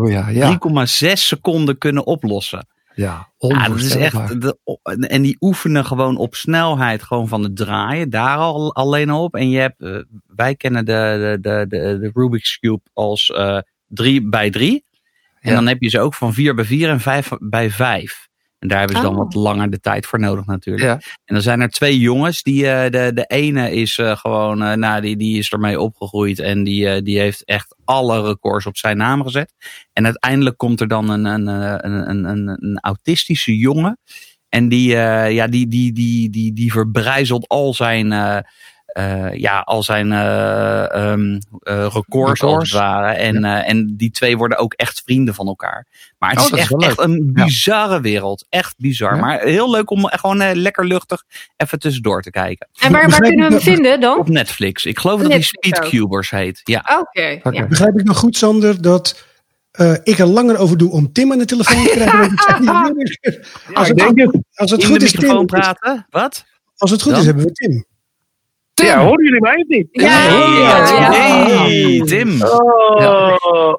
ja, 0.10 0.30
ja. 0.30 1.15
seconden 1.15 1.78
kunnen 1.78 2.06
oplossen. 2.06 2.67
Ja, 2.97 3.31
ja, 3.38 3.67
dat 3.67 3.77
is 3.77 3.95
echt. 3.95 4.41
De, 4.41 4.57
en 5.07 5.21
die 5.21 5.38
oefenen 5.39 5.86
gewoon 5.86 6.17
op 6.17 6.36
snelheid 6.36 7.03
gewoon 7.03 7.27
van 7.27 7.43
het 7.43 7.55
draaien. 7.55 8.10
Daar 8.10 8.38
al 8.38 8.75
alleen 8.75 9.12
op. 9.12 9.36
En 9.36 9.49
je 9.49 9.60
hebt, 9.60 9.81
uh, 9.81 10.01
wij 10.36 10.55
kennen 10.55 10.86
de, 10.86 11.38
de, 11.41 11.65
de, 11.69 11.97
de, 11.99 12.12
Rubik's 12.13 12.60
Cube 12.60 12.81
als 12.93 13.33
3 13.88 14.21
uh, 14.21 14.29
bij 14.29 14.49
3. 14.49 14.86
En 15.39 15.53
dan 15.53 15.67
heb 15.67 15.81
je 15.81 15.89
ze 15.89 15.99
ook 15.99 16.13
van 16.13 16.33
4 16.33 16.55
bij 16.55 16.65
4 16.65 16.89
en 16.89 16.99
5 16.99 17.29
bij 17.39 17.69
5. 17.69 18.27
En 18.60 18.67
daar 18.67 18.80
hebben 18.80 18.98
ze 18.98 19.02
dan 19.02 19.12
Oh. 19.12 19.17
wat 19.17 19.34
langer 19.34 19.70
de 19.70 19.80
tijd 19.80 20.06
voor 20.06 20.20
nodig 20.20 20.46
natuurlijk. 20.46 20.86
Ja. 20.86 20.93
En 21.26 21.34
dan 21.34 21.41
zijn 21.41 21.62
er 21.62 21.70
twee 21.70 22.00
jongens. 22.00 22.43
Die, 22.43 22.63
uh, 22.63 22.84
de, 22.84 23.12
de 23.13 23.26
ene 23.28 23.72
is 23.72 23.98
uh, 23.98 24.15
gewoon, 24.15 24.63
uh, 24.63 24.74
nou, 24.74 25.02
die, 25.02 25.17
die 25.17 25.38
is 25.38 25.52
ermee 25.52 25.80
opgegroeid. 25.80 26.39
En 26.39 26.63
die, 26.63 27.02
die 27.02 27.20
heeft 27.20 27.43
echt 27.43 27.76
alle 27.86 28.22
records 28.22 28.65
op 28.65 28.78
zijn 28.78 28.98
naam 28.98 29.24
gezet. 29.24 29.54
En 29.93 30.06
uiteindelijk 30.06 30.58
komt 30.58 30.82
er 30.82 30.88
dan 30.88 31.10
een, 31.10 31.26
een, 31.26 31.48
een, 31.48 32.10
een, 32.10 32.24
een, 32.26 32.48
een 32.48 32.80
autistische 32.80 33.58
jongen. 33.58 34.00
En 34.50 34.70
die, 34.70 34.89
ja, 34.89 35.48
die, 35.48 35.67
die, 35.67 35.93
die, 35.93 36.30
die, 36.30 36.54
die 36.54 36.72
verbrijzelt 36.72 37.48
al 37.48 37.74
zijn, 37.74 38.12
uh, 38.97 39.33
ja, 39.33 39.60
al 39.60 39.83
zijn 39.83 40.12
uh, 40.12 41.12
um, 41.12 41.33
uh, 41.33 41.88
records 41.93 42.41
als 42.41 42.71
het 42.71 42.79
ware. 42.79 43.13
En, 43.13 43.41
ja. 43.41 43.63
en 43.63 43.93
die 43.97 44.12
twee 44.12 44.38
worden 44.38 44.57
ook 44.57 44.73
echt 44.73 45.01
vrienden 45.05 45.33
van 45.33 45.47
elkaar. 45.47 45.88
Maar 46.17 46.29
het 46.29 46.39
Oh, 46.39 46.45
is 46.60 46.71
echt, 46.71 46.99
een 46.99 47.29
bizarre 47.33 48.01
wereld. 48.01 48.45
Echt 48.49 48.75
bizar. 48.77 49.15
Ja. 49.15 49.21
Maar 49.21 49.39
heel 49.41 49.71
leuk 49.71 49.89
om 49.89 50.07
gewoon 50.07 50.41
eh, 50.41 50.55
lekker 50.55 50.86
luchtig 50.86 51.23
even 51.57 51.79
tussendoor 51.79 52.21
te 52.21 52.29
kijken. 52.31 52.67
En 52.79 52.91
waar, 52.91 53.10
waar 53.10 53.19
kunnen 53.19 53.47
we 53.47 53.53
hem 53.53 53.62
vinden 53.63 53.99
dan? 53.99 54.19
Op 54.19 54.29
Netflix. 54.29 54.86
Ik 54.86 54.99
geloof 54.99 55.21
dat 55.21 55.33
ook. 55.33 55.43
Speedcubers 55.43 56.29
heet. 56.29 56.62
Ja. 56.63 56.99
Oké. 56.99 57.39
Begrijp 57.67 57.99
ik 57.99 58.05
nog 58.05 58.17
goed, 58.17 58.38
Sander, 58.38 58.81
dat 58.81 59.25
eh, 59.71 59.93
ik 60.03 60.19
er 60.19 60.25
langer 60.25 60.57
over 60.57 60.77
doe 60.77 60.91
om 60.91 61.12
Tim 61.12 61.31
aan 61.31 61.38
de 61.38 61.45
telefoon 61.45 61.83
te 61.83 61.89
krijgen? 61.89 62.36
als, 63.73 63.88
het, 63.88 64.39
als 64.53 64.71
het 64.71 64.86
goed 64.86 65.01
is, 65.01 65.12
Tim. 65.12 65.45
praten. 65.45 66.05
Wat? 66.10 66.45
Als 66.77 66.91
het 66.91 67.01
goed 67.01 67.12
Dan? 67.12 67.19
is, 67.19 67.25
hebben 67.25 67.45
we 67.45 67.51
Tim. 67.51 67.86
Tim! 68.77 68.85
Ja, 68.87 69.03
horen 69.03 69.23
jullie 69.23 69.41
mij 69.41 69.55
of 69.55 69.67
niet? 69.67 69.87
Ja, 69.91 70.07
Hey, 70.09 70.49
ja, 70.61 70.87
ja. 70.87 71.11
hey, 71.11 72.01
Tim. 72.05 72.41
Oh, 72.43 73.73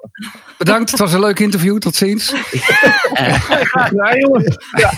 Bedankt, 0.58 0.90
het 0.90 0.98
was 1.00 1.12
een 1.12 1.20
leuk 1.20 1.38
interview. 1.38 1.78
Tot 1.78 1.94
ziens. 1.94 2.30
ja, 3.96 4.14
jongens. 4.16 4.56
Ja. 4.76 4.90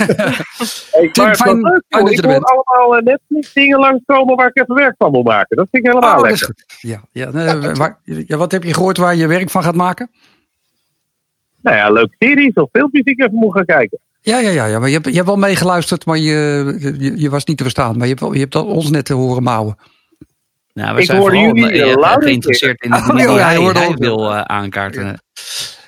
Hey, 0.90 1.08
Tim, 1.12 1.34
fijn- 1.34 1.60
leuk, 1.60 1.84
fijn 1.88 2.04
joh. 2.04 2.04
dat 2.04 2.14
je 2.14 2.22
er 2.22 2.28
bent. 2.28 2.44
allemaal 2.44 2.96
eh, 2.96 3.02
Netflix 3.04 3.52
dingen 3.52 3.78
langskomen 3.78 4.36
waar 4.36 4.46
ik 4.46 4.56
even 4.62 4.74
werk 4.74 4.94
van 4.98 5.10
wil 5.12 5.22
maken. 5.22 5.56
Dat 5.56 5.66
vind 5.70 5.84
ik 5.86 5.92
helemaal 5.92 6.16
Oh, 6.16 6.22
lekker. 6.22 6.54
Ja, 6.80 7.00
ja, 7.12 7.30
nee, 7.30 7.74
waar- 7.74 7.98
ja, 8.04 8.36
wat 8.36 8.52
heb 8.52 8.62
je 8.64 8.74
gehoord 8.74 8.96
waar 8.96 9.14
je 9.16 9.26
werk 9.26 9.50
van 9.50 9.62
gaat 9.62 9.74
maken? 9.74 10.10
Nou 11.62 11.76
ja, 11.76 11.90
leuke 11.90 12.14
series 12.18 12.54
of 12.54 12.68
filmpjes 12.72 13.04
die 13.04 13.14
ik 13.14 13.20
even 13.24 13.34
moet 13.38 13.54
gaan 13.54 13.64
kijken. 13.64 13.98
Ja, 14.20 14.38
ja, 14.38 14.50
ja, 14.50 14.66
ja 14.66 14.78
maar 14.78 14.88
je 14.88 14.94
hebt, 14.94 15.06
je 15.06 15.14
hebt 15.14 15.26
wel 15.26 15.36
meegeluisterd, 15.36 16.06
maar 16.06 16.18
je, 16.18 16.76
je, 16.98 17.12
je 17.20 17.30
was 17.30 17.44
niet 17.44 17.56
te 17.56 17.62
verstaan. 17.62 17.92
Maar 17.92 18.02
je 18.02 18.08
hebt, 18.08 18.20
wel- 18.20 18.32
je 18.32 18.38
hebt 18.40 18.54
ons 18.56 18.90
net 18.90 19.04
te 19.04 19.14
horen 19.14 19.42
mouwen. 19.42 19.76
Nou, 20.72 20.94
we 20.94 21.00
Ik 21.00 21.06
zijn 21.06 21.18
hoorde 21.18 21.36
vooral 21.36 21.56
jullie 21.56 21.82
eh, 21.82 21.96
luid 21.96 22.16
en 22.16 22.22
geïnteresseerd 22.22 22.82
in 22.82 22.90
de 22.90 22.96
Oh, 23.12 23.18
ja, 23.18 23.36
hij, 23.48 23.62
hij 23.62 23.94
wil 23.94 24.32
eh, 24.34 24.40
aankaarten. 24.40 25.22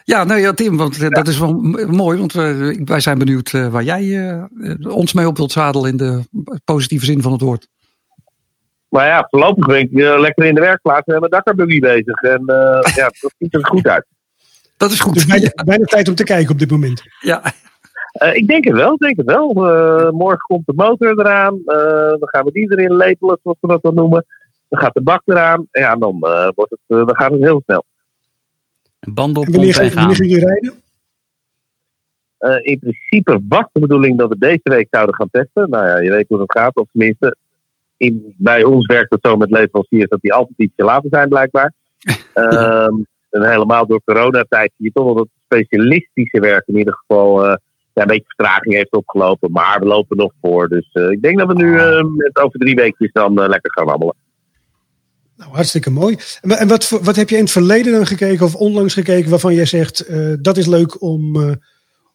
Ja, 0.04 0.24
nou 0.24 0.40
ja, 0.40 0.52
Tim, 0.52 0.76
want 0.76 1.02
eh, 1.02 1.08
dat 1.08 1.28
is 1.28 1.38
wel 1.38 1.52
mooi. 1.86 2.18
Want 2.18 2.32
we, 2.32 2.80
wij 2.84 3.00
zijn 3.00 3.18
benieuwd 3.18 3.52
eh, 3.52 3.68
waar 3.68 3.82
jij 3.82 4.00
eh, 4.02 4.30
eh, 4.70 4.96
ons 4.96 5.12
mee 5.12 5.26
op 5.26 5.36
wilt 5.36 5.52
zadelen 5.52 5.90
in 5.90 5.96
de 5.96 6.22
positieve 6.64 7.04
zin 7.04 7.22
van 7.22 7.32
het 7.32 7.40
woord. 7.40 7.66
Maar 8.88 9.06
ja, 9.06 9.26
voorlopig 9.30 9.66
ben 9.66 9.78
ik 9.78 9.92
eh, 9.92 10.18
lekker 10.20 10.44
in 10.44 10.54
de 10.54 10.60
werkplaats 10.60 11.06
en 11.06 11.18
mijn 11.18 11.30
dakkerbuggy 11.30 11.78
bezig. 11.80 12.22
En 12.22 12.42
eh, 12.46 12.94
ja, 12.94 13.10
dat 13.20 13.32
ziet 13.38 13.54
er 13.54 13.66
goed 13.66 13.86
uit. 13.86 14.06
Dat 14.76 14.90
is 14.90 15.00
goed. 15.00 15.14
Dus 15.14 15.26
bijna, 15.26 15.50
bijna 15.64 15.84
tijd 15.84 16.08
om 16.08 16.14
te 16.14 16.24
kijken 16.24 16.52
op 16.52 16.58
dit 16.58 16.70
moment. 16.70 17.02
Ja, 17.20 17.42
Eh, 18.12 18.34
ik 18.34 18.46
denk 18.46 18.64
het 18.64 18.74
wel, 18.74 18.92
ik 18.92 18.98
denk 18.98 19.16
het 19.16 19.26
wel. 19.26 19.50
Eh, 19.68 20.10
morgen 20.10 20.38
komt 20.46 20.66
de 20.66 20.72
motor 20.76 21.18
eraan. 21.20 21.60
Eh, 21.66 22.08
dan 22.08 22.28
gaan 22.28 22.44
we 22.44 22.52
die 22.52 22.70
erin 22.72 22.96
lepelen, 22.96 23.38
zoals 23.42 23.58
we 23.60 23.68
dat 23.68 23.82
dan 23.82 23.94
noemen. 23.94 24.24
Dan 24.68 24.80
gaat 24.80 24.94
de 24.94 25.02
bak 25.02 25.22
eraan. 25.24 25.66
Ja, 25.70 25.96
dan, 25.96 26.18
eh, 26.20 26.48
wordt 26.54 26.70
het, 26.70 26.80
dan 27.06 27.16
gaat 27.16 27.30
het 27.32 27.40
heel 27.42 27.62
snel. 27.64 27.84
En 29.00 29.14
Bandelpomp 29.14 29.56
wanneer, 29.56 29.80
en 29.80 29.90
ga- 29.90 29.94
wanneer 29.94 30.16
gaan. 30.16 30.26
jullie 30.26 30.46
rijden? 30.46 30.72
Eh, 32.38 32.58
in 32.62 32.78
principe 32.78 33.40
was 33.48 33.64
de 33.72 33.80
bedoeling 33.80 34.18
dat 34.18 34.28
we 34.28 34.38
deze 34.38 34.60
week 34.62 34.86
zouden 34.90 35.14
gaan 35.14 35.28
testen. 35.30 35.70
Nou 35.70 35.86
ja, 35.86 35.98
je 35.98 36.10
weet 36.10 36.28
hoe 36.28 36.38
dat 36.38 36.52
gaat. 36.52 36.76
Of 36.76 36.86
tenminste, 36.92 37.36
in, 37.96 38.34
bij 38.36 38.64
ons 38.64 38.86
werkt 38.86 39.10
het 39.10 39.20
zo 39.22 39.36
met 39.36 39.50
leveranciers 39.50 40.08
dat 40.08 40.20
die 40.20 40.32
altijd 40.32 40.58
ietsje 40.58 40.84
later 40.84 41.08
zijn 41.10 41.28
blijkbaar. 41.28 41.72
Ehm, 42.34 42.94
en 43.30 43.50
helemaal 43.50 43.86
door 43.86 44.00
coronatijd 44.04 44.72
zie 44.76 44.86
je 44.86 44.92
toch 44.92 45.04
wel 45.04 45.14
dat 45.14 45.28
specialistische 45.44 46.40
werk 46.40 46.66
in 46.66 46.76
ieder 46.78 46.94
geval 46.94 47.44
eh, 47.46 47.54
ja, 47.94 48.02
een 48.02 48.08
beetje 48.08 48.24
vertraging 48.36 48.74
heeft 48.74 48.92
opgelopen. 48.92 49.52
Maar 49.52 49.78
we 49.80 49.86
lopen 49.86 50.16
nog 50.16 50.32
voor. 50.40 50.68
Dus 50.68 50.88
eh, 50.92 51.10
ik 51.10 51.22
denk 51.22 51.38
dat 51.38 51.46
we 51.48 51.54
nu 51.54 51.78
eh, 51.78 52.04
met 52.16 52.38
over 52.38 52.58
drie 52.58 52.74
weken 52.74 53.10
dan 53.12 53.42
eh, 53.42 53.48
lekker 53.48 53.70
gaan 53.72 53.86
wandelen. 53.86 54.14
Nou, 55.36 55.50
hartstikke 55.54 55.90
mooi. 55.90 56.16
En 56.40 56.48
wa- 56.48 56.56
En 56.56 56.68
wat, 56.68 56.88
wat 57.02 57.16
heb 57.16 57.28
je 57.28 57.36
in 57.36 57.42
het 57.42 57.50
verleden 57.52 57.92
dan 57.92 58.06
gekeken 58.06 58.46
of 58.46 58.54
onlangs 58.54 58.94
gekeken 58.94 59.30
waarvan 59.30 59.54
jij 59.54 59.64
zegt 59.66 60.00
eh, 60.00 60.32
dat 60.40 60.56
is 60.56 60.66
leuk 60.66 61.02
om, 61.02 61.36
eh, 61.42 61.52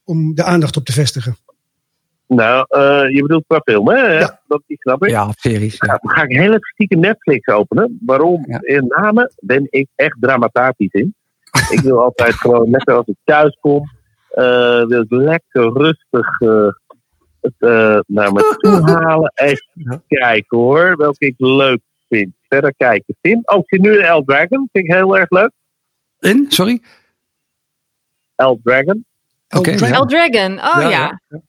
om 0.06 0.36
de 0.36 0.44
aandacht 0.44 0.78
op 0.78 0.84
te 0.86 0.92
vestigen? 0.92 1.38
Nou, 2.28 2.66
eh, 2.70 3.16
je 3.16 3.22
bedoelt 3.22 3.44
qua 3.48 3.62
film, 3.63 3.90
hè? 3.90 4.18
Ja. 4.20 4.40
Dat 4.48 4.62
die 4.68 4.78
snap 4.80 5.04
ik. 5.04 5.10
ja 5.10 5.32
series. 5.36 5.76
Ja. 5.78 6.00
Dan 6.02 6.12
ga 6.12 6.24
ik 6.24 6.38
heel 6.38 6.48
even 6.48 6.60
stiekem 6.74 7.00
Netflix 7.00 7.48
openen. 7.48 7.98
Waarom? 8.06 8.46
Ja. 8.48 8.60
In 8.62 8.86
name 8.88 9.32
ben 9.40 9.68
ik 9.70 9.88
echt 9.96 10.18
dramatisch 10.20 10.92
in. 10.92 11.16
ik 11.70 11.80
wil 11.80 12.02
altijd 12.02 12.34
gewoon 12.34 12.70
lekker 12.70 12.96
als 12.96 13.06
ik 13.08 13.16
thuis 13.24 13.58
kom. 13.62 13.90
Eh, 14.38 14.86
wil 14.86 15.02
ik 15.02 15.12
lekker 15.12 15.73
rustig 15.73 16.39
eh, 16.39 16.67
het, 17.41 17.54
eh, 17.58 18.00
naar 18.08 18.34
me 18.34 18.56
toe 18.58 18.82
halen. 18.91 19.32
Even 19.36 20.04
kijken 20.08 20.58
hoor. 20.58 20.97
Welke 20.97 21.26
ik 21.26 21.36
leuk 21.38 21.80
vind. 22.10 22.34
Verder 22.50 22.73
kijken. 22.78 23.15
Tim. 23.21 23.41
Oh, 23.43 23.58
ik 23.58 23.63
zit 23.67 23.82
nu 23.82 23.97
in 23.97 24.06
El 24.06 24.23
Dragon. 24.23 24.69
Vind 24.71 24.86
ik 24.86 24.93
heel 24.93 25.17
erg 25.17 25.30
leuk. 25.30 25.52
In? 26.19 26.45
Sorry? 26.50 26.82
El 28.36 28.60
Dragon. 28.63 29.06
Oké. 29.50 29.71
El 29.71 30.06
Dragon, 30.06 30.52
oh 30.52 30.82
Ja, 30.82 30.89
ja. 30.89 31.19
ja. 31.30 31.41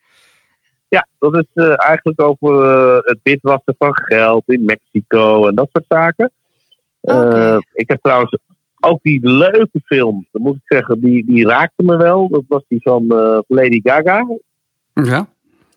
Ja, 0.88 1.06
dat 1.18 1.34
is 1.34 1.46
eh, 1.54 1.88
eigenlijk 1.88 2.20
over 2.20 2.64
het 2.96 3.18
witwassen 3.22 3.74
van 3.78 3.94
geld 3.94 4.42
in 4.46 4.64
Mexico 4.64 5.48
en 5.48 5.54
dat 5.54 5.68
soort 5.72 5.84
zaken. 5.88 6.30
Eh, 7.00 7.58
ik 7.72 7.88
heb 7.88 8.02
trouwens 8.02 8.38
ook 8.80 8.98
die 9.02 9.28
leuke 9.28 9.80
film, 9.84 10.26
dat 10.32 10.42
moet 10.42 10.54
ik 10.54 10.60
zeggen, 10.64 11.00
die, 11.00 11.24
die 11.26 11.46
raakte 11.46 11.82
me 11.82 11.96
wel. 11.96 12.28
Dat 12.28 12.42
was 12.48 12.62
die 12.68 12.80
van 12.82 13.10
eh, 13.10 13.38
Lady 13.46 13.80
Gaga. 13.82 14.26
Ja. 14.94 15.28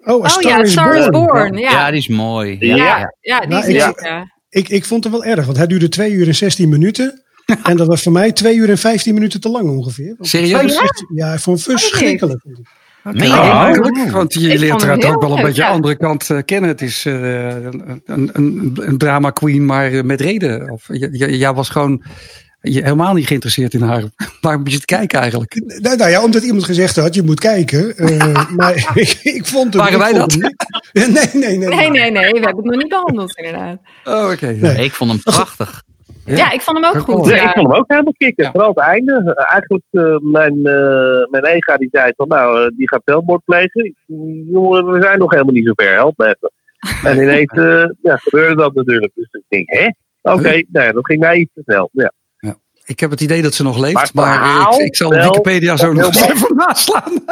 Oh, 0.04 0.08
A 0.10 0.14
Oh 0.14 0.26
Star 0.28 0.52
ja, 0.52 0.62
is 0.62 0.72
Star 0.72 0.98
is 0.98 1.10
Born. 1.10 1.26
Born. 1.26 1.58
Ja. 1.58 1.72
Ja, 1.72 1.90
die 1.90 2.00
is 2.00 2.08
mooi. 2.08 2.58
Ja. 2.60 2.76
ja, 2.76 3.14
ja, 3.22 3.40
die 3.40 3.50
Nou, 3.50 3.62
is 3.68 3.86
ik- 3.88 4.02
ja. 4.04 4.32
Ik, 4.50 4.70
ik 4.70 4.86
vond 4.86 5.04
het 5.04 5.14
wel 5.14 5.24
erg, 5.24 5.46
want 5.46 5.58
hij 5.58 5.68
duurde 5.68 5.90
2 5.90 6.12
uur 6.12 6.28
en 6.28 6.36
16 6.36 6.70
minuten. 6.70 7.22
en 7.64 7.78
dat 7.78 7.88
was 7.88 8.04
voor 8.04 8.12
mij 8.12 8.32
2 8.32 8.56
uur 8.56 8.70
en 8.70 8.78
15 8.78 9.14
minuten 9.14 9.42
te 9.42 9.50
lang 9.50 9.70
ongeveer. 9.70 10.16
Serieus? 10.20 10.62
het 10.62 10.82
echt- 10.82 11.06
Ja, 11.14 11.34
ik 11.34 11.40
vond 11.40 11.58
het 11.66 11.80
verschrikkelijk. 11.80 12.44
Ja. 13.14 13.74
Gelukkig, 13.74 14.12
want 14.12 14.34
je 14.34 14.40
leert 14.60 14.72
uiteraard 14.72 15.06
ook 15.06 15.22
wel 15.22 15.30
een 15.30 15.36
leuk, 15.36 15.46
beetje 15.46 15.62
de 15.62 15.68
ja. 15.68 15.74
andere 15.74 15.96
kant 15.98 16.30
eh, 16.30 16.38
kennen. 16.46 16.70
Het 16.70 16.82
is 16.82 17.06
eh, 17.06 17.56
een, 17.64 18.00
een, 18.06 18.72
een, 18.76 18.98
drama 18.98 19.30
queen, 19.30 19.66
maar 19.66 20.06
met 20.06 20.22
reden. 20.22 20.72
Of, 20.72 20.88
jij 21.12 21.54
was 21.54 21.70
gewoon 21.70 22.04
je, 22.62 22.82
helemaal 22.84 23.14
niet 23.14 23.28
geïnteresseerd 23.28 23.74
in 23.74 23.82
haar. 23.82 24.04
Waarom 24.42 24.62
moet 24.62 24.70
je 24.72 24.76
het 24.76 24.86
kijken 24.86 25.20
eigenlijk? 25.20 25.62
Nou, 25.82 25.96
nou 25.98 26.10
ja, 26.10 26.24
omdat 26.24 26.44
iemand 26.44 26.64
gezegd 26.64 26.96
had, 26.96 27.16
je 27.16 27.24
moet 27.24 27.40
kijken. 27.40 27.98
Eh, 27.98 28.50
maar 28.58 28.76
ik, 28.96 29.20
ik 29.24 29.46
vond 29.46 29.66
het... 29.74 29.76
Waren 29.84 30.00
wij 30.00 30.14
dat? 30.14 30.36
niet- 30.36 30.56
Nee, 30.94 31.08
nee, 31.08 31.58
nee. 31.58 31.68
Nee, 31.68 31.90
nee, 31.90 32.12
nee. 32.12 32.32
We 32.32 32.40
hebben 32.40 32.56
het 32.56 32.66
nog 32.66 32.76
niet 32.76 32.90
behandeld, 32.90 33.38
inderdaad. 33.38 33.78
Oh, 34.04 34.32
oké. 34.32 34.48
Nee. 34.52 34.84
Ik 34.84 34.92
vond 34.92 35.12
hem 35.12 35.22
prachtig. 35.22 35.84
Ja, 36.26 36.52
ik 36.52 36.62
vond 36.62 36.78
hem 36.78 36.86
ook 36.96 37.02
goed. 37.02 37.28
Ja, 37.30 37.36
Ja. 37.36 37.44
ik 37.48 37.54
vond 37.54 37.68
hem 37.68 37.76
ook 37.78 37.86
helemaal 37.88 38.14
kicken. 38.18 38.44
Ja. 38.44 38.52
Vooral 38.52 38.70
het 38.70 38.78
einde. 38.80 39.34
Eh, 39.36 39.52
eigenlijk, 39.52 39.84
eh, 39.92 40.18
mijn, 40.32 40.54
eh, 40.66 41.30
mijn 41.30 41.46
ega 41.46 41.78
die 41.78 41.90
zei 41.92 42.12
van, 42.16 42.28
nou, 42.28 42.74
die 42.78 42.88
gaat 42.90 43.02
zelfmoord 43.06 43.44
plegen. 43.46 43.96
Jongen, 44.52 44.86
we 44.92 45.02
zijn 45.02 45.20
nog 45.20 45.32
helemaal 45.32 45.54
niet 45.54 45.66
zo 45.66 45.72
ver. 45.76 45.94
Help 45.94 46.18
me 46.18 46.26
even. 46.26 46.52
En 47.04 47.22
ineens 47.22 47.52
eh, 47.52 47.90
ja, 48.02 48.16
gebeurde 48.18 48.56
dat 48.56 48.74
natuurlijk. 48.74 49.12
Dus 49.16 49.28
ik 49.32 49.44
denk, 49.48 49.70
hè? 49.70 49.90
Oké, 50.32 50.50
Huh? 50.50 50.64
nee, 50.72 50.94
dat 50.94 51.06
ging 51.06 51.20
mij 51.20 51.38
iets 51.38 51.52
te 51.54 51.62
snel. 51.66 51.90
Ja. 51.94 52.12
Ik 52.86 53.00
heb 53.00 53.10
het 53.12 53.22
idee 53.22 53.42
dat 53.42 53.54
ze 53.54 53.64
nog 53.64 53.78
leeft, 53.78 54.14
Maar 54.14 54.72
ik, 54.74 54.86
ik 54.86 54.96
zal 54.96 55.10
wel- 55.10 55.24
Wikipedia 55.24 55.78
zo 55.78 55.94
nog 55.94 56.06
eens 56.06 56.22
even 56.22 56.56
naslaan. 56.56 57.12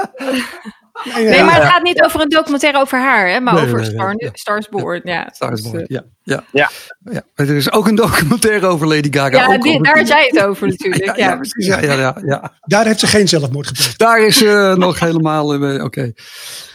Nee, 1.15 1.25
Nee, 1.25 1.43
maar 1.43 1.53
het 1.53 1.63
Ja. 1.63 1.69
gaat 1.69 1.83
niet 1.83 2.01
over 2.03 2.21
een 2.21 2.29
documentaire 2.29 2.79
over 2.79 2.99
haar, 2.99 3.29
hè, 3.29 3.39
maar 3.39 3.53
Nee, 3.53 3.63
over 3.63 3.85
Star, 3.85 4.13
ja. 4.17 4.29
Stars 4.33 4.69
Born. 4.69 5.01
Ja, 5.03 5.29
Stars 5.33 5.61
Dus, 5.61 5.71
Born, 5.71 5.85
ja, 5.87 6.03
ja. 6.23 6.43
Ja. 6.51 6.69
ja. 7.11 7.21
Er 7.35 7.49
is 7.55 7.71
ook 7.71 7.87
een 7.87 7.95
documentaire 7.95 8.67
over 8.67 8.87
Lady 8.87 9.07
Gaga. 9.11 9.37
ja, 9.37 9.53
ook 9.55 9.61
die- 9.61 9.71
over- 9.73 9.83
daar 9.85 9.97
had 9.97 10.07
jij 10.07 10.27
het 10.31 10.43
over 10.45 10.67
natuurlijk. 10.67 11.05
Ja, 11.05 11.13
Ja, 11.17 11.29
ja, 11.29 11.35
precies. 11.35 11.65
Ja, 11.65 11.81
ja, 11.81 11.93
ja, 11.93 12.17
ja. 12.25 12.51
Daar 12.61 12.85
heeft 12.85 12.99
ze 12.99 13.07
geen 13.07 13.27
zelfmoord 13.27 13.67
gepleegd. 13.67 13.97
Daar 13.99 14.25
is 14.25 14.43
eh, 14.43 14.75
nog 14.75 14.99
helemaal. 14.99 15.53
eh, 15.53 15.83
Oké. 15.83 16.11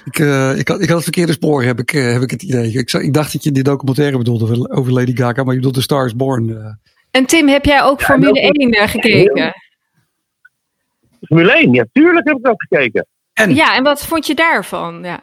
Ik, 0.05 0.19
eh, 0.19 0.59
ik, 0.59 0.69
had, 0.69 0.81
ik 0.81 0.87
had 0.87 0.95
het 0.95 1.03
verkeerde 1.05 1.33
spoor, 1.33 1.63
heb 1.63 1.79
ik, 1.79 1.93
eh, 1.93 2.13
heb 2.13 2.23
ik 2.23 2.31
het 2.31 2.43
idee. 2.43 2.73
Ik, 2.73 3.15
dacht 3.15 3.33
dat 3.33 3.45
je 3.45 3.53
die 3.53 3.63
documentaire 3.63 4.19
bedoelde 4.19 4.71
over- 4.71 4.93
Lady 4.93 5.17
Gaga, 5.17 5.43
maar 5.43 5.51
je 5.53 5.59
bedoelt 5.59 5.75
de 5.75 5.81
Stars 5.81 6.17
Born. 6.17 6.49
eh. 6.51 6.73
En 7.14 7.27
Tim, 7.27 7.48
heb 7.48 7.64
jij 7.64 7.83
ook 7.83 8.03
Formule 8.03 8.33
dat- 8.33 8.55
1 8.57 8.70
eh, 8.70 8.88
gekeken? 8.88 9.53
Formule 11.27 11.53
1, 11.59 11.72
ja, 11.72 11.85
tuurlijk 11.92 12.29
heb 12.29 12.37
ik 12.38 12.48
ook 12.48 12.62
gekeken. 12.68 13.07
En? 13.33 13.55
Ja, 13.55 13.77
en 13.77 13.83
wat 13.83 14.07
vond 14.07 14.27
je 14.27 14.35
daarvan? 14.35 14.94
Ja. 15.03 15.20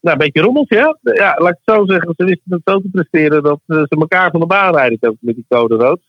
Nou, 0.00 0.16
een 0.16 0.18
beetje 0.18 0.40
rommels, 0.40 0.68
ja. 0.68 0.96
Ja, 1.02 1.34
laat 1.38 1.50
ik 1.52 1.58
het 1.64 1.74
zo 1.76 1.84
zeggen. 1.86 2.14
Ze 2.16 2.24
wisten 2.24 2.42
het 2.52 2.60
zo 2.64 2.80
te 2.80 2.88
presteren 2.92 3.42
dat 3.42 3.60
eh, 3.66 3.76
ze 3.76 3.86
elkaar 3.98 4.30
van 4.30 4.40
de 4.40 4.46
baan 4.46 4.74
rijden 4.74 5.18
met 5.20 5.34
die 5.34 5.44
code 5.48 5.74
rood. 5.74 6.00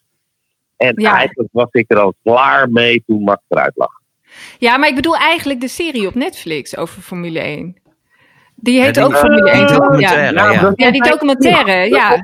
En 0.78 0.94
Ja. 1.02 1.16
eigenlijk 1.18 1.50
was 1.52 1.68
ik 1.72 1.86
er 1.92 2.00
al 2.00 2.14
klaar 2.24 2.70
mee 2.70 3.04
toen 3.08 3.24
Max 3.24 3.42
eruit 3.48 3.74
lag. 3.76 3.92
ja, 4.60 4.78
maar 4.78 4.90
ik 4.90 4.96
bedoel 4.96 5.18
eigenlijk 5.18 5.62
de 5.62 5.68
serie 5.68 6.08
op 6.08 6.16
Netflix 6.16 6.78
over 6.78 7.02
Formule 7.02 7.40
1. 7.40 7.76
Die 8.56 8.82
heet 8.82 8.94
die- 8.94 9.04
ook 9.04 9.16
Formule 9.16 9.50
1, 9.52 9.68
die 9.68 9.76
toch? 9.76 10.00
Ja. 10.00 10.32
documentaire, 10.32 10.74
ja. 10.76 10.92
die 10.92 11.04
documentaire, 11.10 11.90
ja. 11.90 12.22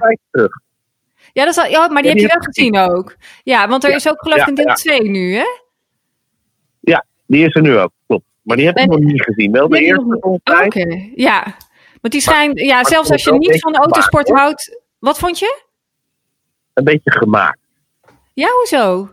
Ja, 1.34 1.46
dat 1.46 1.58
is 1.58 1.63
al, 1.63 1.70
ja, 1.70 1.88
maar 1.88 2.02
die 2.02 2.12
Ja, 2.15 2.18
heb 2.18 2.28
je 2.28 2.39
wel 2.39 2.44
gezien 2.44 2.78
ook. 2.78 3.15
Ja, 3.44 3.68
want 3.68 3.84
er 3.84 3.89
Ja, 3.89 3.96
is 3.96 4.10
ook 4.10 4.20
geloof 4.22 4.38
ik 4.38 4.44
ja, 4.44 4.50
een 4.50 4.56
deel 4.56 4.68
ja. 4.68 4.74
2 4.74 5.02
nu, 5.10 5.36
hè? 5.36 5.46
Die 7.26 7.46
is 7.46 7.56
er 7.56 7.62
nu 7.62 7.78
ook, 7.78 7.92
klopt. 8.08 8.26
Maar 8.42 8.58
die 8.58 8.65
heb 8.65 8.78
ik 8.78 8.84
En- 8.84 8.89
nog 8.89 9.00
niet 9.00 9.22
gezien. 9.24 9.52
Wel 9.52 9.70
de 9.70 9.80
eerste 9.80 10.06
nog. 10.06 10.39
Oké, 10.65 11.10
ja. 11.15 11.44
Want 12.02 12.13
die 12.13 12.22
schijnt, 12.22 12.60
ja, 12.60 12.84
zelfs 12.84 13.12
als 13.12 13.24
je 13.24 13.32
niet 13.32 13.60
van 13.60 13.72
beetje 13.72 13.86
autosport 13.88 14.26
gemaakt, 14.28 14.46
houdt. 14.46 14.82
Wat 15.00 15.20
vond 15.20 15.39
je? 15.39 15.63
Een 16.74 16.84
beetje 16.84 17.12
gemaakt. 17.12 17.60
Ja, 18.34 18.48
hoezo? 18.50 19.10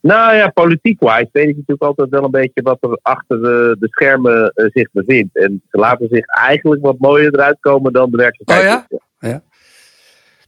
Nou 0.00 0.34
ja, 0.36 0.48
politiek-wise 0.48 1.28
weet 1.32 1.48
ik 1.48 1.56
natuurlijk 1.56 1.82
altijd 1.82 2.08
wel 2.10 2.24
een 2.24 2.30
beetje 2.30 2.62
wat 2.62 2.78
er 2.80 2.98
achter 3.02 3.42
de, 3.42 3.76
de 3.78 3.88
schermen 3.88 4.50
eh, 4.50 4.66
zich 4.72 4.88
bevindt. 4.92 5.36
En 5.36 5.62
ze 5.70 5.78
laten 5.78 6.08
zich 6.10 6.26
eigenlijk 6.26 6.82
wat 6.82 6.98
mooier 6.98 7.34
eruit 7.34 7.56
komen 7.60 7.92
dan 7.92 8.10
de 8.10 8.16
werkelijkheid. 8.16 8.84
Oh 8.90 8.98
ja? 9.18 9.28
Ja. 9.28 9.42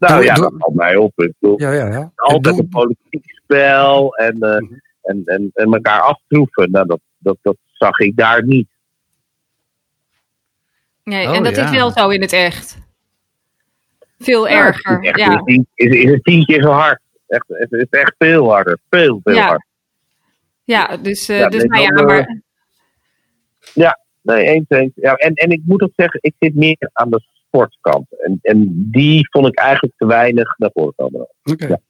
Nou 0.08 0.16
Doe- 0.20 0.24
ja, 0.24 0.34
doe- 0.34 0.42
dat 0.50 0.54
valt 0.58 0.74
mij 0.74 0.96
op. 0.96 1.20
Ik 1.20 1.32
bedoel, 1.38 1.60
Ja, 1.60 1.72
ja, 1.72 1.86
ja. 1.86 2.12
altijd 2.16 2.54
Doe- 2.54 2.58
een 2.64 2.68
politiek 2.68 3.24
spel 3.42 4.14
en, 4.16 4.40
eh, 4.40 4.60
Mhm. 4.60 4.74
en, 5.02 5.22
en, 5.24 5.50
en 5.54 5.72
elkaar 5.74 6.00
aftroeven. 6.00 6.70
Nou, 6.70 6.86
dat, 6.86 7.00
dat, 7.18 7.36
dat 7.42 7.56
zag 7.72 7.98
ik 7.98 8.16
daar 8.16 8.44
niet. 8.44 8.68
Nee, 11.04 11.28
Oh, 11.28 11.36
en 11.36 11.42
dat 11.42 11.56
ja. 11.56 11.64
is 11.64 11.70
wel 11.70 11.90
zo 11.90 12.08
in 12.08 12.20
het 12.20 12.32
echt. 12.32 12.78
Veel 14.18 14.48
Ja, 14.48 14.56
het 14.56 14.66
erger. 14.74 15.02
Is, 15.02 15.08
echt, 15.08 15.18
Ja. 15.18 15.34
is, 15.34 15.42
tien, 15.44 15.66
is, 15.74 15.94
is 16.04 16.10
het 16.10 16.24
tien 16.24 16.44
keer 16.44 16.62
zo 16.62 16.70
hard. 16.70 17.00
Echt, 17.26 17.44
het 17.48 17.72
is 17.72 17.86
echt 17.90 18.14
veel 18.18 18.50
harder. 18.50 18.78
Veel, 18.90 19.20
veel 19.24 19.34
Ja. 19.34 19.46
harder. 19.46 19.66
ja, 20.64 20.96
dus, 20.96 21.28
eh, 21.28 21.38
Ja, 21.38 21.48
dus 21.48 21.64
nee, 21.64 21.68
nou 21.68 21.82
ja, 21.82 21.88
dan, 21.88 21.98
eh, 22.10 22.26
maar 23.74 24.02
Nee, 24.22 24.44
eens, 24.44 24.64
eens. 24.68 24.92
Ja, 24.94 25.14
en, 25.14 25.34
en 25.34 25.50
ik 25.50 25.60
moet 25.64 25.82
ook 25.82 25.92
zeggen, 25.96 26.18
ik 26.22 26.34
zit 26.38 26.54
meer 26.54 26.90
aan 26.92 27.10
de 27.10 27.20
sportkant. 27.54 28.06
En, 28.24 28.38
en 28.42 28.88
die 28.90 29.28
vond 29.30 29.46
ik 29.46 29.58
eigenlijk 29.58 29.94
te 29.96 30.06
weinig 30.06 30.58
naar 30.58 30.70
voren 30.72 30.94
komen. 30.96 31.28
Ja. 31.42 31.80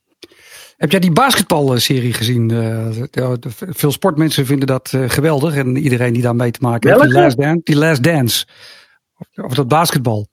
Heb 0.76 0.90
jij 0.90 1.00
die 1.00 1.12
basketbalserie 1.12 2.12
gezien? 2.12 2.50
Eh, 2.50 3.32
veel 3.50 3.92
sportmensen 3.92 4.46
vinden 4.46 4.66
dat 4.66 4.92
eh, 4.92 5.08
geweldig. 5.08 5.56
En 5.56 5.76
iedereen 5.76 6.12
die 6.12 6.22
daar 6.22 6.36
mee 6.36 6.50
te 6.50 6.58
maken 6.62 6.90
heeft. 6.90 7.02
Die? 7.02 7.12
Last 7.12 7.36
Dance. 7.36 7.60
Die 7.64 7.76
Last 7.76 8.02
Dance. 8.02 8.46
Of, 9.18 9.44
of 9.44 9.54
dat 9.54 9.68
basketbal. 9.68 10.26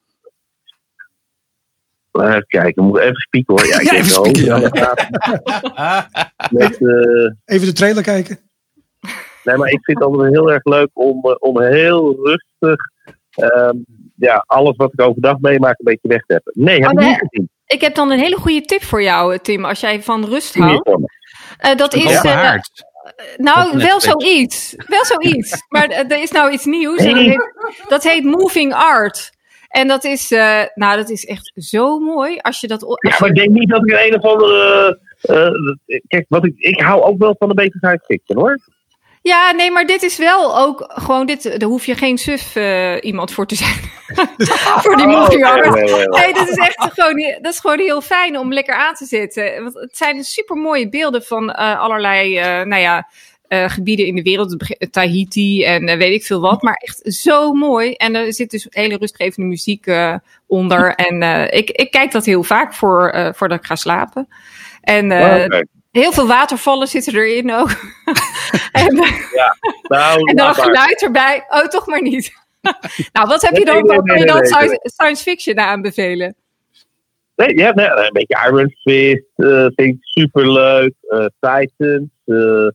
Even 2.12 2.44
kijken, 2.46 2.68
ik 2.68 2.76
moet 2.76 2.98
even 2.98 3.16
spieken 3.20 3.54
hoor. 3.54 3.66
Ja, 3.66 3.80
ik 3.80 3.86
Ja, 3.90 3.92
even 3.92 4.10
spieken, 4.10 4.44
ja. 4.44 4.58
Met, 6.60 6.72
eh, 6.80 7.30
Even 7.44 7.66
de 7.66 7.72
trailer 7.72 8.02
kijken. 8.02 8.38
nee, 9.44 9.56
maar 9.56 9.68
ik 9.68 9.84
vind 9.84 9.98
het 9.98 10.06
altijd 10.06 10.32
heel 10.32 10.52
erg 10.52 10.64
leuk 10.64 10.90
om, 10.92 11.24
eh, 11.24 11.34
om 11.38 11.60
heel 11.60 12.16
rustig 12.24 12.80
ehm, 13.30 13.76
ja, 14.16 14.44
alles 14.46 14.76
wat 14.76 14.92
ik 14.92 15.00
overdag 15.00 15.38
meemaak 15.40 15.78
een 15.78 15.84
beetje 15.84 16.08
weg 16.08 16.20
te 16.26 16.32
hebben. 16.32 16.52
Nee, 16.56 16.80
heb 16.80 16.92
Oh, 16.98 17.02
ik 17.02 17.08
niet 17.08 17.18
gezien. 17.18 17.48
ik 17.66 17.80
heb 17.80 17.94
dan 17.94 18.10
een 18.10 18.18
hele 18.18 18.36
goede 18.36 18.60
tip 18.60 18.82
voor 18.82 19.02
jou, 19.02 19.38
Tim, 19.38 19.64
als 19.64 19.80
jij 19.80 20.02
van 20.02 20.24
rust 20.24 20.54
houdt. 20.54 20.90
Eh, 21.58 21.76
dat 21.76 21.94
is. 21.94 22.04
Eh, 22.22 22.32
haard. 22.34 22.70
nou, 23.36 23.78
wel 23.78 24.00
zoiets. 24.00 24.74
Wel 24.86 25.04
zoiets. 25.04 25.62
maar 25.68 25.84
eh, 25.88 25.98
er 26.10 26.22
is 26.22 26.30
nou 26.30 26.50
iets 26.52 26.64
nieuws. 26.64 26.98
en 26.98 27.14
Dat, 27.14 27.16
heet, 27.24 27.52
dat 27.88 28.02
heet 28.02 28.24
Moving 28.24 28.74
Art. 28.74 29.30
En 29.68 29.88
dat 29.88 30.04
is, 30.04 30.30
eh, 30.30 30.62
nou, 30.74 30.96
dat 30.96 31.10
is 31.10 31.24
echt 31.24 31.52
zo 31.54 31.98
mooi 31.98 32.38
als 32.38 32.60
je 32.60 32.66
dat. 32.66 32.82
Als 32.84 32.96
Ja, 33.00 33.10
je- 33.10 33.16
maar 33.20 33.28
ik 33.28 33.34
denk 33.36 33.48
niet 33.50 33.68
dat 33.68 33.88
ik 33.88 33.98
een 34.06 34.14
of 34.14 34.24
andere... 34.24 35.00
eh, 35.22 35.46
eh, 35.46 36.00
kijk, 36.08 36.26
wat 36.28 36.44
ik, 36.46 36.54
ik 36.56 36.80
hou 36.80 37.02
ook 37.02 37.18
wel 37.18 37.34
van 37.38 37.48
een 37.48 37.54
beetje 37.54 37.78
science 37.78 38.04
fiction 38.04 38.38
hoor. 38.38 38.58
Ja, 39.22 39.50
nee, 39.52 39.70
maar 39.70 39.86
dit 39.86 40.02
is 40.02 40.16
wel 40.16 40.58
ook 40.58 40.84
gewoon 40.88 41.26
dit. 41.26 41.42
Daar 41.42 41.68
hoef 41.68 41.86
je 41.86 41.94
geen 41.94 42.18
suf 42.18 42.56
eh, 42.56 42.96
iemand 43.00 43.32
voor 43.32 43.46
te 43.46 43.54
zijn. 43.54 43.74
voor 44.82 44.96
die 44.96 45.06
Oh, 45.06 45.20
movie 45.20 45.46
art. 45.46 45.74
nee, 45.74 45.82
nee, 45.84 45.94
nee. 45.94 46.08
Nee, 46.08 46.34
dat 46.34 46.48
is 46.48 46.56
echt 46.56 46.76
gewoon, 46.92 47.38
dat 47.40 47.52
is 47.52 47.60
gewoon 47.60 47.78
heel 47.78 48.00
fijn 48.00 48.38
om 48.38 48.52
lekker 48.52 48.74
aan 48.74 48.94
te 48.94 49.04
zetten. 49.04 49.62
Want 49.62 49.74
het 49.74 49.96
zijn 49.96 50.24
super 50.24 50.56
mooie 50.56 50.88
beelden 50.88 51.22
van 51.22 51.50
eh, 51.50 51.80
allerlei, 51.80 52.38
eh, 52.38 52.62
nou 52.62 52.80
ja, 52.82 53.08
gebieden 53.48 54.06
in 54.06 54.14
de 54.14 54.22
wereld. 54.22 54.76
Tahiti 54.90 55.64
en 55.64 55.98
weet 55.98 56.12
ik 56.14 56.24
veel 56.24 56.40
wat. 56.40 56.62
Maar 56.62 56.74
echt 56.74 57.00
zo 57.14 57.52
mooi. 57.52 57.92
En 57.92 58.14
er 58.14 58.32
zit 58.34 58.50
dus 58.50 58.66
hele 58.70 58.96
rustgevende 58.96 59.48
muziek 59.48 59.86
onder. 60.46 60.94
En 60.94 61.22
ik, 61.52 61.70
ik 61.70 61.90
kijk 61.90 62.12
dat 62.12 62.24
heel 62.24 62.42
vaak 62.42 62.74
voor, 62.74 63.32
voordat 63.34 63.58
ik 63.58 63.64
ga 63.66 63.76
slapen. 63.76 64.28
En 64.80 65.04
Oké. 65.12 65.64
Heel 65.92 66.12
veel 66.12 66.26
watervallen 66.26 66.88
zitten 66.88 67.14
erin 67.14 67.52
ook. 67.52 67.70
en, 68.72 68.98
eh, 68.98 69.10
Nou, 69.88 70.20
en 70.30 70.36
dan 70.36 70.54
geluid 70.54 71.02
erbij. 71.02 71.44
Oh, 71.48 71.66
toch 71.66 71.86
maar 71.86 72.02
niet. 72.02 72.32
nou, 73.12 73.28
wat 73.28 73.42
heb 73.42 73.56
je 73.56 73.64
dan? 73.64 74.04
nee, 74.04 74.18
je 74.18 74.26
dan 74.26 74.44
science, 74.44 74.80
science 74.82 75.22
fiction 75.22 75.58
aanbevelen? 75.58 76.34
Nee, 77.36 77.58
ja, 77.58 77.72
nee, 77.72 77.86
een 77.86 78.12
beetje 78.12 78.48
Iron 78.48 78.74
Fist 78.82 79.24
eh, 79.36 79.66
vind 79.74 79.94
ik 79.94 79.96
superleuk. 80.00 80.94
Eh 81.08 81.26
Titans, 81.40 82.08
eh 82.24 82.68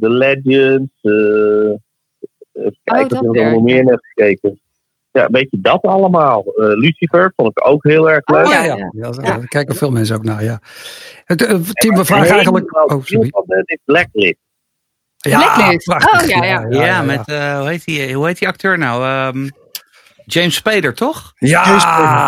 The 0.00 0.10
Legends. 0.10 0.92
even 1.02 2.78
kijken 2.84 3.20
Oh, 3.20 3.28
of 3.28 3.36
ik 3.36 3.50
nog 3.50 3.62
meer 3.62 3.84
heb 3.84 4.00
gekeken. 4.02 4.60
Ja, 5.10 5.24
een 5.24 5.30
beetje 5.30 5.58
dat 5.60 5.82
allemaal. 5.82 6.44
Eh, 6.44 6.66
Lucifer 6.66 7.32
vond 7.36 7.50
ik 7.50 7.66
ook 7.66 7.84
heel 7.84 8.10
erg 8.10 8.26
leuk. 8.26 8.46
Oh, 8.46 8.52
ja, 8.52 8.64
ja, 8.64 8.76
ja. 8.76 8.90
ja. 8.92 9.10
ja. 9.10 9.10
Daar 9.10 9.48
kijken 9.48 9.74
veel 9.74 9.90
mensen 9.90 10.16
ook 10.16 10.24
naar. 10.24 10.44
Ja. 10.44 10.60
Het, 11.24 11.46
eh, 11.46 11.60
Tim, 11.72 11.94
we 11.94 12.04
vragen 12.04 12.30
eigenlijk. 12.30 12.90
Oh, 12.92 13.02
sorry. 13.04 13.32
is 13.64 13.78
Blacklist. 13.84 14.36
Blacklist. 15.18 15.84
prachtig. 15.84 16.22
Oh, 16.22 16.28
ja, 16.28 16.44
ja. 16.44 16.66
Ja, 16.68 17.02
met, 17.02 17.28
eh, 17.28 17.58
hoe, 17.58 17.68
heet 17.68 17.84
die, 17.84 18.14
hoe 18.14 18.26
heet 18.26 18.38
die 18.38 18.48
acteur 18.48 18.78
nou? 18.78 19.04
Ehm, 19.04 19.48
James 20.32 20.54
Spader, 20.54 20.94
toch? 20.94 21.32
Ja, 21.38 21.80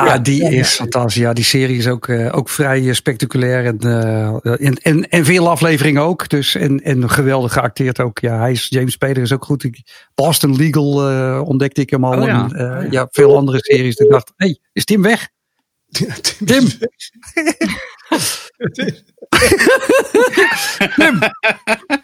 ja, 0.06 0.18
die 0.18 0.42
is 0.42 0.74
fantastisch. 0.74 1.22
Ja, 1.22 1.32
die 1.32 1.44
serie 1.44 1.78
is 1.78 1.86
ook, 1.86 2.08
eh, 2.08 2.36
ook 2.36 2.48
vrij 2.48 2.88
eh, 2.88 2.94
spectaculair. 2.94 3.64
En, 3.64 3.78
eh, 3.78 4.66
en, 4.66 4.74
en, 4.82 5.08
en 5.08 5.24
veel 5.24 5.50
afleveringen 5.50 6.02
ook. 6.02 6.28
Dus, 6.28 6.54
en, 6.54 6.82
en 6.82 7.10
geweldig 7.10 7.52
geacteerd 7.52 8.00
ook. 8.00 8.18
Ja, 8.18 8.38
hij 8.38 8.52
is, 8.52 8.66
James 8.68 8.92
Spader 8.92 9.22
is 9.22 9.32
ook 9.32 9.44
goed. 9.44 9.68
Boston 10.14 10.56
Legal 10.56 11.08
eh, 11.08 11.42
ontdekte 11.44 11.80
ik 11.80 11.90
hem 11.90 12.04
al. 12.04 12.20
Oh 12.20 12.26
ja. 12.26 12.48
En, 12.52 12.82
eh, 12.82 12.90
ja, 12.90 13.08
veel 13.10 13.36
andere 13.36 13.58
series. 13.60 13.96
Ik 13.96 14.10
dacht, 14.10 14.32
hé, 14.36 14.46
hey, 14.46 14.58
is 14.72 14.84
Tim 14.84 15.02
weg? 15.02 15.28
Tim. 16.46 16.68
Tim! 20.96 21.18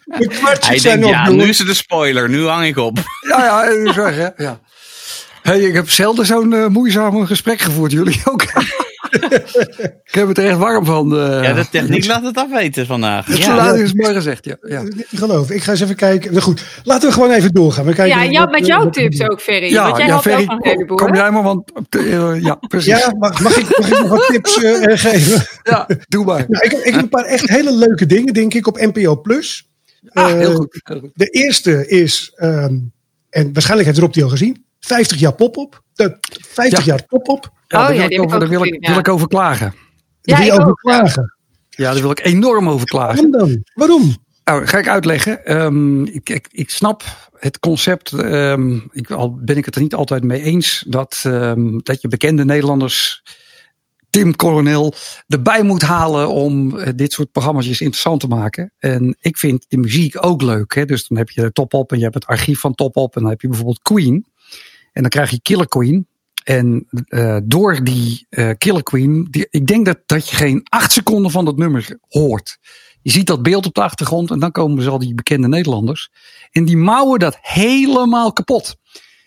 De 0.05 0.27
kwartjes 0.29 0.83
zijn 0.83 1.01
denkt, 1.01 1.05
op, 1.05 1.11
ja, 1.11 1.31
nu 1.31 1.49
is 1.49 1.59
het 1.59 1.68
een 1.68 1.75
spoiler. 1.75 2.29
Nu 2.29 2.47
hang 2.47 2.66
ik 2.66 2.77
op. 2.77 2.99
Ja, 3.29 3.45
ja, 3.45 3.64
hè? 4.11 4.29
Ja. 4.37 4.61
Hey, 5.47 5.61
ik 5.61 5.75
heb 5.75 5.91
zelden 5.91 6.27
zo'n 6.27 6.53
eh, 6.55 6.67
moeizame 6.67 7.27
gesprek 7.27 7.61
gevoerd. 7.61 7.93
Jullie 7.93 8.21
ook? 8.25 8.43
Ik 10.05 10.15
heb 10.15 10.29
het 10.29 10.39
er 10.39 10.47
echt 10.47 10.59
warm 10.59 10.85
van. 10.85 11.17
eh. 11.19 11.43
Ja, 11.43 11.53
de 11.53 11.69
techniek 11.71 12.07
laat 12.07 12.23
het 12.23 12.37
afweten 12.37 12.87
vandaag. 12.87 13.27
Het 13.27 13.39
Ja. 13.39 13.45
geluid 13.45 13.81
is 13.81 13.93
mooi 13.93 14.15
gezegd, 14.15 14.45
ja. 14.45 14.57
Dat 14.61 14.91
te 14.91 15.17
geloven. 15.17 15.55
Ik 15.55 15.63
ga 15.63 15.71
eens 15.71 15.81
even 15.81 15.97
kijken. 15.97 16.31
Nou 16.31 16.43
goed, 16.43 16.65
laten 16.85 17.09
we 17.09 17.15
gewoon 17.15 17.31
even 17.31 17.53
doorgaan. 17.53 17.85
We 17.85 17.95
kijken 17.95 18.31
Ja, 18.33 18.41
wat- 18.41 18.51
met 18.51 18.67
jouw 18.67 18.85
wat- 18.85 18.93
tips 18.93 19.21
ook, 19.23 19.41
Ferry. 19.41 19.71
Ja, 19.71 19.85
Want 19.85 19.97
jij 19.97 20.07
ja, 20.07 20.13
had 20.13 20.23
Ferry, 20.23 20.45
een 20.49 20.59
heleboel. 20.61 20.97
kom 20.97 21.15
jij 21.15 21.31
maar, 21.31 21.43
want 21.43 21.71
eh, 21.91 22.41
ja, 22.43 22.55
precies. 22.55 22.99
Ja, 22.99 23.15
mag, 23.19 23.41
mag, 23.41 23.57
ik, 23.57 23.79
mag 23.79 23.89
ik 23.91 23.99
nog 23.99 24.09
wat 24.09 24.27
tips 24.27 24.57
geven? 25.07 25.47
Ja, 25.63 25.89
doe 26.09 26.25
maar. 26.25 26.45
Nou, 26.49 26.65
ik, 26.65 26.73
ik 26.73 26.93
heb 26.95 27.03
een 27.03 27.09
paar 27.09 27.25
echt 27.25 27.49
hele 27.49 27.73
leuke 27.77 28.07
dingen, 28.07 28.35
denk 28.35 28.55
ik, 28.55 28.67
op 28.67 28.77
NPO 28.81 29.17
Plus. 29.21 29.69
Ah, 30.13 30.27
heel 30.27 30.51
Eh, 30.51 30.55
goed. 30.55 30.81
heel 30.85 31.01
goed. 31.01 31.11
De 31.15 31.27
eerste 31.27 31.89
is, 31.89 32.33
ehm, 32.37 32.75
en 33.31 33.53
waarschijnlijk 33.53 33.89
heeft 33.89 34.01
Rob 34.01 34.13
die 34.13 34.23
al 34.25 34.29
gezien, 34.31 34.65
50 34.87 35.18
jaar 35.18 35.34
pop-up. 35.34 35.82
De 35.95 36.16
50 36.49 36.78
Ja. 36.78 36.84
jaar 36.84 37.05
pop-up. 37.07 37.51
Ja, 37.66 37.80
Oh 37.80 37.87
daar 37.87 37.95
ja, 37.95 38.09
wil 38.09 38.11
ik 38.11 38.22
over, 38.24 38.39
daar 38.41 38.49
wil 38.49 38.64
ik, 38.64 38.87
wil 38.87 38.99
ik 38.99 39.09
over 39.09 39.28
klagen. 39.28 39.74
Daar 40.22 40.39
wil 40.39 40.47
je 40.47 40.61
over 40.61 40.74
klagen. 40.74 41.34
Ja, 41.70 41.93
daar 41.93 42.01
wil 42.03 42.11
ik 42.11 42.24
enorm 42.24 42.68
over 42.68 42.87
klagen. 42.87 43.30
Waarom 43.30 43.49
dan? 43.51 43.64
Waarom? 43.74 44.16
Nou, 44.45 44.66
ga 44.66 44.78
ik 44.78 44.89
uitleggen. 44.89 45.45
Ehm, 45.45 46.05
ik, 46.05 46.28
ik, 46.28 46.49
ik 46.51 46.70
snap 46.70 47.03
het 47.39 47.59
concept, 47.59 48.12
ehm, 48.12 48.78
ik, 48.91 49.11
al 49.11 49.34
ben 49.34 49.57
ik 49.57 49.64
het 49.64 49.74
er 49.74 49.80
niet 49.80 49.95
altijd 49.95 50.24
mee 50.24 50.43
eens, 50.43 50.84
dat, 50.89 51.22
ehm, 51.26 51.78
dat 51.78 52.01
je 52.01 52.09
bekende 52.09 52.45
Nederlanders, 52.45 53.22
Tim 54.11 54.37
Coronel, 54.37 54.95
erbij 55.26 55.62
moet 55.62 55.82
halen 55.82 56.28
om 56.28 56.78
eh, 56.78 56.93
dit 56.97 57.12
soort 57.12 57.32
programma's 57.32 57.66
interessant 57.66 58.20
te 58.20 58.26
maken. 58.28 58.72
En 58.78 59.16
ik 59.20 59.37
vind 59.37 59.64
de 59.68 59.76
muziek 59.76 60.24
ook 60.24 60.43
leuk. 60.43 60.74
Hè? 60.74 60.84
Dus 60.84 61.09
dan 61.09 61.18
heb 61.18 61.30
je 61.30 61.53
Top 61.53 61.74
Op 61.74 61.93
en 61.93 61.97
je 61.99 62.03
hebt 62.03 62.14
het 62.14 62.26
archief 62.26 62.61
van 62.61 62.74
Top 62.74 62.97
Op 62.97 63.16
en 63.16 63.20
dan 63.22 63.30
heb 63.30 63.41
je 63.41 63.49
bijvoorbeeld 63.49 63.82
Queen. 63.82 64.26
En 64.97 65.03
dan 65.03 65.11
krijg 65.11 65.31
je 65.31 65.41
Killer 65.41 65.69
Queen. 65.69 66.07
En 66.45 66.87
eh, 67.09 67.39
door 67.45 67.85
die 67.85 68.27
eh, 68.29 68.51
Killer 68.59 68.83
Queen, 68.83 69.27
die, 69.31 69.47
ik 69.51 69.67
denk 69.67 69.87
dat, 69.87 69.99
dat 70.07 70.29
je 70.29 70.37
geen 70.37 70.67
acht 70.69 70.93
seconden 70.93 71.31
van 71.31 71.45
dat 71.45 71.57
nummer 71.57 71.99
hoort. 72.09 72.59
Je 73.03 73.11
ziet 73.11 73.27
dat 73.27 73.43
beeld 73.43 73.67
op 73.67 73.75
de 73.75 73.83
achtergrond 73.83 74.31
en 74.31 74.39
dan 74.39 74.51
komen 74.51 74.77
dus 74.77 74.87
al 74.87 74.99
die 74.99 75.15
bekende 75.15 75.49
Nederlanders. 75.49 76.11
En 76.51 76.65
die 76.65 76.77
mouwen 76.77 77.19
dat 77.19 77.39
helemaal 77.41 78.33
kapot. 78.33 78.77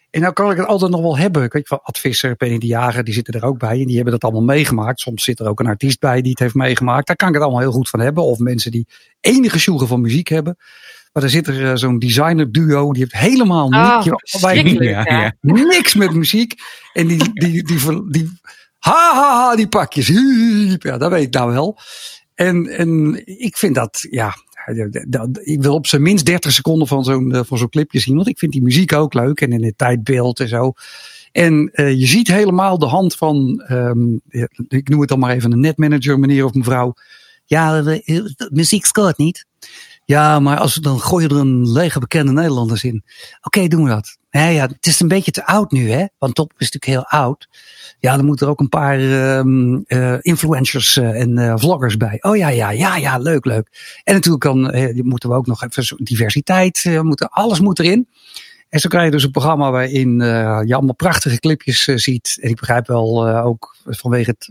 En 0.09 0.21
nou 0.21 0.33
kan 0.33 0.51
ik 0.51 0.57
het 0.57 0.67
altijd 0.67 0.91
nog 0.91 1.01
wel 1.01 1.17
hebben. 1.17 1.43
Ik 1.43 1.53
weet 1.53 1.67
van 1.67 1.79
Ad 1.83 1.97
Visser, 1.97 2.35
Penny 2.35 2.57
de 2.57 2.67
Jager, 2.67 3.03
die 3.03 3.13
zitten 3.13 3.33
er 3.33 3.45
ook 3.45 3.57
bij. 3.57 3.79
En 3.79 3.85
die 3.85 3.95
hebben 3.95 4.13
dat 4.13 4.23
allemaal 4.23 4.55
meegemaakt. 4.55 4.99
Soms 4.99 5.23
zit 5.23 5.39
er 5.39 5.47
ook 5.47 5.59
een 5.59 5.67
artiest 5.67 5.99
bij 5.99 6.21
die 6.21 6.31
het 6.31 6.39
heeft 6.39 6.53
meegemaakt. 6.53 7.07
Daar 7.07 7.15
kan 7.15 7.27
ik 7.27 7.33
het 7.33 7.43
allemaal 7.43 7.61
heel 7.61 7.71
goed 7.71 7.89
van 7.89 7.99
hebben. 7.99 8.23
Of 8.23 8.39
mensen 8.39 8.71
die 8.71 8.87
enige 9.19 9.59
sjoegen 9.59 9.87
van 9.87 10.01
muziek 10.01 10.27
hebben. 10.27 10.57
Maar 11.11 11.23
er 11.23 11.29
zit 11.29 11.47
er 11.47 11.65
eh, 11.69 11.75
zo'n 11.75 11.99
designer 11.99 12.51
duo. 12.51 12.91
Die 12.93 13.01
heeft 13.01 13.17
helemaal 13.25 13.65
Oh, 13.65 13.71
niks, 13.95 14.05
Ja, 15.09 15.33
niks 15.41 15.93
met 15.95 16.13
muziek. 16.13 16.53
En 16.93 17.07
die, 17.07 17.17
die, 17.33 17.63
die, 17.63 18.05
die, 18.09 18.39
ha, 18.79 19.13
ha, 19.13 19.35
ha, 19.47 19.55
die 19.55 19.67
pakjes. 19.67 20.07
Hiep, 20.07 20.83
Ja, 20.83 20.97
dat 20.97 21.11
weet 21.11 21.23
ik 21.25 21.33
nou 21.33 21.51
wel. 21.51 21.77
En, 22.35 22.67
en 22.67 23.21
ik 23.39 23.57
vind 23.57 23.75
dat, 23.75 24.07
ja, 24.09 24.33
dat- 25.07 25.39
ik 25.41 25.61
wil 25.61 25.73
op 25.73 25.87
zijn 25.87 26.01
minst 26.01 26.25
30 26.25 26.51
seconden 26.51 26.87
van 26.87 27.03
zo'n 27.03 27.43
van 27.45 27.57
zo'n 27.57 27.69
clipje 27.69 27.99
zien. 27.99 28.15
Want 28.15 28.27
ik 28.27 28.37
vind 28.37 28.51
die 28.51 28.61
muziek 28.63 28.93
ook 28.93 29.13
leuk. 29.13 29.41
En 29.41 29.51
in 29.51 29.63
het 29.63 29.77
tijdbeeld 29.77 30.39
en 30.39 30.47
zo. 30.47 30.73
En 31.31 31.71
je 31.73 32.05
ziet 32.07 32.27
helemaal 32.27 32.77
de 32.77 32.85
hand 32.85 33.15
van, 33.15 33.63
ik 34.67 34.89
noem 34.89 34.99
het 34.99 35.09
dan 35.09 35.19
maar 35.19 35.35
even 35.35 35.51
een 35.51 35.59
netmanager, 35.59 36.19
meneer 36.19 36.45
of 36.45 36.53
mevrouw. 36.53 36.93
Ja, 37.45 37.83
muziek 38.49 38.85
scoort 38.85 39.17
niet. 39.17 39.45
Ja, 40.09 40.39
maar 40.39 40.57
als 40.57 40.73
dan 40.73 40.99
gooien 40.99 41.29
er 41.29 41.35
een 41.35 41.71
lege 41.71 41.99
bekende 41.99 42.31
Nederlanders 42.31 42.83
in. 42.83 43.03
Oké, 43.41 43.67
doen 43.67 43.83
we 43.83 43.89
dat. 43.89 44.17
Ja, 44.29 44.47
ja, 44.47 44.67
het 44.67 44.85
is 44.85 44.99
een 44.99 45.07
beetje 45.07 45.31
te 45.31 45.45
oud 45.45 45.71
nu, 45.71 45.91
hè? 45.91 46.05
Want 46.17 46.35
Top 46.35 46.53
is 46.57 46.71
natuurlijk 46.71 46.85
heel 46.85 47.19
oud. 47.19 47.47
Ja, 47.99 48.15
dan 48.15 48.25
moeten 48.25 48.45
er 48.45 48.51
ook 48.51 48.59
een 48.59 48.69
paar 48.69 48.99
eh, 49.87 50.17
influencers 50.21 50.97
eh, 50.97 51.21
en 51.21 51.37
eh, 51.37 51.53
vloggers 51.57 51.97
bij. 51.97 52.17
Oh 52.21 52.37
ja, 52.37 52.47
ja, 52.47 52.71
ja, 52.71 52.97
ja, 52.97 53.17
leuk, 53.17 53.45
leuk. 53.45 53.99
En 54.03 54.13
natuurlijk 54.13 54.43
kan, 54.43 54.59
moeten 54.95 55.29
we 55.29 55.35
ook 55.35 55.47
nog 55.47 55.63
even 55.63 56.03
diversiteit, 56.03 56.99
moeten, 57.01 57.29
alles 57.29 57.59
moet 57.59 57.79
erin. 57.79 58.07
En 58.69 58.79
zo 58.79 58.89
krijg 58.89 59.05
je 59.05 59.11
dus 59.11 59.23
een 59.23 59.31
programma 59.31 59.71
waarin 59.71 60.21
eh, 60.21 60.59
je 60.65 60.75
allemaal 60.75 60.95
prachtige 60.95 61.39
clipjes 61.39 61.87
eh, 61.87 61.95
ziet. 61.97 62.37
En 62.41 62.49
ik 62.49 62.59
begrijp 62.59 62.87
wel 62.87 63.27
eh, 63.27 63.45
ook 63.45 63.75
vanwege 63.83 64.29
het, 64.29 64.49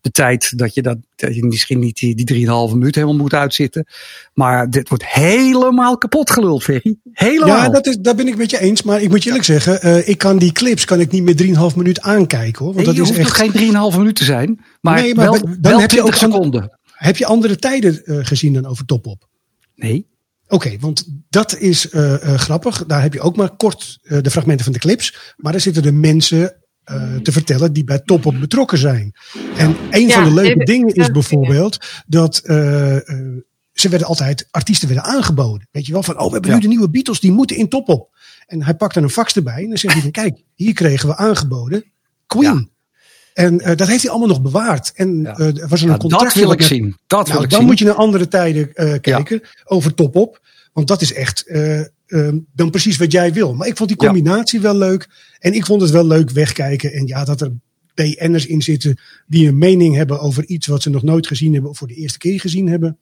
de 0.00 0.10
tijd 0.10 0.58
dat 0.58 0.74
je, 0.74 0.82
dat, 0.82 0.96
dat 1.16 1.34
je 1.34 1.44
misschien 1.44 1.78
niet 1.78 1.96
die, 1.98 2.24
die 2.24 2.46
3,5 2.46 2.52
minuten 2.72 3.00
helemaal 3.00 3.22
moet 3.22 3.34
uitzitten. 3.34 3.86
Maar 4.34 4.70
dit 4.70 4.88
wordt 4.88 5.06
helemaal 5.06 5.98
kapot 5.98 6.30
geluld, 6.30 6.62
Ferry. 6.62 6.96
Helemaal. 7.12 7.56
Ja, 7.56 7.68
dat, 7.68 7.86
is, 7.86 7.96
dat 7.96 8.16
ben 8.16 8.26
ik 8.26 8.36
met 8.36 8.50
je 8.50 8.60
eens. 8.60 8.82
Maar 8.82 9.02
ik 9.02 9.08
moet 9.08 9.22
je 9.22 9.28
eerlijk 9.28 9.44
zeggen, 9.46 10.08
ik 10.08 10.18
kan 10.18 10.38
die 10.38 10.52
clips 10.52 10.84
kan 10.84 11.00
ik 11.00 11.10
niet 11.10 11.22
meer 11.22 11.70
3,5 11.70 11.76
minuut 11.76 12.00
aankijken. 12.00 12.64
Hoor, 12.64 12.74
want 12.74 12.86
Nee, 12.86 12.86
dat 12.86 12.94
je 12.94 13.02
is 13.02 13.08
hoeft 13.08 13.20
echt, 13.20 13.42
ook 13.42 13.54
geen 13.56 13.92
3,5 13.92 13.96
minuten 13.96 14.14
te 14.14 14.24
zijn. 14.24 14.60
Maar, 14.80 15.00
Nee, 15.00 15.14
maar 15.14 15.30
wel, 15.30 15.40
dan 15.40 15.56
wel 15.60 15.80
heb 15.80 15.90
je 15.90 15.96
20 15.96 16.04
ook 16.16 16.22
an- 16.22 16.32
seconden. 16.32 16.78
Heb 16.92 17.16
je 17.16 17.26
andere 17.26 17.56
tijden 17.56 18.02
gezien 18.04 18.52
dan 18.52 18.66
over 18.66 18.84
Top 18.84 19.06
Op? 19.06 19.28
Nee. 19.74 20.06
Oké, 20.48 20.76
want 20.80 21.04
dat 21.30 21.56
is 21.58 21.90
eh, 21.90 22.14
eh, 22.32 22.38
grappig. 22.38 22.86
Daar 22.86 23.02
heb 23.02 23.12
je 23.12 23.20
ook 23.20 23.36
maar 23.36 23.56
kort 23.56 23.98
eh, 24.02 24.18
de 24.22 24.30
fragmenten 24.30 24.64
van 24.64 24.72
de 24.72 24.78
clips. 24.78 25.34
Maar 25.36 25.52
daar 25.52 25.60
zitten 25.60 25.82
de 25.82 25.92
mensen 25.92 26.56
eh, 26.84 27.16
te 27.16 27.32
vertellen 27.32 27.72
die 27.72 27.84
bij 27.84 27.98
Top 27.98 28.26
Op 28.26 28.40
betrokken 28.40 28.78
zijn. 28.78 29.12
En 29.56 29.76
een 29.90 30.06
Ja, 30.06 30.14
van 30.14 30.24
de 30.24 30.34
leuke 30.34 30.50
even- 30.50 30.64
dingen 30.64 30.94
is 30.94 31.10
bijvoorbeeld 31.10 31.78
dat 32.06 32.38
eh, 32.38 32.96
eh, 32.96 33.36
ze 33.72 33.88
werden 33.88 34.08
altijd, 34.08 34.48
artiesten 34.50 34.88
werden 34.88 35.06
aangeboden. 35.06 35.68
Weet 35.70 35.86
je 35.86 35.92
wel, 35.92 36.02
van 36.02 36.18
oh, 36.18 36.26
we 36.26 36.32
hebben 36.32 36.50
Ja. 36.50 36.56
nu 36.56 36.62
de 36.62 36.68
nieuwe 36.68 36.90
Beatles, 36.90 37.20
die 37.20 37.32
moeten 37.32 37.56
in 37.56 37.68
Top 37.68 37.88
Op. 37.88 38.16
En 38.46 38.62
hij 38.62 38.74
pakt 38.74 38.94
dan 38.94 39.02
een 39.02 39.10
fax 39.10 39.36
erbij 39.36 39.62
en 39.62 39.68
dan 39.68 39.78
zegt 39.78 39.92
hij 39.94 40.02
van 40.02 40.10
kijk, 40.10 40.42
hier 40.54 40.72
kregen 40.72 41.08
we 41.08 41.16
aangeboden 41.16 41.84
Queen. 42.26 42.70
En 43.38 43.60
eh, 43.60 43.76
dat 43.76 43.88
heeft 43.88 44.02
hij 44.02 44.10
allemaal 44.10 44.28
nog 44.28 44.42
bewaard. 44.42 44.92
En 44.94 45.20
Ja. 45.22 45.36
eh, 45.36 45.46
er 45.62 45.68
was 45.68 45.82
er 45.82 45.90
een 45.90 45.98
contract. 45.98 46.24
dat 46.24 46.34
wil 46.34 46.52
ik 46.52 46.62
zien. 46.62 46.96
Dat 47.06 47.24
wil 47.26 47.32
Nou, 47.32 47.44
ik 47.44 47.50
dan 47.50 47.58
zien. 47.58 47.68
moet 47.68 47.78
je 47.78 47.84
naar 47.84 47.94
andere 47.94 48.28
tijden 48.28 48.74
eh, 48.74 48.94
kijken 49.00 49.40
over 49.64 49.94
top 49.94 50.16
op. 50.16 50.40
Want 50.72 50.88
dat 50.88 51.00
is 51.02 51.12
echt 51.12 51.46
eh, 51.46 51.78
ehm, 52.06 52.38
dan 52.54 52.70
precies 52.70 52.96
wat 52.96 53.12
jij 53.12 53.32
wil. 53.32 53.54
Maar 53.54 53.66
ik 53.68 53.76
vond 53.76 53.88
die 53.88 53.98
combinatie 53.98 54.60
wel 54.60 54.76
leuk. 54.76 55.08
En 55.38 55.52
ik 55.52 55.66
vond 55.66 55.80
het 55.82 55.90
wel 55.90 56.06
leuk 56.06 56.30
wegkijken. 56.30 56.92
En 56.92 57.06
ja, 57.06 57.24
dat 57.24 57.40
er 57.40 57.52
BN'ers 57.94 58.46
in 58.46 58.62
zitten 58.62 59.00
die 59.26 59.48
een 59.48 59.58
mening 59.58 59.94
hebben 59.96 60.20
over 60.20 60.44
iets 60.46 60.66
wat 60.66 60.82
ze 60.82 60.90
nog 60.90 61.02
nooit 61.02 61.26
gezien 61.26 61.52
hebben. 61.52 61.70
Of 61.70 61.78
voor 61.78 61.88
de 61.88 61.94
eerste 61.94 62.18
keer 62.18 62.40
gezien 62.40 62.68
hebben. 62.68 62.98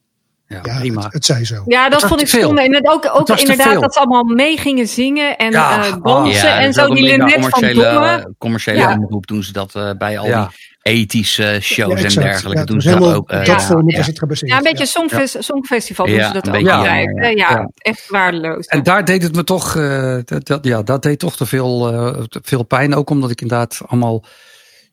Ja, 0.49 0.61
Ja, 0.63 0.79
prima. 0.79 1.03
het, 1.03 1.13
het 1.13 1.25
zij 1.25 1.45
zo. 1.45 1.63
Ja, 1.67 1.89
dat 1.89 2.05
vond 2.07 2.21
ik 2.21 2.29
zonde. 2.29 2.63
En 2.63 2.75
het 2.75 2.87
ook, 2.89 3.09
ook 3.13 3.29
inderdaad 3.29 3.81
dat 3.81 3.93
ze 3.95 3.99
allemaal 4.01 4.25
mee 4.35 4.57
gingen 4.59 4.87
zingen 4.89 5.37
en 5.37 5.51
Ja, 5.53 5.85
eh 5.85 5.93
ah. 5.93 6.03
dansen 6.03 6.49
Ja, 6.49 6.59
en 6.61 6.73
zo. 6.73 6.95
Die 6.95 7.03
Lynette 7.05 7.41
van 7.41 7.51
commerciële, 7.51 7.93
Dongen. 7.93 8.35
commerciële 8.39 8.79
Ja. 8.79 8.93
omroep 8.93 9.27
doen 9.27 9.43
ze 9.43 9.53
dat 9.53 9.75
eh, 9.75 9.91
bij 9.99 10.19
al 10.19 10.27
Ja. 10.27 10.47
die 10.47 10.75
ethische 10.95 11.59
shows 11.61 12.01
Ja, 12.01 12.07
en 12.09 12.15
dergelijke. 12.15 12.59
Ja, 12.59 12.65
doen 12.65 12.81
ze 12.81 12.91
dat 12.99 13.15
ook. 13.15 13.31
eh, 13.31 13.45
ja, 13.45 13.55
dat 13.57 13.83
ja. 13.87 13.99
is 13.99 14.07
het 14.07 14.19
gebaseerd. 14.19 14.51
Ja, 14.51 14.57
een 14.57 14.63
beetje 14.63 14.87
Songfest, 14.87 15.37
Songfestival 15.39 16.07
doen 16.07 16.15
Ja, 16.15 16.27
ze 16.27 16.33
dat 16.33 16.47
een 16.47 16.53
ook. 16.53 16.59
beetje, 16.63 16.77
Ja, 16.77 16.85
ja, 16.85 16.95
ja, 16.95 17.29
ja. 17.29 17.31
ja, 17.51 17.71
echt 17.77 18.09
waardeloos. 18.09 18.67
En 18.67 18.83
daar 18.83 19.05
deed 19.05 19.23
het 19.23 19.35
me 19.35 19.45
toch, 19.45 19.77
eh, 19.77 20.17
dat, 20.25 20.47
dat- 20.47 20.65
ja, 20.65 20.83
dat 20.83 21.03
deed 21.03 21.19
toch 21.19 21.37
te 21.37 21.47
veel, 21.47 21.93
eh, 21.93 22.23
te 22.23 22.41
veel 22.43 22.63
pijn. 22.63 22.95
Ook 22.95 23.11
omdat 23.11 23.31
ik 23.31 23.41
inderdaad 23.41 23.81
allemaal 23.87 24.23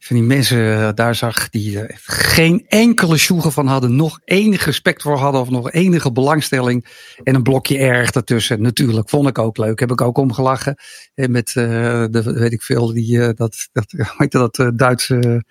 van 0.06 0.16
die 0.16 0.26
mensen 0.26 0.78
eh, 0.80 0.90
daar 0.94 1.16
zag 1.16 1.50
die 1.50 1.80
er 1.80 1.90
echt 1.90 2.04
geen 2.12 2.66
enkele 2.68 3.18
sjoegen 3.18 3.52
van 3.52 3.68
hadden. 3.68 3.96
Nog 3.96 4.20
enig 4.26 4.66
respect 4.66 5.02
voor 5.02 5.18
hadden 5.18 5.42
of 5.42 5.50
nog 5.50 5.72
enige 5.72 6.12
belangstelling. 6.12 6.86
En 7.24 7.36
een 7.36 7.44
blokje 7.44 7.78
erg 7.78 8.12
daartussen. 8.12 8.62
Natuurlijk, 8.62 9.10
vond 9.10 9.28
ik 9.28 9.38
ook 9.38 9.58
leuk. 9.58 9.80
Heb 9.80 9.92
ik 9.92 10.02
ook 10.02 10.18
omgelachen. 10.18 10.76
En 11.16 11.32
met, 11.32 11.48
eh, 11.56 11.64
de, 12.10 12.22
weet 12.34 12.52
ik 12.52 12.62
veel, 12.62 12.94
die, 12.94 13.22
eh, 13.22 13.30
dat, 13.36 13.68
dat, 13.72 13.94
dat, 14.32 14.58
eh, 14.60 14.68
Duitse... 14.76 15.44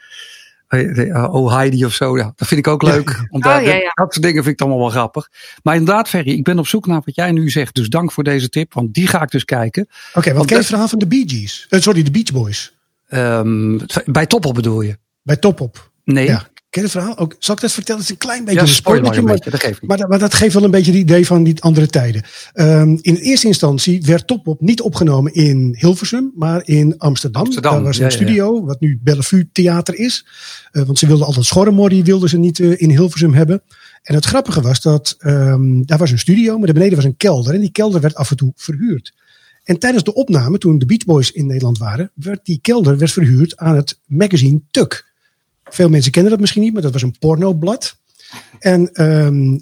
eh, 0.69 1.11
eh, 1.11 1.35
Oh 1.35 1.53
Heidi 1.55 1.85
of 1.85 1.93
zo, 1.93 2.17
ja, 2.17 2.33
dat 2.37 2.49
vind 2.49 2.61
ik 2.61 2.67
ook 2.67 2.83
leuk. 2.83 3.27
Om 3.29 3.41
daar- 3.41 3.61
Oh, 3.61 3.67
ja, 3.67 3.75
ja. 3.75 3.91
Dat 3.95 4.13
soort 4.13 4.25
dingen 4.27 4.43
vind 4.43 4.55
ik 4.55 4.61
allemaal 4.61 4.79
wel 4.81 4.89
grappig. 4.91 5.29
Maar 5.63 5.75
inderdaad, 5.77 6.09
Ferry, 6.09 6.31
ik 6.33 6.45
ben 6.45 6.59
op 6.59 6.67
zoek 6.67 6.87
naar 6.87 7.03
wat 7.05 7.15
jij 7.15 7.33
nu 7.33 7.51
zegt. 7.51 7.75
Dus 7.75 7.89
dank 7.89 8.13
voor 8.13 8.25
deze 8.25 8.49
tip, 8.49 8.75
want 8.75 8.95
die 8.95 9.07
ga 9.07 9.23
ik 9.23 9.31
dus 9.31 9.45
kijken. 9.45 9.83
Oké, 9.89 9.95
wat 10.13 10.25
Want 10.25 10.35
ken 10.35 10.41
je 10.43 10.47
dat- 10.47 10.57
het 10.59 10.67
verhaal 10.67 10.89
van 10.89 10.99
de 10.99 11.07
Bee 11.07 11.25
Gees? 11.27 11.67
Eh, 11.69 11.81
sorry, 11.81 12.03
de 12.03 12.11
Beach 12.11 12.33
Boys. 12.33 12.73
Ehm, 13.13 13.79
bij 14.05 14.27
Toppel 14.27 14.53
bedoel 14.53 14.81
je? 14.81 14.97
Bij 15.23 15.37
Top 15.37 15.61
Op. 15.61 15.91
Nee. 16.05 16.27
Ja. 16.27 16.51
Ken 16.71 16.83
je 16.83 16.89
het 16.89 16.97
verhaal? 16.99 17.19
Ook, 17.19 17.37
zal 17.39 17.55
ik 17.55 17.61
dat 17.61 17.73
vertellen? 17.73 18.01
Het 18.01 18.11
is 18.11 18.17
een 18.17 18.21
klein 18.27 18.45
beetje 18.45 18.61
Ja, 18.61 18.67
een 18.67 18.73
spoilertje, 18.73 19.23
maar- 19.23 19.39
dat 19.39 19.61
geeft 19.61 19.81
niet. 19.81 19.89
Maar, 19.91 19.99
dat- 19.99 20.09
maar 20.09 20.19
dat 20.19 20.35
geeft 20.35 20.55
wel 20.55 20.65
een 20.65 20.71
beetje 20.71 20.93
het 20.93 21.01
idee 21.01 21.27
van 21.27 21.43
die 21.45 21.63
andere 21.63 21.87
tijden. 21.87 22.23
Ehm, 22.53 22.97
in 23.01 23.15
eerste 23.15 23.47
instantie 23.47 24.03
werd 24.03 24.27
Top 24.27 24.47
Op 24.47 24.61
niet 24.61 24.81
opgenomen 24.81 25.33
in 25.35 25.77
Hilversum, 25.79 26.33
maar 26.35 26.63
in 26.65 26.99
Amsterdam. 26.99 27.43
Amsterdam, 27.43 27.73
Daar 27.75 27.83
was 27.83 27.97
een 27.99 28.05
ja, 28.05 28.11
ja, 28.11 28.17
ja. 28.19 28.23
studio, 28.25 28.65
wat 28.65 28.81
nu 28.81 29.01
Bellevue 29.03 29.49
Theater 29.53 29.95
is. 29.99 30.27
Eh, 30.71 30.83
want 30.83 30.99
ze 30.99 31.07
wilden 31.07 31.27
altijd 31.27 31.45
Schorremorrie, 31.47 32.05
wilden 32.05 32.29
ze 32.29 32.39
niet 32.39 32.61
eh, 32.61 32.81
in 32.81 32.91
Hilversum 32.91 33.33
hebben. 33.35 33.63
En 34.03 34.15
het 34.15 34.25
grappige 34.25 34.61
was 34.61 34.81
dat 34.81 35.15
ehm, 35.19 35.83
daar 35.83 35.99
was 35.99 36.11
een 36.11 36.19
studio, 36.19 36.57
maar 36.57 36.65
daar 36.67 36.75
beneden 36.75 36.97
was 36.97 37.05
een 37.05 37.17
kelder. 37.17 37.55
En 37.55 37.61
die 37.61 37.73
kelder 37.73 38.01
werd 38.01 38.15
af 38.15 38.31
en 38.31 38.37
toe 38.37 38.53
verhuurd. 38.57 39.15
En 39.65 39.79
tijdens 39.79 40.05
de 40.05 40.15
opname, 40.15 40.59
toen 40.59 40.79
de 40.79 40.87
Beach 40.87 41.05
Boys 41.05 41.33
in 41.33 41.47
Nederland 41.47 41.79
waren, 41.79 42.11
werd 42.15 42.45
die 42.45 42.59
kelder 42.61 42.99
werd 42.99 43.13
verhuurd 43.13 43.57
aan 43.57 43.77
het 43.77 43.99
magazine 44.07 44.61
Tuk. 44.71 45.11
Veel 45.65 45.89
mensen 45.89 46.13
kennen 46.13 46.31
dat 46.31 46.41
misschien 46.41 46.63
niet, 46.63 46.73
maar 46.73 46.83
dat 46.83 46.93
was 46.93 47.03
een 47.03 47.19
pornoblad. 47.19 47.97
En 48.59 48.93
ehm, 48.93 49.59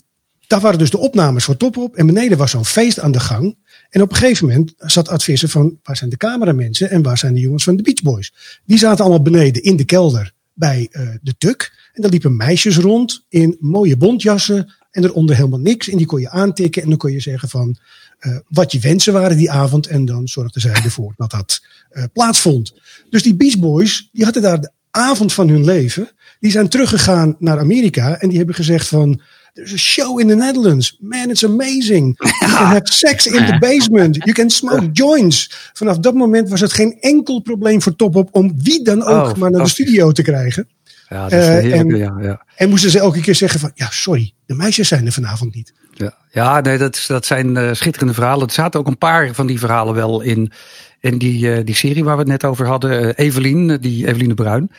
daar 0.47 0.61
waren 0.61 0.79
dus 0.79 0.91
de 0.91 0.99
opnames 0.99 1.45
voor 1.45 1.57
top 1.57 1.77
op. 1.77 1.97
En 1.97 2.07
beneden 2.07 2.39
was 2.39 2.51
zo'n 2.51 2.65
feest 2.65 3.01
aan 3.01 3.13
de 3.13 3.21
gang. 3.21 3.57
En 3.91 4.03
op 4.03 4.11
een 4.11 4.17
gegeven 4.17 4.47
moment 4.47 4.75
zat 4.77 5.09
advissen 5.09 5.49
van 5.49 5.79
waar 5.83 5.97
zijn 5.97 6.11
de 6.11 6.17
cameramensen 6.17 6.91
en 6.91 7.03
waar 7.03 7.19
zijn 7.19 7.35
de 7.35 7.41
jongens 7.41 7.65
van 7.65 7.77
de 7.77 7.83
Beach 7.83 8.03
Boys. 8.03 8.35
Die 8.65 8.79
zaten 8.79 9.05
allemaal 9.05 9.23
beneden 9.23 9.63
in 9.63 9.77
de 9.77 9.85
kelder 9.85 10.33
bij 10.55 10.89
eh, 10.91 11.09
de 11.23 11.35
Tuk. 11.39 11.91
En 11.93 12.03
daar 12.03 12.11
liepen 12.11 12.37
meisjes 12.37 12.77
rond 12.77 13.25
in 13.29 13.57
mooie 13.61 13.97
bontjassen 13.97 14.75
en 14.91 15.05
eronder 15.05 15.37
helemaal 15.37 15.59
niks. 15.59 15.89
En 15.89 15.97
die 15.97 16.07
kon 16.07 16.21
je 16.21 16.31
aantikken 16.31 16.83
en 16.83 16.89
dan 16.89 16.99
kon 16.99 17.13
je 17.13 17.21
zeggen 17.21 17.49
van 17.49 17.77
eh, 18.19 18.37
wat 18.49 18.73
je 18.73 18.79
wensen 18.79 19.13
waren 19.13 19.37
die 19.37 19.51
avond. 19.51 19.87
En 19.87 20.05
dan 20.05 20.29
zorgden 20.29 20.61
zij 20.61 20.73
ervoor 20.73 21.15
dat 21.17 21.31
dat 21.31 21.63
eh, 21.91 22.05
plaatsvond. 22.13 22.75
Dus 23.11 23.23
die 23.23 23.35
Beach 23.35 23.59
Boys, 23.59 24.09
die 24.13 24.25
hadden 24.25 24.43
daar 24.43 24.61
de 24.61 24.71
avond 24.91 25.33
van 25.33 25.49
hun 25.49 25.65
leven. 25.65 26.11
Die 26.41 26.51
zijn 26.51 26.69
teruggegaan 26.69 27.37
naar 27.39 27.59
Amerika 27.59 28.19
en 28.19 28.29
die 28.29 28.39
hebben 28.39 28.55
gezegd 28.55 28.89
van... 28.89 29.21
There's 29.53 29.73
a 29.73 29.77
show 29.77 30.21
in 30.21 30.29
the 30.29 30.35
Netherlands. 30.35 30.97
Man, 31.01 31.31
it's 31.31 31.45
amazing. 31.45 32.17
You 32.19 32.33
can 32.39 32.51
have 32.51 32.93
sex 32.93 33.27
in 33.27 33.47
the 33.47 33.59
basement. 33.59 34.17
You 34.17 34.33
can 34.33 34.51
smoke 34.51 34.91
joints. 34.93 35.71
Vanaf 35.73 35.99
dat 35.99 36.15
moment 36.15 36.49
was 36.49 36.61
het 36.61 36.73
geen 36.73 36.97
enkel 37.01 37.41
probleem 37.41 37.83
voor 37.83 37.97
Top 37.97 38.17
Op 38.17 38.29
om 38.33 38.63
wie 38.63 38.85
dan 38.85 39.03
ook 39.03 39.27
Oh, 39.27 39.35
maar 39.35 39.51
naar 39.51 39.63
de 39.63 39.69
studio 39.69 40.13
te 40.13 40.23
krijgen. 40.23 40.69
Ja, 41.11 41.29
dat 41.29 41.33
is 41.41 41.47
heerlijk. 41.49 41.75
en- 41.75 41.97
ja, 41.97 42.17
ja. 42.21 42.45
En 42.57 42.69
moesten 42.69 42.91
ze 42.91 42.99
elke 42.99 43.21
keer 43.21 43.35
zeggen 43.35 43.61
van, 43.61 43.71
ja, 43.75 43.89
sorry, 43.91 44.33
de 44.47 44.55
meisjes 44.55 44.89
zijn 44.89 45.07
er 45.07 45.13
vanavond 45.13 45.55
niet. 45.55 45.73
Ja, 45.93 46.15
ja 46.31 46.61
nee, 46.61 46.79
dat, 46.79 46.97
is- 46.97 47.07
dat 47.07 47.27
zijn 47.27 47.57
eh, 47.57 47.73
schitterende 47.73 48.15
verhalen. 48.15 48.47
Er 48.47 48.53
zaten 48.53 48.81
ook 48.81 48.87
een 48.87 48.99
paar 48.99 49.35
van 49.35 49.47
die 49.47 49.59
verhalen 49.59 49.95
wel 49.95 50.21
in, 50.21 50.53
in 51.01 51.19
die, 51.19 51.53
eh, 51.55 51.65
die 51.65 51.75
serie 51.75 52.05
waar 52.05 52.15
we 52.15 52.21
het 52.21 52.31
net 52.31 52.45
over 52.45 52.67
hadden. 52.67 53.15
Evelien, 53.17 53.77
die 53.81 54.07
Eveline 54.07 54.35
Bruin, 54.35 54.71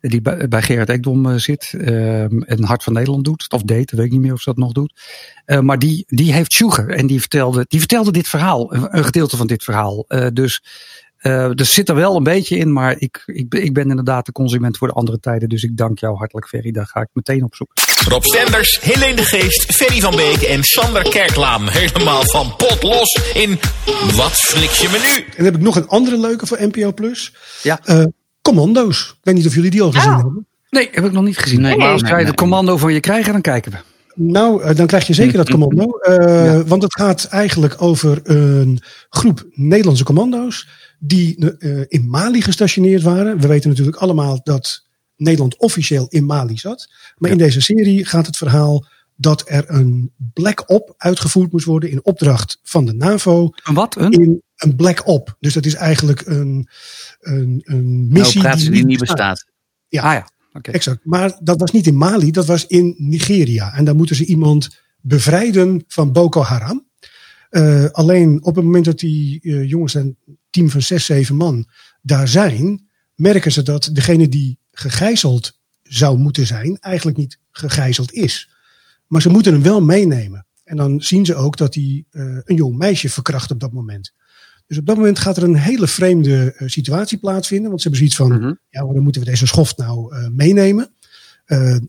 die 0.00 0.20
bij, 0.22 0.48
bij 0.48 0.62
Gerard 0.62 0.88
Ekdom 0.88 1.38
zit 1.38 1.74
ehm, 1.78 2.40
en 2.42 2.64
Hart 2.64 2.82
van 2.82 2.92
Nederland 2.92 3.24
doet. 3.24 3.46
Of 3.52 3.62
deed, 3.62 3.90
weet 3.90 4.04
ik 4.06 4.12
niet 4.12 4.20
meer 4.20 4.32
of 4.32 4.40
ze 4.40 4.48
dat 4.50 4.58
nog 4.58 4.72
doet. 4.72 5.00
Maar 5.60 5.78
die, 5.78 6.04
die 6.06 6.32
heeft 6.32 6.52
Sugar 6.52 6.88
en 6.88 7.06
die 7.06 7.20
vertelde, 7.20 7.64
die 7.68 7.78
vertelde 7.78 8.12
dit 8.12 8.28
verhaal, 8.28 8.74
een, 8.74 8.96
een 8.96 9.04
gedeelte 9.04 9.36
van 9.36 9.46
dit 9.46 9.64
verhaal. 9.64 10.06
Dus 10.32 10.62
eh 11.20 11.58
er 11.58 11.64
zit 11.64 11.88
er 11.88 11.94
wel 11.94 12.16
een 12.16 12.22
beetje 12.22 12.56
in, 12.56 12.72
maar 12.72 12.94
ik, 12.98 13.22
ik, 13.26 13.48
ben- 13.48 13.62
ik 13.64 13.74
ben 13.74 13.88
inderdaad 13.90 14.26
de 14.26 14.32
consument 14.32 14.76
voor 14.78 14.88
de 14.88 14.94
andere 14.94 15.20
tijden. 15.20 15.48
Dus 15.48 15.62
ik 15.62 15.76
dank 15.76 15.98
jou 15.98 16.16
hartelijk, 16.16 16.48
Ferry. 16.48 16.70
Daar 16.70 16.86
ga 16.86 17.00
ik 17.00 17.08
meteen 17.12 17.44
op 17.44 17.54
zoek. 17.54 17.72
Rob 18.08 18.22
Stenders, 18.22 18.78
Helene 18.82 19.14
de 19.16 19.24
Geest, 19.24 19.74
Ferry 19.74 20.00
van 20.00 20.16
Beek 20.16 20.40
en 20.42 20.62
Sander 20.62 21.02
Kerklaam. 21.02 21.66
Helemaal 21.68 22.22
van 22.24 22.56
pot 22.56 22.82
los 22.82 23.18
in 23.34 23.58
Wat 24.14 24.32
flik 24.32 24.70
je 24.70 24.88
me 24.92 24.98
nu? 24.98 25.24
En 25.24 25.32
dan 25.36 25.44
heb 25.44 25.54
ik 25.54 25.60
nog 25.60 25.76
een 25.76 25.88
andere 25.88 26.18
leuke 26.18 26.46
voor 26.46 26.58
NPO 26.60 26.92
Plus. 26.92 27.34
Ja. 27.62 27.80
Eh, 27.84 28.04
Commando's. 28.42 29.08
Ik 29.08 29.14
weet 29.22 29.34
niet 29.34 29.46
of 29.46 29.54
jullie 29.54 29.70
die 29.70 29.82
al 29.82 29.92
gezien 29.92 30.10
Oh. 30.10 30.16
hebben. 30.16 30.46
Nee, 30.70 30.88
heb 30.92 31.04
ik 31.04 31.12
nog 31.12 31.24
niet 31.24 31.38
gezien. 31.38 31.60
Nee, 31.60 31.76
maar 31.76 31.92
als 31.92 32.02
nee, 32.02 32.10
wij 32.12 32.22
nee. 32.22 32.30
de 32.30 32.36
commando 32.36 32.76
van 32.76 32.92
je 32.92 33.00
krijgen, 33.00 33.32
dan 33.32 33.40
kijken 33.40 33.72
we. 33.72 33.78
Nou, 34.14 34.62
eh, 34.62 34.76
dan 34.76 34.86
krijg 34.86 35.06
je 35.06 35.14
zeker 35.14 35.36
dat 35.36 35.50
commando. 35.50 35.98
Eh, 35.98 36.44
Ja. 36.44 36.64
Want 36.64 36.82
het 36.82 36.94
gaat 37.00 37.24
eigenlijk 37.24 37.82
over 37.82 38.20
een 38.22 38.80
groep 39.10 39.44
Nederlandse 39.52 40.04
commando's. 40.04 40.68
Die 41.02 41.56
eh, 41.58 41.80
in 41.88 42.08
Mali 42.08 42.42
gestationeerd 42.42 43.02
waren. 43.02 43.40
We 43.40 43.46
weten 43.46 43.68
natuurlijk 43.68 43.96
allemaal 43.96 44.40
dat 44.42 44.86
Nederland 45.16 45.56
officieel 45.56 46.06
in 46.08 46.24
Mali 46.24 46.58
zat. 46.58 46.90
Maar 47.16 47.30
in 47.30 47.38
deze 47.38 47.60
serie 47.60 48.04
gaat 48.04 48.26
het 48.26 48.36
verhaal 48.36 48.86
dat 49.16 49.44
er 49.46 49.64
een 49.70 50.12
black 50.16 50.70
op 50.70 50.94
uitgevoerd 50.96 51.52
moest 51.52 51.64
worden. 51.64 51.90
in 51.90 52.04
opdracht 52.04 52.58
van 52.62 52.84
de 52.84 52.92
NAVO. 52.92 53.50
Een 53.62 53.74
wat? 53.74 53.96
Een? 53.96 54.12
In 54.12 54.42
een 54.56 54.76
black 54.76 55.06
op. 55.06 55.36
Dus 55.40 55.54
dat 55.54 55.64
is 55.64 55.74
eigenlijk 55.74 56.26
een, 56.26 56.68
een, 57.20 57.62
een 57.62 57.62
Een 57.64 58.08
missie 58.08 58.70
die 58.70 58.84
niet 58.84 58.98
bestaat. 58.98 59.44
Ja. 59.88 60.02
Ah 60.02 60.12
ja, 60.12 60.28
oké. 60.52 60.70
Exact. 60.70 61.00
Maar 61.04 61.38
dat 61.42 61.60
was 61.60 61.70
niet 61.70 61.86
in 61.86 61.96
Mali, 61.96 62.30
dat 62.30 62.46
was 62.46 62.66
in 62.66 62.94
Nigeria. 62.98 63.74
En 63.74 63.84
daar 63.84 63.96
moeten 63.96 64.16
ze 64.16 64.24
iemand 64.24 64.80
bevrijden 65.00 65.84
van 65.88 66.12
Boko 66.12 66.42
Haram. 66.42 66.89
Eh, 67.50 67.84
alleen 67.84 68.44
op 68.44 68.54
het 68.56 68.64
moment 68.64 68.84
dat 68.84 68.98
die 68.98 69.40
eh, 69.40 69.68
jongens, 69.68 69.94
een 69.94 70.16
team 70.50 70.70
van 70.70 70.82
zes, 70.82 71.04
zeven 71.04 71.36
man, 71.36 71.66
daar 72.02 72.28
zijn, 72.28 72.88
merken 73.14 73.52
ze 73.52 73.62
dat 73.62 73.90
degene 73.92 74.28
die 74.28 74.58
gegijzeld 74.72 75.58
zou 75.82 76.18
moeten 76.18 76.46
zijn, 76.46 76.78
eigenlijk 76.78 77.16
niet 77.16 77.38
gegijzeld 77.50 78.12
is. 78.12 78.50
Maar 79.06 79.22
ze 79.22 79.28
moeten 79.28 79.52
hem 79.52 79.62
wel 79.62 79.82
meenemen. 79.82 80.46
En 80.64 80.76
dan 80.76 81.00
zien 81.00 81.24
ze 81.26 81.34
ook 81.34 81.56
dat 81.56 81.74
hij 81.74 82.04
eh, 82.10 82.22
een 82.44 82.56
jong 82.56 82.76
meisje 82.76 83.08
verkracht 83.08 83.50
op 83.50 83.60
dat 83.60 83.72
moment. 83.72 84.12
Dus 84.66 84.78
op 84.78 84.86
dat 84.86 84.96
moment 84.96 85.18
gaat 85.18 85.36
er 85.36 85.42
een 85.42 85.56
hele 85.56 85.86
vreemde 85.88 86.54
situatie 86.66 87.18
plaatsvinden. 87.18 87.68
Want 87.68 87.82
ze 87.82 87.88
hebben 87.88 88.08
zoiets 88.08 88.16
van, 88.30 88.40
Mhm. 88.40 88.54
ja, 88.68 88.92
dan 88.92 89.02
moeten 89.02 89.22
we 89.22 89.28
deze 89.30 89.46
schoft 89.46 89.76
nou 89.76 90.28
meenemen. 90.30 90.94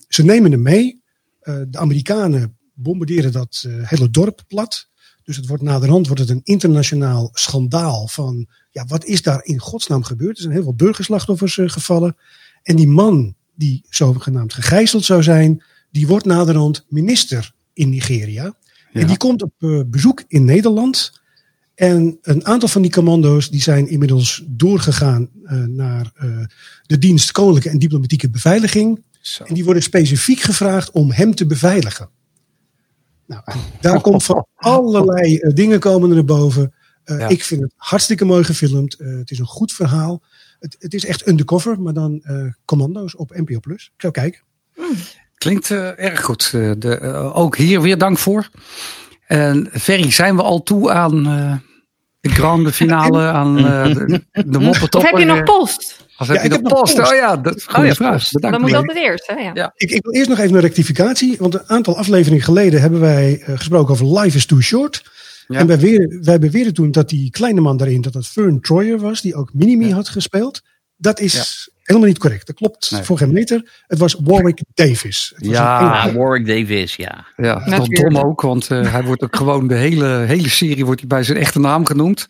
Ze 0.07 0.23
nemen 0.23 0.51
hem 0.51 0.61
mee. 0.61 1.01
De 1.43 1.77
Amerikanen 1.77 2.57
bombarderen 2.73 3.31
dat 3.31 3.65
hele 3.81 4.09
dorp 4.09 4.43
plat. 4.47 4.89
Dus 5.31 5.39
het 5.39 5.49
wordt 5.49 5.63
naderhand 5.63 6.07
wordt 6.07 6.21
het 6.21 6.29
een 6.29 6.41
internationaal 6.43 7.29
schandaal 7.33 8.07
van, 8.07 8.47
ja, 8.71 8.85
wat 8.85 9.05
is 9.05 9.21
daar 9.21 9.43
in 9.43 9.59
godsnaam 9.59 10.03
gebeurd? 10.03 10.35
Er 10.35 10.41
zijn 10.41 10.53
heel 10.53 10.63
veel 10.63 10.75
burgerslachtoffers 10.75 11.57
eh, 11.57 11.69
gevallen. 11.69 12.15
En 12.63 12.75
die 12.75 12.87
man 12.87 13.35
die 13.55 13.85
zogenaamd 13.89 14.53
gegijzeld 14.53 15.03
zou 15.03 15.23
zijn, 15.23 15.63
die 15.91 16.07
wordt 16.07 16.25
naderhand 16.25 16.85
minister 16.89 17.51
in 17.73 17.89
Nigeria. 17.89 18.43
Ja. 18.43 18.55
En 19.01 19.07
die 19.07 19.17
komt 19.17 19.41
op 19.41 19.53
eh, 19.57 19.81
bezoek 19.87 20.23
in 20.27 20.45
Nederland. 20.45 21.21
En 21.75 22.17
een 22.21 22.45
aantal 22.45 22.69
van 22.69 22.81
die 22.81 22.91
commando's 22.91 23.49
die 23.49 23.61
zijn 23.61 23.87
inmiddels 23.87 24.43
doorgegaan 24.47 25.29
eh, 25.43 25.57
naar 25.57 26.11
de 26.85 26.97
dienst 26.97 27.31
Koninklijke 27.31 27.69
en 27.69 27.79
Diplomatieke 27.79 28.29
Beveiliging. 28.29 29.03
Zo. 29.21 29.43
En 29.43 29.53
die 29.53 29.63
worden 29.63 29.83
specifiek 29.83 30.39
gevraagd 30.39 30.91
om 30.91 31.11
hem 31.11 31.35
te 31.35 31.45
beveiligen. 31.45 32.09
Nou, 33.31 33.59
daar 33.81 34.01
komt 34.01 34.23
van 34.23 34.45
allerlei 34.55 35.37
eh, 35.37 35.53
dingen 35.55 35.79
komen 35.79 36.09
er 36.09 36.15
naar 36.15 36.25
boven. 36.25 36.73
Eh, 37.03 37.19
Ja. 37.19 37.27
Ik 37.27 37.43
vind 37.43 37.61
het 37.61 37.73
hartstikke 37.75 38.25
mooi 38.25 38.43
gefilmd. 38.43 38.95
Eh, 38.95 39.07
het 39.17 39.31
is 39.31 39.39
een 39.39 39.45
goed 39.45 39.71
verhaal. 39.73 40.21
Het, 40.59 40.75
het 40.79 40.93
is 40.93 41.05
echt 41.05 41.27
undercover, 41.27 41.81
maar 41.81 41.93
dan 41.93 42.19
eh, 42.23 42.45
commando's 42.65 43.15
op 43.17 43.31
NPO 43.35 43.59
Plus. 43.59 43.85
Ik 43.95 44.01
zou 44.01 44.13
kijken. 44.13 44.41
Klinkt 45.35 45.71
eh, 45.71 45.99
erg 45.99 46.21
goed. 46.23 46.51
Eh, 46.53 46.71
de, 46.77 46.97
eh, 46.97 47.37
ook 47.37 47.57
hier 47.57 47.81
weer 47.81 47.97
dank 47.97 48.17
voor. 48.17 48.49
En 49.27 49.69
Ferry, 49.71 50.11
zijn 50.11 50.35
we 50.35 50.41
al 50.41 50.63
toe 50.63 50.91
aan 50.91 51.27
eh, 51.27 51.55
de 52.19 52.29
grande 52.39 52.71
finale, 52.71 53.21
aan 53.21 53.57
eh, 53.57 53.95
de, 53.95 54.23
de 54.45 54.59
moppetopper? 54.59 54.99
Of 54.99 55.09
heb 55.09 55.17
je 55.17 55.25
nog 55.25 55.43
post? 55.43 56.05
Heb 56.27 56.35
Ja, 56.35 56.41
je 56.43 56.47
ik 56.47 56.53
heb 56.53 56.63
post? 56.63 56.95
post. 56.95 57.09
Oh 57.11 57.15
ja, 57.15 57.37
dat 57.37 57.55
is 57.55 57.65
een 57.67 57.73
goede 57.73 57.87
ja, 57.89 57.95
vraag. 57.95 58.13
post. 58.13 58.31
Bedankt. 58.31 58.55
Dan 58.57 58.65
moet 58.65 58.75
dat 58.87 58.95
het 58.95 59.03
eerst, 59.05 59.27
hè? 59.27 59.33
Ja. 59.33 59.51
Ja. 59.53 59.71
Ik, 59.75 59.91
ik 59.91 60.03
wil 60.03 60.13
eerst 60.13 60.29
nog 60.29 60.39
even 60.39 60.55
een 60.55 60.61
rectificatie. 60.61 61.35
Want 61.39 61.53
een 61.53 61.67
aantal 61.69 61.97
afleveringen 61.97 62.43
geleden 62.43 62.81
hebben 62.81 62.99
wij 62.99 63.41
eh, 63.45 63.57
gesproken 63.57 63.91
over 63.93 64.19
Life 64.19 64.37
is 64.37 64.45
Too 64.45 64.61
Short. 64.61 65.03
Ja. 65.47 65.59
En 65.59 65.67
wij, 65.67 65.77
weer, 65.79 66.19
wij 66.21 66.39
beweerden 66.39 66.73
toen 66.73 66.91
dat 66.91 67.09
die 67.09 67.29
kleine 67.31 67.61
man 67.61 67.77
daarin, 67.77 68.01
dat 68.01 68.13
het 68.13 68.27
Fern 68.27 68.61
Troyer 68.61 68.99
was, 68.99 69.21
die 69.21 69.35
ook 69.35 69.49
Minimi 69.53 69.91
had 69.93 70.09
gespeeld. 70.09 70.61
Dat 70.97 71.19
is 71.19 71.69
helemaal 71.83 72.07
niet 72.09 72.17
correct. 72.17 72.47
Dat 72.47 72.55
klopt 72.55 72.91
Nee. 72.91 73.03
voor 73.03 73.17
geen 73.17 73.33
meter. 73.33 73.83
Het 73.87 73.99
was 73.99 74.15
Warwick 74.23 74.61
Davis. 74.73 75.31
Het 75.35 75.45
was 75.47 75.55
Ja. 75.55 76.07
een. 76.07 76.17
Warwick 76.17 76.47
Davis, 76.47 76.95
ja. 76.95 77.25
Ja, 77.37 77.63
Natuurlijk. 77.65 78.11
dom 78.13 78.17
ook, 78.17 78.41
want 78.41 78.67
eh, 78.67 78.91
hij 78.91 79.03
wordt 79.03 79.23
ook 79.23 79.35
gewoon 79.35 79.67
de 79.67 79.75
hele, 79.75 80.07
hele 80.07 80.49
serie 80.49 80.85
wordt 80.85 80.99
hij 80.99 81.09
bij 81.09 81.23
zijn 81.23 81.37
echte 81.37 81.59
naam 81.59 81.85
genoemd. 81.85 82.25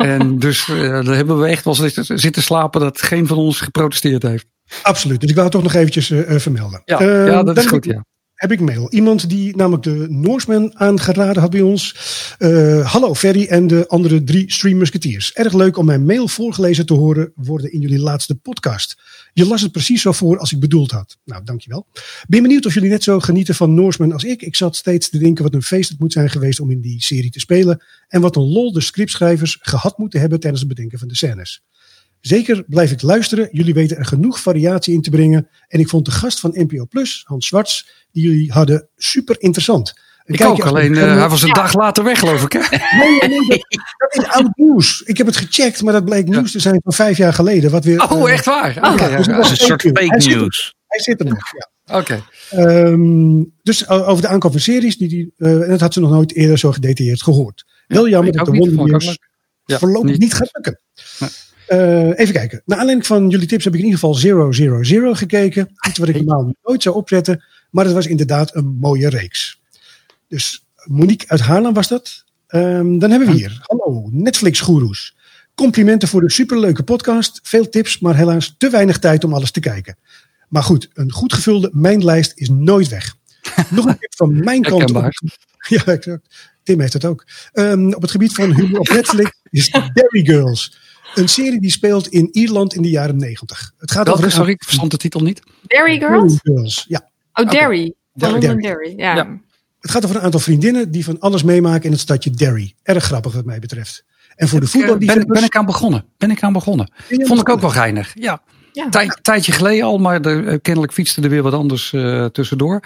En 0.00 0.38
dus 0.38 0.68
eh, 0.68 0.76
daar 0.78 1.16
hebben 1.16 1.40
we 1.40 1.46
echt 1.46 1.64
wel 1.64 1.74
zitten, 1.74 2.42
slapen 2.42 2.80
dat 2.80 3.02
geen 3.02 3.26
van 3.26 3.36
ons 3.36 3.60
geprotesteerd 3.60 4.22
heeft. 4.22 4.46
Absoluut. 4.82 5.20
Dus 5.20 5.28
ik 5.30 5.34
wou 5.34 5.48
het 5.48 5.56
toch 5.56 5.64
nog 5.64 5.74
eventjes 5.74 6.10
eh, 6.10 6.34
eh, 6.34 6.40
vermelden. 6.40 6.82
Ja, 6.84 7.00
Eh, 7.00 7.26
ja 7.26 7.42
dat 7.42 7.56
is 7.56 7.66
goed. 7.66 7.84
Ja. 7.84 8.04
Heb 8.40 8.52
ik 8.52 8.60
mail. 8.60 8.90
Iemand 8.90 9.28
die 9.28 9.56
namelijk 9.56 9.82
de 9.82 10.06
Norseman 10.08 10.78
aangeraden 10.78 11.42
had 11.42 11.50
bij 11.50 11.60
ons. 11.60 11.94
Eh, 12.38 12.92
hallo 12.92 13.14
Ferry 13.14 13.46
en 13.46 13.66
de 13.66 13.88
andere 13.88 14.24
drie 14.24 14.52
Stream 14.52 14.78
Musketeers. 14.78 15.32
Erg 15.32 15.52
leuk 15.52 15.76
om 15.76 15.84
mijn 15.84 16.04
mail 16.04 16.28
voorgelezen 16.28 16.86
te 16.86 16.94
horen 16.94 17.32
worden 17.34 17.72
in 17.72 17.80
jullie 17.80 17.98
laatste 17.98 18.34
podcast. 18.34 18.96
Je 19.32 19.46
las 19.46 19.62
het 19.62 19.72
precies 19.72 20.02
zo 20.02 20.12
voor 20.12 20.38
als 20.38 20.52
ik 20.52 20.60
bedoeld 20.60 20.90
had. 20.90 21.18
Nou, 21.24 21.44
dankjewel. 21.44 21.86
Ben 22.28 22.42
benieuwd 22.42 22.66
of 22.66 22.74
jullie 22.74 22.90
net 22.90 23.02
zo 23.02 23.20
genieten 23.20 23.54
van 23.54 23.74
Norseman 23.74 24.12
als 24.12 24.24
ik. 24.24 24.42
Ik 24.42 24.56
zat 24.56 24.76
steeds 24.76 25.10
te 25.10 25.18
denken 25.18 25.44
wat 25.44 25.54
een 25.54 25.62
feest 25.62 25.88
het 25.88 25.98
moet 25.98 26.12
zijn 26.12 26.30
geweest 26.30 26.60
om 26.60 26.70
in 26.70 26.80
die 26.80 27.02
serie 27.02 27.30
te 27.30 27.40
spelen. 27.40 27.82
En 28.08 28.20
wat 28.20 28.36
een 28.36 28.48
lol 28.48 28.72
de 28.72 28.80
scriptschrijvers 28.80 29.58
gehad 29.60 29.98
moeten 29.98 30.20
hebben 30.20 30.40
tijdens 30.40 30.62
het 30.62 30.72
bedenken 30.74 30.98
van 30.98 31.08
de 31.08 31.16
scènes. 31.16 31.62
Zeker 32.20 32.64
blijf 32.66 32.90
ik 32.90 33.02
luisteren. 33.02 33.48
Jullie 33.52 33.74
weten 33.74 33.96
er 33.96 34.04
genoeg 34.04 34.40
variatie 34.40 34.94
in 34.94 35.02
te 35.02 35.10
brengen. 35.10 35.48
En 35.68 35.80
ik 35.80 35.88
vond 35.88 36.04
de 36.04 36.10
gast 36.10 36.40
van 36.40 36.50
NPO 36.54 36.86
Plus, 36.86 37.22
Hans 37.26 37.46
Zwarts, 37.46 37.88
die 38.12 38.22
jullie 38.24 38.52
hadden, 38.52 38.88
super 38.96 39.36
interessant. 39.38 39.94
Een 40.24 40.34
Ik 40.34 40.44
ook, 40.44 40.60
alleen 40.60 40.96
eh, 40.96 41.16
hij 41.18 41.28
was 41.28 41.42
een 41.42 41.52
dag 41.52 41.74
later 41.74 42.04
weg 42.04 42.18
geloof 42.18 42.42
ik. 42.44 42.52
Hè? 42.52 42.58
Nee, 42.98 43.18
nee, 43.18 43.28
nee, 43.28 43.48
dat, 43.48 43.66
dat 43.96 44.24
is 44.24 44.30
oud 44.30 44.50
nieuws. 44.56 45.00
Ik 45.02 45.16
heb 45.18 45.26
het 45.26 45.36
gecheckt, 45.36 45.82
maar 45.82 45.92
dat 45.92 46.04
bleek 46.04 46.28
nieuws 46.28 46.52
te 46.52 46.58
zijn 46.60 46.80
van 46.82 46.92
vijf 46.92 47.16
jaar 47.16 47.32
geleden. 47.32 47.70
Wat 47.70 47.84
weer, 47.84 48.10
Oh, 48.10 48.28
eh, 48.28 48.32
echt 48.32 48.44
waar? 48.44 48.74
Ja, 48.74 49.16
dus 49.16 49.26
ja. 49.26 49.36
dat 49.36 49.44
is 49.44 49.50
een 49.50 49.56
soort 49.56 49.82
Hij 49.82 49.92
fake 49.92 50.20
zit 50.20 50.32
er- 50.32 50.38
news. 50.40 50.74
Hij 50.86 51.00
zit 51.00 51.20
er 51.20 51.26
nog, 51.26 51.38
ja. 51.56 51.98
Oké. 51.98 52.22
Ehm, 52.50 53.42
dus 53.62 53.88
over 53.88 54.22
de 54.22 54.28
aankoop 54.28 54.50
van 54.52 54.60
series, 54.60 54.96
die, 54.98 55.08
die, 55.08 55.32
eh, 55.36 55.62
en 55.62 55.68
dat 55.68 55.80
had 55.80 55.92
ze 55.92 56.00
nog 56.00 56.10
nooit 56.10 56.34
eerder 56.34 56.58
zo 56.58 56.72
gedetailleerd 56.72 57.22
gehoord. 57.22 57.64
Wel 57.86 58.08
jammer 58.08 58.32
dat 58.32 58.46
de 58.46 58.52
Wonder 58.52 58.86
Years 58.86 59.18
Ja, 59.64 59.78
voorlopig 59.78 60.10
niet. 60.10 60.20
niet 60.20 60.34
gaat 60.34 60.48
lukken. 60.52 60.80
Eh, 61.70 62.18
even 62.18 62.32
kijken. 62.32 62.62
Naar 62.64 62.78
aanleiding 62.78 63.06
van 63.06 63.28
jullie 63.28 63.46
tips 63.46 63.64
heb 63.64 63.72
ik 63.72 63.78
in 63.78 63.84
ieder 63.84 64.00
geval 64.00 64.52
000 64.84 65.14
gekeken. 65.14 65.68
Iets 65.88 65.98
wat 65.98 66.08
ik 66.08 66.16
normaal 66.16 66.54
nooit 66.62 66.82
zou 66.82 66.96
opzetten. 66.96 67.44
Maar 67.70 67.84
het 67.84 67.94
was 67.94 68.06
inderdaad 68.06 68.54
een 68.54 68.76
mooie 68.80 69.08
reeks. 69.08 69.60
Dus 70.28 70.64
Monique 70.84 71.28
uit 71.28 71.40
Haarlem 71.40 71.72
was 71.72 71.88
dat. 71.88 72.24
Ehm, 72.46 72.98
dan 72.98 73.10
hebben 73.10 73.28
we 73.28 73.34
hier. 73.34 73.58
Hallo, 73.62 74.08
Netflix-goeroes. 74.12 75.16
Complimenten 75.54 76.08
voor 76.08 76.20
de 76.20 76.30
superleuke 76.30 76.82
podcast. 76.82 77.40
Veel 77.42 77.68
tips, 77.68 77.98
maar 77.98 78.16
helaas 78.16 78.54
te 78.58 78.70
weinig 78.70 78.98
tijd 78.98 79.24
om 79.24 79.34
alles 79.34 79.50
te 79.50 79.60
kijken. 79.60 79.96
Maar 80.48 80.62
goed, 80.62 80.88
een 80.94 81.12
goed 81.12 81.32
gevulde 81.32 81.70
mijnlijst 81.72 82.32
is 82.34 82.48
nooit 82.48 82.88
weg. 82.88 83.16
Nog 83.70 83.84
een 83.86 83.98
tip 83.98 84.14
van 84.16 84.44
mijn 84.44 84.62
kant. 84.62 84.92
Ja, 85.68 85.84
exact. 85.84 86.50
Tim 86.62 86.80
heeft 86.80 86.92
het 86.92 87.04
ook. 87.04 87.26
Ehm, 87.52 87.92
op 87.92 88.02
het 88.02 88.10
gebied 88.10 88.34
van 88.34 88.54
humor 88.54 88.80
op 88.80 88.88
Netflix 88.88 89.30
is 89.50 89.70
Derry 89.70 90.24
Girls. 90.24 90.78
Een 91.14 91.28
serie 91.28 91.60
die 91.60 91.70
speelt 91.70 92.08
in 92.08 92.28
Ierland 92.32 92.74
in 92.74 92.82
de 92.82 92.90
jaren 92.90 93.16
negentig. 93.16 93.72
Het 93.78 93.90
gaat 93.90 94.04
Welke, 94.04 94.20
over 94.20 94.32
sorry, 94.32 94.50
ik 94.50 94.64
verstond 94.64 94.90
de 94.90 94.96
titel 94.96 95.20
niet. 95.20 95.42
Derry 95.66 95.98
Derry 95.98 96.38
Girls? 96.42 96.84
Ja. 96.88 97.10
Oh, 97.32 97.50
Derry. 97.50 97.94
Van 98.14 98.30
Derry. 98.30 98.46
Londonderry, 98.46 98.92
ja. 98.96 99.14
Ja. 99.14 99.40
Het 99.80 99.90
gaat 99.90 100.04
over 100.04 100.16
een 100.16 100.22
aantal 100.22 100.40
vriendinnen 100.40 100.90
die 100.90 101.04
van 101.04 101.20
alles 101.20 101.42
meemaken 101.42 101.84
in 101.84 101.90
het 101.90 102.00
stadje 102.00 102.30
Derry. 102.30 102.74
Erg 102.82 103.04
grappig 103.04 103.32
wat 103.32 103.44
mij 103.44 103.58
betreft. 103.58 104.04
En 104.36 104.48
voor 104.48 104.60
de 104.60 104.66
eh, 104.66 104.72
ben, 104.72 104.80
voetballiefhebbers... 104.80 105.38
ben 105.38 105.48
ik 105.48 105.56
aan 105.56 105.66
begonnen. 105.66 106.04
Ben 106.18 106.30
ik 106.30 106.42
aan 106.42 106.52
begonnen. 106.52 106.92
Ben 107.08 107.26
Vond 107.26 107.40
ik 107.40 107.48
ook 107.48 107.60
wel 107.60 107.70
geinig. 107.70 108.12
Ja. 108.14 108.42
Ja. 108.72 108.88
Tijd, 108.88 109.18
tijdje 109.22 109.52
geleden 109.52 109.84
al, 109.84 109.98
maar 109.98 110.20
er, 110.20 110.48
eh, 110.48 110.58
kennelijk 110.62 110.92
fietste 110.92 111.22
er 111.22 111.28
weer 111.28 111.42
wat 111.42 111.52
anders 111.52 111.92
eh, 111.92 112.24
tussendoor. 112.24 112.80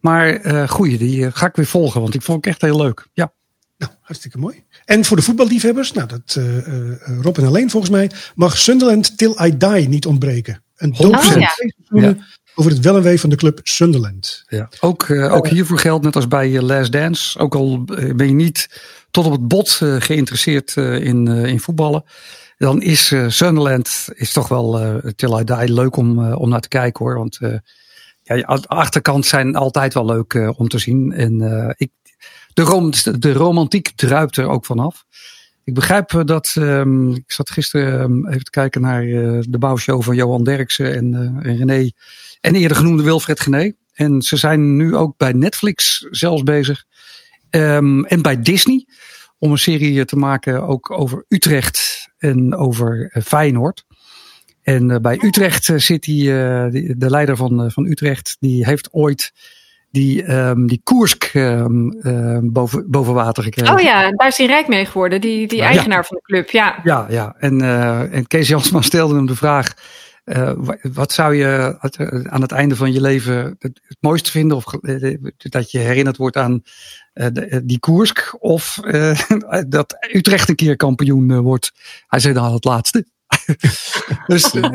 Maar 0.00 0.34
eh 0.34 0.68
goeie, 0.68 0.98
die 0.98 1.30
ga 1.30 1.46
ik 1.46 1.56
weer 1.56 1.66
volgen, 1.66 2.00
want 2.00 2.14
ik 2.14 2.22
vond 2.22 2.44
het 2.44 2.46
echt 2.46 2.62
heel 2.62 2.76
leuk. 2.76 3.06
Ja. 3.12 3.32
Nou, 3.76 3.92
hartstikke 4.00 4.38
mooi. 4.38 4.64
En 4.84 5.04
voor 5.04 5.16
de 5.16 5.22
voetballiefhebbers, 5.22 5.92
nou, 5.92 6.08
dat, 6.08 6.34
eh, 6.38 6.58
eh, 6.90 6.98
Rob 7.22 7.38
en 7.38 7.44
alleen 7.44 7.70
volgens 7.70 7.92
mij, 7.92 8.10
mag 8.34 8.58
Sunderland 8.58 9.18
Till 9.18 9.36
I 9.42 9.56
Die 9.56 9.88
niet 9.88 10.06
ontbreken. 10.06 10.62
Een 10.76 10.94
Oh, 10.98 11.10
ja. 11.10 11.20
seizoenen 11.20 12.24
over 12.54 12.70
het 12.70 12.80
wel 12.80 12.96
en 12.96 13.02
wee 13.02 13.20
van 13.20 13.30
de 13.30 13.36
club 13.36 13.60
Sunderland. 13.62 14.44
Ja. 14.48 14.68
Ook, 14.80 15.02
eh, 15.02 15.34
ook 15.34 15.48
hiervoor 15.48 15.78
geldt, 15.78 16.04
net 16.04 16.16
als 16.16 16.28
bij 16.28 16.60
Last 16.62 16.92
Dance, 16.92 17.38
ook 17.38 17.54
al 17.54 17.84
ben 18.16 18.26
je 18.26 18.34
niet 18.34 18.68
tot 19.10 19.26
op 19.26 19.32
het 19.32 19.48
bot 19.48 19.78
eh, 19.82 19.96
geïnteresseerd 19.98 20.76
eh, 20.76 21.04
in, 21.04 21.28
eh, 21.28 21.44
in 21.44 21.60
voetballen, 21.60 22.04
dan 22.56 22.82
is 22.82 23.12
eh, 23.12 23.28
Sunderland 23.28 24.08
is 24.14 24.32
toch 24.32 24.48
wel 24.48 24.80
eh 24.80 25.10
Till 25.16 25.38
I 25.38 25.44
Die 25.44 25.72
leuk 25.72 25.96
om, 25.96 26.32
om 26.32 26.48
naar 26.48 26.60
te 26.60 26.68
kijken 26.68 27.04
hoor. 27.04 27.18
Want 27.18 27.38
eh, 27.40 27.54
ja, 28.22 28.56
de 28.56 28.68
achterkant 28.68 29.26
zijn 29.26 29.56
altijd 29.56 29.94
wel 29.94 30.04
leuk 30.04 30.34
eh, 30.34 30.50
om 30.56 30.68
te 30.68 30.78
zien. 30.78 31.12
En 31.12 31.40
eh, 31.40 31.70
ik, 31.76 31.90
de, 32.54 32.62
rom, 32.62 32.90
de 33.18 33.32
romantiek 33.32 33.90
druipt 33.94 34.36
er 34.36 34.48
ook 34.48 34.66
vanaf. 34.66 35.04
Ik 35.64 35.74
begrijp 35.74 36.12
eh, 36.12 36.24
dat, 36.24 36.54
ehm, 36.58 37.10
ik 37.10 37.32
zat 37.32 37.50
gisteren 37.50 38.00
ehm, 38.00 38.26
even 38.28 38.44
te 38.44 38.50
kijken 38.50 38.80
naar 38.80 39.02
eh, 39.02 39.38
de 39.48 39.58
bouwshow 39.58 40.02
van 40.02 40.16
Johan 40.16 40.44
Derksen 40.44 40.94
en, 40.94 41.14
eh, 41.14 41.50
en 41.50 41.56
René. 41.56 41.90
En 42.40 42.54
eerder 42.54 42.76
genoemde 42.76 43.02
Wilfred 43.02 43.40
Gené. 43.40 43.72
En 43.94 44.22
ze 44.22 44.36
zijn 44.36 44.76
nu 44.76 44.96
ook 44.96 45.16
bij 45.16 45.32
Netflix 45.32 46.06
zelfs 46.10 46.42
bezig. 46.42 46.84
Ehm, 47.50 48.04
en 48.04 48.22
bij 48.22 48.42
Disney. 48.42 48.86
Om 49.38 49.50
een 49.50 49.58
serie 49.58 50.04
te 50.04 50.16
maken 50.16 50.66
ook 50.66 50.90
over 50.90 51.24
Utrecht 51.28 52.08
en 52.18 52.54
over 52.56 53.10
eh, 53.12 53.22
Feyenoord. 53.22 53.84
En 54.62 55.02
bij 55.02 55.18
Utrecht 55.22 55.64
zit 55.76 56.02
die, 56.02 56.22
die- 56.70 56.96
de 56.96 57.10
leider 57.10 57.36
van, 57.36 57.70
van 57.70 57.86
Utrecht. 57.86 58.36
Die 58.40 58.64
heeft 58.64 58.92
ooit 58.92 59.32
die, 59.94 60.22
ehm, 60.24 60.66
die 60.66 60.80
Koersk 60.84 61.24
ehm, 61.32 61.88
ehm, 61.88 62.40
boven, 62.52 62.90
boven 62.90 63.14
water 63.14 63.42
gekregen. 63.42 63.74
Oh 63.74 63.80
ja, 63.80 64.10
daar 64.10 64.28
is 64.28 64.38
hij 64.38 64.46
rijk 64.46 64.68
mee 64.68 64.86
geworden, 64.86 65.20
die, 65.20 65.46
die 65.48 65.58
Ja. 65.58 65.64
eigenaar 65.64 66.04
van 66.04 66.16
de 66.16 66.22
club. 66.22 66.50
Ja. 66.50 66.80
Ja, 66.84 67.06
ja. 67.08 67.34
En, 67.38 67.60
eh, 67.60 68.12
en 68.14 68.26
Kees 68.26 68.48
Jansma 68.48 68.80
stelde 68.80 69.14
hem 69.14 69.26
de 69.26 69.36
vraag. 69.36 69.74
eh, 70.24 70.52
wa- 70.56 70.78
wat 70.82 71.12
zou 71.12 71.34
je 71.34 71.76
eh, 71.80 72.20
aan 72.32 72.40
het 72.40 72.52
einde 72.52 72.76
van 72.76 72.92
je 72.92 73.00
leven 73.00 73.36
het, 73.58 73.80
het 73.86 73.96
mooiste 74.00 74.30
vinden? 74.30 74.56
Of 74.56 74.64
dat 75.36 75.70
je 75.70 75.78
herinnerd 75.78 76.16
wordt 76.16 76.36
aan 76.36 76.62
de- 77.12 77.62
die 77.64 77.78
Koersk? 77.78 78.36
Of 78.38 78.78
dat 79.68 79.96
Utrecht 80.12 80.48
een 80.48 80.54
keer 80.54 80.76
kampioen 80.76 81.40
wordt? 81.40 81.72
Hij 82.06 82.20
zei 82.20 82.34
dan 82.34 82.52
het 82.52 82.64
laatste. 82.64 83.06
dus, 84.26 84.50
eh, 84.54 84.70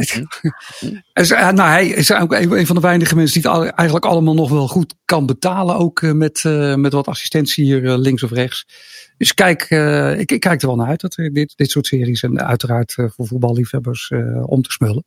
dus, 1.14 1.30
nou, 1.30 1.62
hij 1.62 1.88
is 1.88 2.14
ook 2.14 2.34
een 2.34 2.66
van 2.66 2.76
de 2.76 2.82
weinige 2.82 3.16
mensen 3.16 3.42
die 3.42 3.52
het 3.52 3.70
eigenlijk 3.70 4.06
allemaal 4.06 4.34
nog 4.34 4.50
wel 4.50 4.68
goed 4.68 4.94
kan 5.06 5.26
betalen. 5.26 5.76
Ook 5.76 6.02
eh, 6.02 6.12
met, 6.12 6.46
eh, 6.46 6.76
met 6.76 6.94
wat 6.94 7.08
assistentie 7.08 7.64
hier 7.66 7.98
links 7.98 8.24
of 8.24 8.32
rechts. 8.32 8.66
Dus 9.20 9.34
kijk, 9.34 9.62
eh, 9.62 10.20
ik, 10.20 10.32
ik 10.32 10.40
kijk 10.40 10.62
er 10.62 10.68
wel 10.68 10.76
naar 10.76 10.88
uit 10.88 11.02
dat 11.02 11.18
er 11.18 11.34
dit, 11.34 11.54
dit 11.56 11.72
soort 11.72 11.86
series 11.86 12.24
en 12.24 12.46
uiteraard 12.46 12.94
voor 12.94 13.28
voetballiefhebbers 13.28 14.10
eh, 14.10 14.50
om 14.50 14.62
te 14.62 14.72
smullen. 14.72 15.04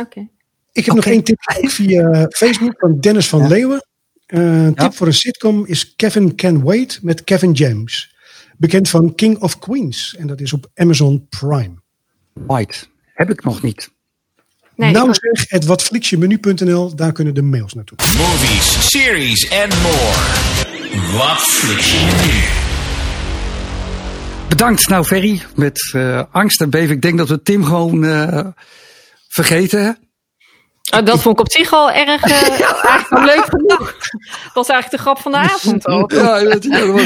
Oké. 0.00 0.28
Ik 0.72 0.84
heb 0.84 0.94
nog 0.94 1.04
één 1.04 1.24
tip 1.24 1.38
via 1.46 2.28
Facebook 2.30 2.74
van 2.78 3.00
Dennis 3.00 3.28
van 3.28 3.48
Leeuwen. 3.48 3.86
Eh, 4.26 4.64
een 4.64 4.74
tip 4.74 4.78
Ja. 4.78 4.92
voor 4.92 5.06
een 5.06 5.14
sitcom 5.14 5.66
is 5.66 5.96
Kevin 5.96 6.34
Can 6.34 6.62
Wait 6.62 6.98
met 7.02 7.24
Kevin 7.24 7.52
James. 7.52 8.13
Bekend 8.56 8.88
van 8.88 9.14
King 9.14 9.38
of 9.38 9.58
Queens. 9.58 10.14
En 10.18 10.26
dat 10.26 10.40
is 10.40 10.52
op 10.52 10.70
Amazon 10.74 11.26
Prime. 11.28 11.74
White 12.32 12.78
heb 13.14 13.30
ik 13.30 13.44
nog 13.44 13.62
niet. 13.62 13.90
Nee, 14.76 14.92
nou 14.92 15.08
ik- 15.08 15.14
zeg, 15.20 15.44
het 15.48 15.64
watflixjemenu.nl, 15.64 16.94
daar 16.94 17.12
kunnen 17.12 17.34
de 17.34 17.42
mails 17.42 17.74
naartoe. 17.74 17.98
Movies, 18.18 18.90
series 18.90 19.48
en 19.48 19.68
more. 19.68 21.18
Wat 21.18 21.38
fliks 21.38 21.90
je 21.90 21.98
nu? 22.26 22.42
Bedankt 24.48 24.88
nou 24.88 25.04
Ferry 25.04 25.42
met 25.56 25.90
eh, 25.94 26.22
angst 26.30 26.60
en 26.60 26.70
beven. 26.70 26.94
Ik 26.94 27.02
denk 27.02 27.18
dat 27.18 27.28
we 27.28 27.42
Tim 27.42 27.64
gewoon 27.64 28.04
eh, 28.04 28.46
vergeten. 29.28 29.98
Oh, 30.92 31.04
dat 31.04 31.20
vond 31.22 31.38
ik 31.38 31.44
op 31.44 31.50
zich 31.52 31.72
al 31.72 31.90
erg 31.92 32.22
eh, 32.22 32.30
eigenlijk 32.50 33.08
wel 33.08 33.24
leuk 33.24 33.44
genoeg. 33.44 33.96
Dat 34.44 34.52
was 34.54 34.68
eigenlijk 34.68 34.90
de 34.90 34.98
grap 34.98 35.18
van 35.18 35.32
de 35.32 35.38
avond 35.38 35.84
al. 35.84 36.12
Ja, 36.14 36.56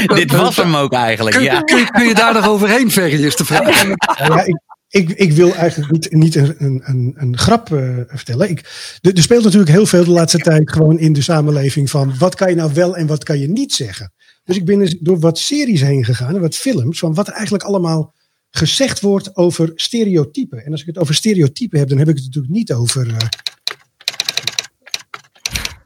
Dit 0.15 0.31
was 0.31 0.55
hem 0.55 0.75
ook 0.75 0.93
eigenlijk, 0.93 1.35
Kun, 1.35 1.45
ja. 1.45 1.61
kun, 1.61 1.77
je- 1.77 1.91
kun 1.91 2.07
je 2.07 2.13
daar 2.15 2.33
nog 2.33 2.47
overheen, 2.47 2.91
Ferry, 2.91 3.23
is 3.25 3.35
de 3.35 3.45
vraag. 3.45 3.83
Ja, 4.17 4.43
ik, 4.43 4.59
ik, 4.89 5.09
ik 5.09 5.31
wil 5.31 5.53
eigenlijk 5.55 5.91
niet, 5.91 6.11
niet 6.11 6.35
een, 6.35 6.55
een, 6.57 6.81
een, 6.85 7.13
een 7.17 7.37
grap 7.37 7.73
eh, 7.73 7.97
vertellen. 8.07 8.49
Ik, 8.49 8.59
er, 9.01 9.13
er 9.15 9.21
speelt 9.21 9.43
natuurlijk 9.43 9.71
heel 9.71 9.85
veel 9.85 10.03
de 10.03 10.11
laatste 10.11 10.37
tijd 10.37 10.71
gewoon 10.71 10.99
in 10.99 11.13
de 11.13 11.21
samenleving 11.21 11.89
van 11.89 12.13
wat 12.17 12.35
kan 12.35 12.49
je 12.49 12.55
nou 12.55 12.73
wel 12.73 12.95
en 12.97 13.07
wat 13.07 13.23
kan 13.23 13.39
je 13.39 13.47
niet 13.49 13.73
zeggen. 13.73 14.13
Dus 14.43 14.55
ik 14.55 14.65
ben 14.65 14.81
eens 14.81 14.95
door 14.99 15.19
wat 15.19 15.39
series 15.39 15.81
heen 15.81 16.05
gegaan 16.05 16.35
en 16.35 16.41
wat 16.41 16.55
films 16.55 16.99
van 16.99 17.13
wat 17.13 17.27
er 17.27 17.33
eigenlijk 17.33 17.63
allemaal 17.63 18.13
gezegd 18.51 19.01
wordt 19.01 19.35
over 19.35 19.71
stereotypen. 19.75 20.65
En 20.65 20.71
als 20.71 20.81
ik 20.81 20.87
het 20.87 20.97
over 20.97 21.15
stereotypen 21.15 21.79
heb, 21.79 21.89
dan 21.89 21.97
heb 21.97 22.07
ik 22.09 22.15
het 22.15 22.25
natuurlijk 22.25 22.53
niet 22.53 22.73
over, 22.73 23.07
eh, 23.07 23.15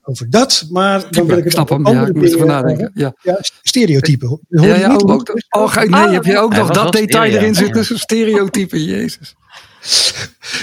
over 0.04 0.30
dat, 0.30 0.66
maar 0.70 1.04
dan 1.10 1.26
wil 1.26 1.38
ik 1.38 1.44
het 1.44 1.54
snap 1.54 1.70
hem, 1.70 1.82
ja, 1.82 1.86
andere 1.86 2.08
ik 2.08 2.16
moest 2.16 2.34
ervan 2.34 2.48
nadenken. 2.48 2.92
Ja. 2.94 3.14
Ja, 3.22 3.38
stereotypen. 3.62 4.28
Hoor 4.28 4.40
Ja, 4.48 4.76
ja, 4.76 4.92
niet 4.92 5.02
ook, 5.02 5.42
oh, 5.50 5.72
ga- 5.72 5.84
nee, 5.84 6.14
heb 6.14 6.26
je 6.26 6.38
ook 6.38 6.56
nog 6.56 6.72
dat 6.72 6.92
detail 6.92 7.32
stereo, 7.32 7.38
erin 7.38 7.54
ja. 7.54 7.60
zitten? 7.60 8.00
Stereotypen, 8.00 8.84
jezus. 8.84 9.36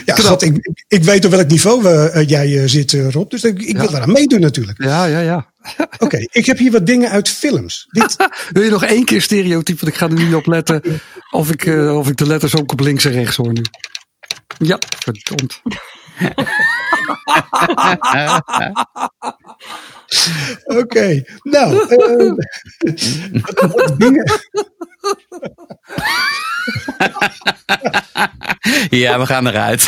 Ja, 0.05 0.15
God, 0.15 0.43
ik, 0.43 0.57
ik, 0.57 0.85
ik 0.89 1.05
weet 1.05 1.25
op 1.25 1.31
welk 1.31 1.49
niveau 1.49 1.87
eh, 1.87 2.17
eh, 2.17 2.29
jij 2.29 2.63
eh, 2.63 2.69
zit, 2.69 2.93
Rob. 2.93 3.31
Dus 3.31 3.45
ik, 3.45 3.63
ik 3.63 3.77
wil 3.77 3.91
daaraan 3.91 4.13
meedoen 4.13 4.41
natuurlijk. 4.41 4.83
Ja, 4.83 5.05
ja, 5.05 5.21
ja. 5.21 5.53
Oké, 5.99 6.19
ik 6.41 6.47
heb 6.47 6.59
hier 6.59 6.73
wat 6.73 6.87
dingen 6.87 7.11
uit 7.11 7.29
films. 7.29 7.87
Dit, 7.91 8.17
Wil 8.53 8.63
je 8.63 8.71
nog 8.71 8.85
één 8.85 9.05
keer 9.05 9.23
stereotype? 9.23 9.79
Want 9.81 9.93
ik 9.93 9.99
ga 9.99 10.07
er 10.07 10.25
niet 10.25 10.35
op 10.35 10.47
letten 10.47 10.83
of 11.31 11.51
ik, 11.51 11.67
eh, 11.67 11.97
of 11.97 12.09
ik 12.09 12.17
de 12.17 12.27
letters 12.27 12.57
ook 12.57 12.73
op 12.73 12.81
links 12.81 13.05
en 13.05 13.13
rechts 13.13 13.37
hoor 13.37 13.53
nu. 13.53 13.63
Ja, 14.59 14.79
verdomd. 14.99 15.61
Oké, 20.81 21.23
nou. 21.43 21.87
eh, 21.89 22.33
Ja, 28.91 29.19
we 29.19 29.27
gaan 29.27 29.47
eruit. 29.47 29.83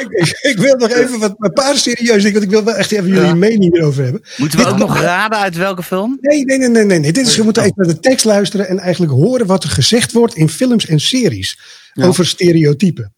ik, 0.00 0.06
ik, 0.08 0.38
ik 0.40 0.58
wil 0.58 0.76
nog 0.76 0.90
even 0.90 1.18
wat, 1.18 1.34
een 1.38 1.52
paar 1.52 1.76
serieuze 1.76 2.16
dingen, 2.16 2.32
want 2.32 2.44
ik 2.44 2.50
wil 2.50 2.64
wel 2.64 2.74
echt 2.74 2.92
even 2.92 3.08
jullie 3.08 3.22
Ja. 3.24 3.34
mening 3.34 3.74
erover 3.76 4.02
hebben. 4.02 4.22
Moeten 4.36 4.58
we 4.58 4.64
Dit- 4.64 4.72
ook 4.72 4.78
nog 4.78 5.00
raden 5.00 5.38
uit 5.38 5.56
welke 5.56 5.82
film? 5.82 6.18
Nee, 6.20 6.44
nee, 6.44 6.58
nee, 6.58 6.68
nee, 6.68 6.84
nee. 6.84 6.98
nee. 6.98 7.12
Dit 7.12 7.26
is, 7.26 7.34
je 7.36 7.42
moet 7.42 7.56
even 7.56 7.72
naar 7.76 7.86
de 7.86 8.00
tekst 8.00 8.24
luisteren 8.24 8.68
en 8.68 8.78
eigenlijk 8.78 9.12
horen 9.12 9.46
wat 9.46 9.64
er 9.64 9.70
gezegd 9.70 10.12
wordt 10.12 10.34
in 10.34 10.48
films 10.48 10.86
en 10.86 11.00
series 11.00 11.58
over 12.00 12.26
stereotypen. 12.26 13.14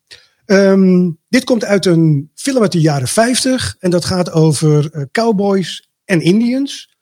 Ehm, 0.50 1.10
dit 1.28 1.44
komt 1.44 1.64
uit 1.64 1.86
een 1.86 2.30
film 2.34 2.62
uit 2.62 2.72
de 2.72 2.80
jaren 2.80 3.08
50 3.08 3.76
en 3.78 3.90
dat 3.90 4.04
gaat 4.04 4.32
over 4.32 4.90
eh, 4.92 5.02
cowboys 5.12 5.88
en 6.04 6.20
Indians. 6.20 6.96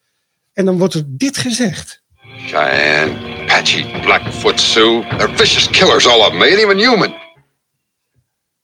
En 0.53 0.65
dan 0.65 0.79
wordt 0.79 0.95
er 0.95 1.03
dit 1.07 1.37
gezegd. 1.37 2.03
Cheyenne, 2.47 3.15
Apache, 3.43 4.01
Blackfoot 4.03 4.61
Sioux. 4.61 5.09
They're 5.09 5.37
vicious 5.37 5.71
killers, 5.71 6.07
all 6.07 6.21
of 6.21 6.29
them. 6.29 6.39
They 6.39 6.49
ain't 6.49 6.61
even 6.63 6.77
human. 6.91 7.15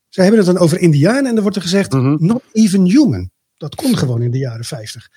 Ze 0.08 0.20
hebben 0.20 0.38
het 0.38 0.48
dan 0.48 0.58
over 0.58 0.78
Indianen 0.80 1.26
en 1.26 1.32
dan 1.34 1.42
wordt 1.42 1.56
er 1.56 1.62
gezegd, 1.62 1.92
Mhm. 1.92 2.16
not 2.18 2.42
even 2.52 2.84
human. 2.84 3.30
Dat 3.56 3.74
kon 3.74 3.96
gewoon 3.98 4.22
in 4.22 4.30
de 4.30 4.38
jaren 4.38 4.64
50. 4.64 5.08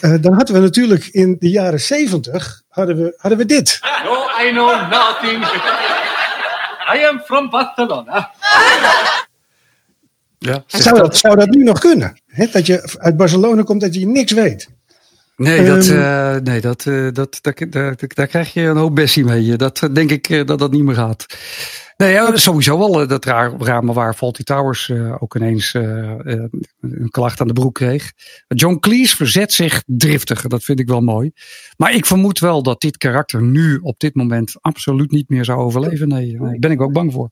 Eh, 0.00 0.14
dan 0.20 0.32
hadden 0.32 0.54
we 0.54 0.60
natuurlijk 0.60 1.06
in 1.06 1.36
de 1.38 1.50
jaren 1.50 1.80
70 1.80 2.62
hadden 2.68 2.96
we, 2.96 3.14
hadden 3.16 3.38
we 3.38 3.44
dit. 3.46 3.78
No, 4.04 4.14
I 4.46 4.50
know 4.50 4.90
nothing. 4.90 5.44
I 6.96 7.04
am 7.04 7.20
from 7.24 7.50
Barcelona. 7.50 8.30
Ja, 10.38 10.62
Zou 10.66 10.98
dat, 10.98 11.16
zou 11.16 11.36
dat 11.36 11.48
nu 11.48 11.62
nog 11.62 11.78
kunnen? 11.78 12.20
Hè, 12.26 12.46
dat 12.46 12.66
je 12.66 12.96
uit 12.98 13.16
Barcelona 13.16 13.62
komt 13.62 13.80
dat 13.80 13.94
je 13.94 14.06
niks 14.06 14.32
weet. 14.32 14.68
Nee, 15.36 15.66
dat, 15.66 15.86
Ehm. 15.86 15.98
eh, 15.98 16.36
nee 16.42 16.60
dat, 16.60 16.86
eh, 16.86 17.08
dat, 17.12 17.38
daar, 17.40 17.54
daar, 17.70 17.94
daar 18.06 18.26
krijg 18.26 18.52
je 18.52 18.60
een 18.62 18.76
hoop 18.76 18.94
bessie 18.94 19.24
mee. 19.24 19.56
Dat 19.56 19.82
eh, 19.82 19.88
denk 19.92 20.10
ik 20.10 20.28
eh, 20.28 20.46
dat 20.46 20.58
dat 20.58 20.70
niet 20.70 20.82
meer 20.82 20.94
gaat. 20.94 21.26
Nee, 21.96 22.12
ja, 22.12 22.36
sowieso 22.36 22.78
wel 22.78 23.00
eh, 23.00 23.08
dat 23.08 23.24
maar 23.24 23.94
waar 23.94 24.14
Faulty 24.14 24.42
Towers 24.42 24.88
eh, 24.88 25.22
ook 25.22 25.36
ineens 25.36 25.74
eh, 25.74 25.82
een 26.80 27.10
klacht 27.10 27.40
aan 27.40 27.46
de 27.46 27.52
broek 27.52 27.74
kreeg. 27.74 28.12
John 28.48 28.78
Cleese 28.80 29.16
verzet 29.16 29.52
zich 29.52 29.82
driftig. 29.86 30.46
Dat 30.46 30.64
vind 30.64 30.80
ik 30.80 30.88
wel 30.88 31.00
mooi. 31.00 31.32
Maar 31.76 31.94
ik 31.94 32.06
vermoed 32.06 32.38
wel 32.38 32.62
dat 32.62 32.80
dit 32.80 32.96
karakter 32.96 33.42
nu 33.42 33.78
op 33.82 33.98
dit 33.98 34.14
moment 34.14 34.54
absoluut 34.60 35.10
niet 35.10 35.28
meer 35.28 35.44
zou 35.44 35.58
overleven. 35.60 36.08
Nee, 36.08 36.38
daar 36.38 36.56
ben 36.58 36.70
ik 36.70 36.80
ook 36.80 36.92
bang 36.92 37.12
voor. 37.12 37.30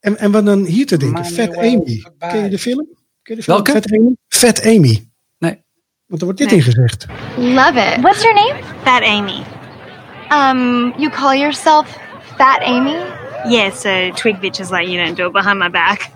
En, 0.00 0.18
en 0.18 0.30
wat 0.30 0.46
dan 0.46 0.64
hier 0.64 0.86
te 0.86 0.96
denken, 0.96 1.24
Fat 1.24 1.56
Amy. 1.56 2.04
Ken 2.18 2.42
je 2.42 2.48
de 2.48 2.58
film? 2.58 2.86
Ken 3.22 3.34
je 3.34 3.36
de 3.36 3.42
film? 3.42 3.56
Welke? 3.56 3.70
Fat 3.70 3.92
Amy? 3.92 4.16
Fat 4.28 4.62
Amy. 4.64 5.08
Nee. 5.38 5.62
Want 6.06 6.20
er 6.20 6.26
wordt 6.26 6.38
dit 6.38 6.50
Nee. 6.50 6.58
in 6.58 6.64
gezegd. 6.64 7.06
Love 7.36 7.94
it. 7.94 8.00
What's 8.00 8.22
your 8.22 8.34
name? 8.34 8.62
Fat 8.82 9.02
Amy. 9.02 9.42
Um, 10.32 10.92
you 10.96 11.10
call 11.10 11.38
yourself 11.38 11.98
Fat 12.36 12.62
Amy? 12.62 12.96
Yeah, 13.48 13.72
so 13.74 14.10
twig 14.14 14.38
bitches 14.40 14.70
like 14.70 14.90
you 14.90 15.04
don't 15.04 15.16
do 15.16 15.26
it 15.26 15.32
behind 15.32 15.58
my 15.58 15.70
back. 15.70 16.08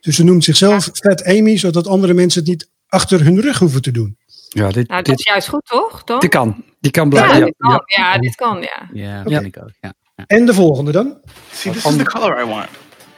Dus 0.00 0.16
ze 0.16 0.24
noemt 0.24 0.44
zichzelf 0.44 0.88
Fat 0.92 1.24
Amy, 1.24 1.56
zodat 1.56 1.86
andere 1.86 2.14
mensen 2.14 2.40
het 2.40 2.48
niet 2.48 2.70
achter 2.88 3.24
hun 3.24 3.40
rug 3.40 3.58
hoeven 3.58 3.82
te 3.82 3.90
doen. 3.90 4.18
Ja, 4.48 4.66
dit, 4.70 4.88
Nou, 4.88 5.02
dat 5.02 5.04
dit, 5.04 5.18
is 5.18 5.24
juist 5.24 5.48
goed, 5.48 5.64
toch? 5.64 6.04
toch? 6.04 6.20
dit 6.20 6.30
kan. 6.30 6.64
Die 6.80 6.90
kan 6.90 7.04
Ja, 7.04 7.10
blijven. 7.10 7.36
Ja, 7.36 7.44
dit 7.44 7.54
kan. 7.56 7.70
ja. 7.80 7.88
Ja, 8.02 8.18
dit 8.18 8.34
kan, 8.34 8.60
ja. 8.60 8.88
Ja, 8.92 9.22
vind 9.40 9.56
ik 9.56 9.62
ook. 9.62 9.70
Ja. 9.80 9.92
En 10.26 10.46
de 10.46 10.54
volgende 10.54 10.92
dan? 10.92 11.20
See, 11.52 11.72
this 11.72 11.84
is 11.84 11.96
the 11.96 12.04
color 12.04 12.40
I 12.42 12.44
want. 12.44 12.68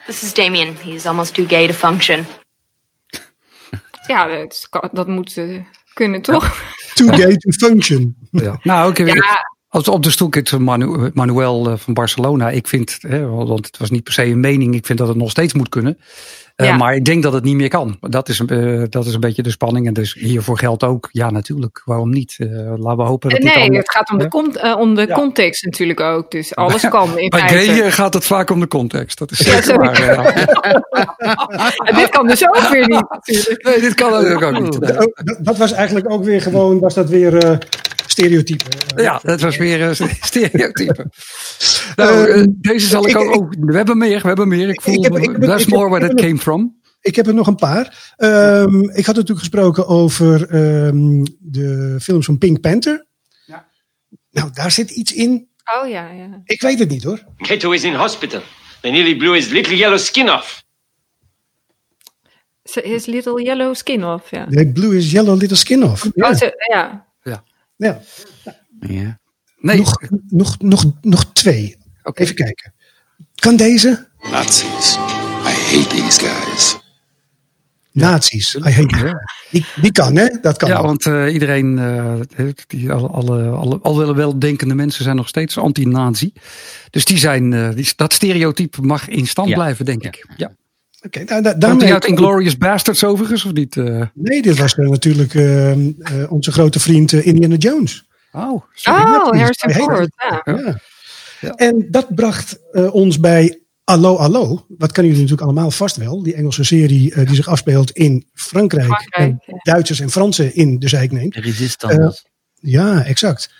This 0.07 0.23
is 0.23 0.35
Damien. 0.35 0.77
He's 0.85 1.07
almost 1.07 1.35
too 1.35 1.47
gay 1.47 1.67
to 1.67 1.73
function. 1.73 2.27
Ja, 4.07 4.27
dat, 4.27 4.53
is- 4.53 4.69
dat 4.93 5.07
moet 5.09 5.37
eh, 5.37 5.65
kunnen, 5.95 6.23
toch? 6.23 6.63
Too 6.95 7.09
gay 7.09 7.37
to 7.37 7.51
function. 7.51 8.17
Ja. 8.31 8.59
Nou, 8.63 8.91
oké. 8.91 9.03
Ja. 9.05 9.39
Als 9.73 9.89
op 9.89 10.03
de 10.03 10.11
stoel 10.11 10.29
kijkt 10.29 10.59
Manu, 10.59 11.11
Manuel 11.15 11.71
eh, 11.71 11.77
van 11.77 11.95
Barcelona. 11.95 12.51
Ik 12.51 12.69
vind, 12.69 12.99
hè, 13.01 13.27
want 13.29 13.67
het 13.67 13.79
was 13.79 13.91
niet 13.91 14.05
per 14.05 14.13
se 14.13 14.25
een 14.25 14.41
mening. 14.41 14.75
Ik 14.75 14.87
vind 14.87 14.99
dat 14.99 15.09
het 15.09 15.17
nog 15.17 15.31
steeds 15.31 15.55
moet 15.55 15.69
kunnen. 15.69 15.99
Eh, 16.57 16.67
Ja. 16.67 16.77
Maar 16.77 16.95
ik 16.95 17.05
denk 17.05 17.23
dat 17.23 17.33
het 17.33 17.45
niet 17.45 17.57
meer 17.57 17.69
kan. 17.69 17.97
Dat 18.01 18.29
is, 18.29 18.41
eh, 18.47 18.83
dat 18.89 19.07
is 19.07 19.15
een 19.15 19.21
beetje 19.21 19.43
de 19.43 19.51
spanning. 19.51 19.87
En 19.87 19.93
dus 19.93 20.15
hiervoor 20.15 20.59
geldt 20.59 20.85
ook, 20.85 21.09
ja 21.13 21.31
natuurlijk, 21.31 21.83
waarom 21.85 22.11
niet? 22.11 22.35
Eh, 22.39 22.49
laten 22.77 22.97
we 22.97 23.03
hopen 23.03 23.31
dat 23.31 23.39
dit 23.41 23.49
nee, 23.49 23.59
allemaal- 23.63 23.79
het 23.79 23.91
gaat 23.91 24.11
om 24.11 24.19
de, 24.19 24.29
con- 24.29 24.57
eh, 24.57 24.79
om 24.79 24.95
de 24.95 25.07
Ja. 25.07 25.15
context 25.15 25.65
natuurlijk 25.65 26.01
ook. 26.01 26.31
Dus 26.31 26.55
alles 26.55 26.89
kan 26.89 27.19
in 27.19 27.29
Bij 27.29 27.83
eh, 27.83 27.93
gaat 27.93 28.15
het 28.15 28.25
vaak 28.25 28.51
om 28.51 28.61
de 28.61 28.69
context. 28.69 29.19
Dat 29.19 29.31
is 29.31 29.39
zeker 29.39 29.79
waar. 29.79 30.05
ja. 30.05 30.25
En 31.89 31.95
dit 31.95 32.09
kan 32.09 32.27
dus 32.27 32.49
ook 32.49 32.69
weer 32.69 32.89
niet 32.89 33.07
natuurlijk. 33.11 33.65
Nee, 33.65 33.81
dit 33.81 33.95
kan 33.95 34.11
natuurlijk 34.11 34.43
ook 34.43 34.61
niet. 34.61 34.81
Dat, 34.81 35.11
dat 35.43 35.57
was 35.57 35.73
eigenlijk 35.73 36.11
ook 36.13 36.25
weer 36.25 36.41
gewoon, 36.43 36.79
was 36.79 36.95
dat 36.95 37.09
weer 37.09 37.37
eh 37.37 37.57
stereotype. 38.25 38.65
Ja, 38.97 39.21
dat 39.23 39.41
was 39.41 39.57
weer 39.57 39.81
een 39.83 39.95
stereotype. 40.21 41.11
nou, 41.97 42.31
eh, 42.31 42.45
deze 42.51 42.87
zal 42.87 43.03
ik, 43.09 43.11
ik- 43.11 43.17
ook... 43.17 43.35
Oh, 43.35 43.51
we 43.61 43.77
hebben 43.77 43.99
meer, 43.99 44.21
we 44.21 44.29
hebben 44.29 44.49
meer. 44.49 44.69
Ik 44.69 44.81
voel, 44.81 44.95
Ik 44.95 45.03
heb- 45.03 45.17
ik 45.17 45.41
that's 45.41 45.63
ik 45.63 45.69
heb- 45.69 45.79
more 45.79 45.89
where 45.91 46.07
that 46.09 46.21
came 46.21 46.39
from. 46.39 46.79
Ik 47.01 47.17
heb 47.17 47.27
er 47.27 47.35
nog 47.35 47.47
een 47.47 47.55
paar. 47.57 48.15
Ehm, 48.17 48.81
ik 48.83 49.07
had 49.07 49.15
natuurlijk 49.15 49.39
gesproken 49.39 49.87
over 49.87 50.49
ehm, 50.49 51.25
de 51.39 51.97
films 52.03 52.27
van 52.27 52.39
Pink 52.39 52.61
Panther. 52.61 53.07
Ja. 53.47 53.67
Nou, 54.31 54.51
daar 54.53 54.71
zit 54.71 54.91
iets 54.91 55.13
in. 55.13 55.49
Oh 55.83 55.89
ja, 55.89 56.11
ja. 56.11 56.41
Ik 56.45 56.61
weet 56.61 56.79
het 56.79 56.89
niet 56.89 57.05
hoor. 57.05 57.25
Kato 57.37 57.71
is 57.71 57.85
in 57.85 57.95
hospital. 57.95 58.41
They 58.81 58.91
nearly 58.91 59.17
blew 59.17 59.35
his 59.35 59.49
little 59.49 59.77
yellow 59.77 59.99
skin 59.99 60.31
off. 60.31 60.63
So 62.65 62.81
His 62.85 63.07
little 63.07 63.43
yellow 63.43 63.75
skin 63.75 64.05
off, 64.05 64.31
ja. 64.31 64.47
The 64.51 64.71
blue 64.73 64.97
is 64.97 65.11
yellow 65.11 65.39
little 65.41 65.57
skin 65.57 65.83
off. 65.83 66.09
Ja. 66.15 66.31
Oh, 66.31 66.39
ja. 66.73 67.07
Ja. 67.81 68.01
Ja. 68.81 69.19
Nee, 69.59 69.77
Nog, 69.77 70.01
nog, 70.29 70.59
nog, 70.59 70.85
nog 71.01 71.33
twee. 71.33 71.77
Even 72.15 72.35
kijken. 72.35 72.75
Kan 73.35 73.57
deze? 73.57 74.09
Nazis. 74.31 74.95
I 74.95 75.77
hate 75.77 75.87
these 75.89 76.21
guys. 76.21 76.79
Nazi's. 77.93 78.55
I 78.55 78.61
hate 78.71 78.87
them. 78.87 79.15
Die, 79.51 79.65
die 79.81 79.93
kan 79.93 80.17
hè? 80.17 80.27
Dat 80.41 80.57
kan. 80.57 80.69
Ja, 80.69 80.83
want 80.83 81.07
eh, 81.07 81.33
iedereen, 81.33 81.79
eh, 81.79 82.47
die, 82.67 82.93
alle, 82.93 83.09
alle, 83.09 83.49
alle, 83.49 83.79
al 83.83 83.99
wel 83.99 84.15
weldenkende 84.15 84.75
mensen 84.75 85.05
zijn 85.05 85.17
nog 85.17 85.29
steeds 85.29 85.59
anti-nazi. 85.59 86.33
Dus 86.91 87.05
die 87.05 87.19
zijn, 87.19 87.53
eh, 87.53 87.71
die, 87.75 87.93
dat 87.97 88.13
stereotype 88.13 88.83
mag 88.83 89.09
in 89.09 89.27
stand 89.27 89.49
Ja. 89.49 89.55
blijven, 89.55 89.85
denk 89.85 90.05
ik. 90.05 90.27
Ja. 90.37 90.53
Oké, 91.07 91.25
nou, 91.25 91.43
da- 91.43 91.51
Komt 91.51 91.61
daarmee- 91.61 91.85
die 91.85 91.93
uit 91.93 92.05
Inglourious 92.05 92.57
Bastards 92.59 93.05
overigens, 93.05 93.45
of 93.45 93.53
niet? 93.53 93.77
eh? 93.77 94.03
Nee, 94.15 94.43
dit 94.43 94.59
was 94.59 94.75
eh, 94.75 94.89
natuurlijk 94.89 95.35
ehm, 95.35 95.91
eh, 95.99 96.33
onze 96.33 96.53
grote 96.53 96.81
vriend 96.81 97.13
Indiana 97.13 97.55
Jones. 97.55 98.09
Oh, 98.33 98.63
sorry. 98.73 99.03
Oh. 99.03 99.31
Harrison 99.31 99.71
Ford. 99.71 100.11
Ja. 100.17 100.43
Ja. 100.45 100.81
Ja. 101.41 101.51
En 101.55 101.87
dat 101.91 102.15
bracht 102.15 102.59
eh, 102.73 102.95
ons 102.95 103.21
bij 103.21 103.61
Allo 103.85 104.17
Allo. 104.17 104.65
Dat 104.69 104.93
kennen 104.93 105.13
jullie 105.13 105.27
natuurlijk 105.29 105.41
allemaal 105.43 105.71
vast 105.71 105.97
wel. 105.97 106.23
Die 106.23 106.35
Engelse 106.35 106.65
serie 106.65 107.15
eh, 107.15 107.27
die 107.27 107.35
zich 107.35 107.49
afspeelt 107.49 107.91
in 107.91 108.27
Frankrijk. 108.35 108.87
Frankrijk, 108.87 109.31
en 109.31 109.43
ja. 109.47 109.73
Duitsers 109.73 110.01
en 110.01 110.11
Fransen 110.11 110.55
in 110.55 110.79
de 110.79 110.89
zijk 110.89 111.13
neemt. 111.13 111.35
De 111.35 111.41
resistance. 111.41 112.23
Ja, 112.55 113.05
exact. 113.05 113.51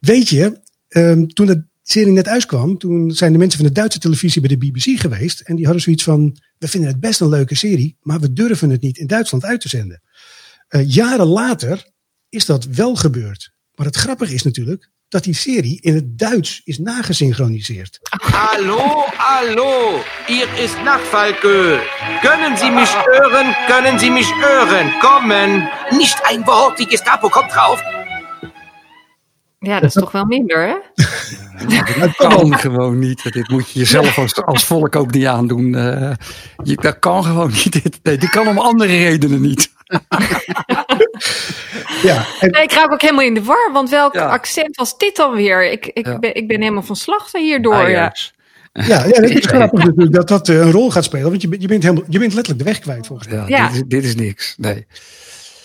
Weet 0.00 0.28
je, 0.28 0.60
ehm, 0.88 1.26
toen 1.26 1.46
de 1.46 1.64
serie 1.82 2.12
net 2.12 2.28
uitkwam, 2.28 2.78
toen 2.78 3.10
zijn 3.10 3.32
de 3.32 3.38
mensen 3.38 3.58
van 3.58 3.68
de 3.68 3.74
Duitse 3.74 3.98
televisie 3.98 4.40
bij 4.40 4.56
de 4.56 4.66
BBC 4.66 5.00
geweest. 5.00 5.40
En 5.40 5.56
die 5.56 5.64
hadden 5.64 5.82
zoiets 5.82 6.04
van, 6.04 6.36
we 6.58 6.68
vinden 6.68 6.90
het 6.90 7.00
best 7.00 7.20
een 7.20 7.28
leuke 7.28 7.54
serie, 7.54 7.96
maar 8.00 8.20
we 8.20 8.32
durven 8.32 8.70
het 8.70 8.80
niet 8.80 8.98
in 8.98 9.06
Duitsland 9.06 9.44
uit 9.44 9.60
te 9.60 9.68
zenden. 9.68 10.02
Eh, 10.68 10.90
jaren 10.90 11.26
later 11.26 11.86
is 12.28 12.46
dat 12.46 12.64
wel 12.64 12.94
gebeurd. 12.94 13.52
Maar 13.74 13.86
het 13.86 13.96
grappige 13.96 14.34
is 14.34 14.42
natuurlijk 14.42 14.90
dat 15.08 15.24
die 15.24 15.34
serie 15.34 15.80
in 15.80 15.94
het 15.94 16.18
Duits 16.18 16.60
is 16.64 16.78
nagesynchroniseerd. 16.78 17.98
Hallo, 18.10 18.78
hallo. 19.16 20.02
Hier 20.26 20.48
is 20.58 20.70
Nachtfalke. 20.84 21.80
Können 22.22 22.56
Sie 22.56 22.70
mich 22.70 22.92
hören? 23.06 23.54
Können 23.66 23.98
Sie 23.98 24.10
mich 24.10 24.30
hören? 24.34 24.92
Kommen. 25.00 25.68
Nicht 25.90 26.18
ein 26.22 26.46
Wort. 26.46 26.78
Die 26.78 26.86
Gestapo 26.86 27.28
kommt 27.28 27.50
drauf. 27.50 27.99
Ja, 29.62 29.74
dat 29.80 29.88
is 29.88 29.92
toch 29.92 30.12
wel 30.12 30.24
minder, 30.24 30.58
hè? 30.68 30.74
Dat 31.98 32.16
kan 32.28 32.58
gewoon 32.58 32.98
niet. 32.98 33.32
Dit 33.32 33.48
moet 33.48 33.70
je 33.70 33.78
jezelf 33.78 34.18
als, 34.18 34.42
als 34.44 34.64
volk 34.64 34.96
ook 34.96 35.10
niet 35.12 35.26
aandoen. 35.26 35.74
Eh, 35.74 36.12
je, 36.62 36.74
dat 36.76 36.98
kan 36.98 37.24
gewoon 37.24 37.50
niet. 37.50 37.72
Dit, 37.82 37.98
nee, 38.02 38.18
dit 38.18 38.30
kan 38.30 38.48
om 38.48 38.58
andere 38.58 38.96
redenen 38.96 39.40
niet. 39.40 39.70
Ja, 42.02 42.26
en, 42.40 42.50
Nee, 42.50 42.62
ik 42.62 42.72
raak 42.72 42.92
ook 42.92 43.00
helemaal 43.00 43.24
in 43.24 43.34
de 43.34 43.42
war, 43.42 43.70
want 43.72 43.90
welk 43.90 44.14
Ja. 44.14 44.26
accent 44.28 44.76
was 44.76 44.98
dit 44.98 45.16
dan 45.16 45.34
weer? 45.34 45.70
Ik, 45.72 45.86
ik, 45.86 46.06
Ja. 46.06 46.18
ben, 46.18 46.34
ik 46.34 46.48
ben 46.48 46.60
helemaal 46.60 46.82
van 46.82 46.96
slag 46.96 47.32
hierdoor. 47.32 47.74
Ja. 47.74 47.84
Ajax. 47.98 48.32
ja, 48.72 48.82
ja, 49.04 49.20
het 49.20 49.30
is 49.30 49.46
grappig 49.54 49.84
natuurlijk 49.84 50.12
dat 50.12 50.28
dat 50.28 50.48
eh, 50.48 50.56
een 50.60 50.70
rol 50.70 50.90
gaat 50.90 51.04
spelen. 51.04 51.28
Want 51.30 51.42
je, 51.42 51.48
bent- 51.48 51.62
je, 51.62 51.68
bent, 51.68 51.82
helemaal, 51.82 52.04
je 52.08 52.18
bent 52.18 52.34
letterlijk 52.34 52.64
de 52.64 52.70
weg 52.70 52.80
kwijt 52.80 53.06
volgens 53.06 53.28
mij. 53.28 53.38
Ja, 53.38 53.46
Ja. 53.46 53.66
Dit, 53.66 53.74
is, 53.76 53.82
dit 53.86 54.04
is 54.04 54.14
niks. 54.14 54.54
Nee. 54.58 54.86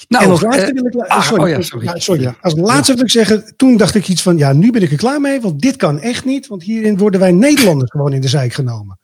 En 0.08 0.18
Nou, 0.18 0.30
als 0.30 0.42
laatste 0.42 0.66
eh, 0.66 0.74
wil 0.74 0.86
ik... 0.86 0.96
ah, 0.96 1.22
sorry, 1.22 1.44
oh 1.44 1.50
ja, 1.50 1.62
sorry. 1.62 1.86
Ja, 1.86 2.00
sorry. 2.00 2.36
Als 2.42 2.56
laatste 2.56 2.94
wil 2.94 3.04
ik 3.04 3.10
zeggen, 3.10 3.54
toen 3.56 3.78
dacht 3.78 3.96
ik 3.96 4.08
iets 4.08 4.22
van, 4.22 4.38
ja, 4.38 4.54
nu 4.54 4.72
ben 4.72 4.82
ik 4.82 4.92
er 4.92 4.98
klaar 4.98 5.22
mee, 5.22 5.42
want 5.42 5.62
dit 5.62 5.76
kan 5.76 6.00
echt 6.00 6.26
niet, 6.26 6.48
want 6.48 6.64
hierin 6.64 6.98
worden 6.98 7.20
wij 7.20 7.32
Nederlanders 7.32 7.92
gewoon 7.92 8.14
in 8.14 8.22
de 8.22 8.28
zijk 8.28 8.54
genomen. 8.54 9.00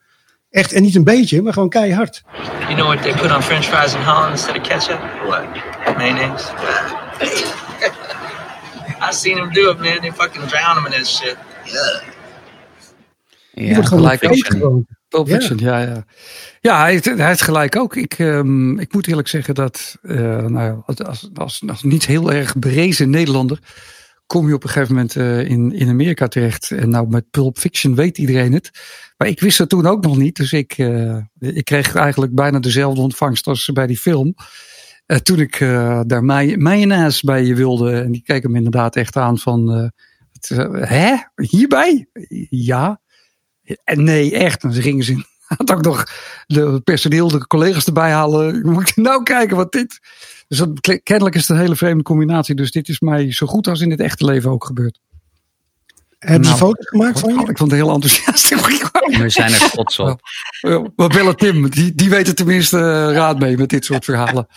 Echt, 0.49 0.73
en 0.73 0.81
niet 0.81 0.95
een 0.95 1.03
beetje, 1.03 1.41
maar 1.41 1.53
gewoon 1.53 1.69
keihard. 1.69 2.23
You 2.59 2.75
know 2.75 2.87
what 2.87 3.01
they 3.01 3.13
put 3.13 3.35
on 3.35 3.41
french 3.41 3.65
fries 3.65 3.93
in 3.93 4.01
Holland 4.01 4.31
instead 4.31 4.55
of 4.55 4.61
ketchup? 4.61 4.99
What? 5.27 5.43
Mayonnaise. 5.97 6.45
I 9.09 9.13
seen 9.13 9.35
them 9.35 9.53
do 9.53 9.69
it, 9.69 9.79
man. 9.79 9.99
They 10.01 10.11
fucking 10.11 10.45
drown 10.45 10.75
them 10.75 10.85
in 10.85 10.91
that 10.91 11.07
shit. 11.07 11.37
Die 13.53 13.67
Ja, 13.67 13.81
gelijk. 13.81 14.21
Pulp 15.11 15.27
Ja. 15.27 15.33
Fiction, 15.35 15.57
ja, 15.57 15.79
ja. 15.79 16.05
Ja, 16.59 16.81
hij, 16.81 16.91
heeft- 16.91 17.05
hij 17.05 17.27
heeft 17.27 17.41
gelijk 17.41 17.75
ook. 17.75 17.95
Ik, 17.95 18.13
ehm, 18.13 18.79
ik 18.79 18.93
moet 18.93 19.07
eerlijk 19.07 19.27
zeggen 19.27 19.55
dat, 19.55 19.97
eh, 20.01 20.45
nou, 20.45 20.81
als, 20.85 21.29
als, 21.33 21.61
als, 21.67 21.83
niet 21.83 22.05
heel 22.05 22.31
erg 22.33 22.55
berezen 22.57 23.09
Nederlander, 23.09 23.59
kom 24.25 24.47
je 24.47 24.53
op 24.53 24.63
een 24.63 24.69
gegeven 24.69 24.93
moment 24.95 25.15
eh, 25.15 25.39
in, 25.49 25.71
in 25.73 25.89
Amerika 25.89 26.27
terecht. 26.27 26.71
En 26.71 26.89
nou, 26.89 27.07
met 27.07 27.29
Pulp 27.31 27.57
Fiction 27.57 27.95
weet 27.95 28.17
iedereen 28.17 28.53
het. 28.53 28.71
Maar 29.17 29.27
ik 29.27 29.39
wist 29.39 29.57
het 29.57 29.69
toen 29.69 29.85
ook 29.85 30.03
nog 30.03 30.17
niet. 30.17 30.35
Dus 30.35 30.53
ik, 30.53 30.73
eh, 30.77 31.17
ik 31.39 31.65
kreeg 31.65 31.95
eigenlijk 31.95 32.35
bijna 32.35 32.59
dezelfde 32.59 33.01
ontvangst 33.01 33.47
als 33.47 33.69
bij 33.73 33.87
die 33.87 33.97
film. 33.97 34.35
Toen 35.23 35.39
ik 35.39 35.57
daar 36.07 36.23
mij, 36.23 36.57
mayonaise 36.57 37.25
bij 37.25 37.43
je 37.43 37.55
wilde. 37.55 38.01
En 38.01 38.11
die 38.11 38.21
keek 38.23 38.43
hem 38.43 38.55
inderdaad 38.55 38.95
echt 38.95 39.15
aan 39.15 39.37
van, 39.37 39.91
het, 40.31 40.49
hè? 40.89 41.15
Hierbij? 41.35 42.07
Ja. 42.49 42.99
En 43.83 44.03
nee, 44.03 44.35
echt. 44.37 44.63
En 44.63 44.73
ze 44.73 44.81
gingen 44.81 45.03
ze 45.03 45.23
had 45.57 45.71
ook 45.71 45.83
nog 45.83 46.05
de 46.47 46.81
personeel, 46.83 47.27
de 47.27 47.47
collega's 47.47 47.85
erbij 47.85 48.11
halen. 48.11 48.61
Moet 48.71 48.89
ik 48.89 48.95
nou 48.95 49.23
kijken 49.23 49.57
wat 49.57 49.71
dit. 49.71 49.99
Dus 50.47 50.57
dat, 50.57 50.99
kennelijk 51.03 51.35
is 51.35 51.41
het 51.41 51.49
een 51.49 51.63
hele 51.63 51.75
vreemde 51.75 52.03
combinatie. 52.03 52.55
Dus 52.55 52.71
dit 52.71 52.89
is 52.89 52.99
mij 52.99 53.31
zo 53.31 53.47
goed 53.47 53.67
als 53.67 53.81
in 53.81 53.91
het 53.91 53.99
echte 53.99 54.25
leven 54.25 54.51
ook 54.51 54.65
gebeurd. 54.65 54.99
Hebben 56.19 56.43
ze 56.45 56.49
Nou, 56.49 56.63
foto's 56.63 56.87
gemaakt 56.87 57.19
van 57.19 57.29
je? 57.33 57.39
Ik 57.39 57.57
vond 57.57 57.71
het 57.71 57.79
heel 57.79 57.93
enthousiast. 57.93 58.49
We 59.21 59.29
zijn 59.29 59.53
er 59.53 59.59
trots 59.59 59.99
op. 59.99 60.19
We 60.61 61.07
bellen 61.07 61.35
Tim, 61.35 61.69
die, 61.69 61.95
die 61.95 62.09
weet 62.09 62.27
er 62.27 62.35
tenminste 62.35 62.77
eh, 62.77 63.13
raad 63.13 63.39
mee 63.39 63.57
met 63.57 63.69
dit 63.69 63.85
soort 63.85 64.05
verhalen. 64.05 64.47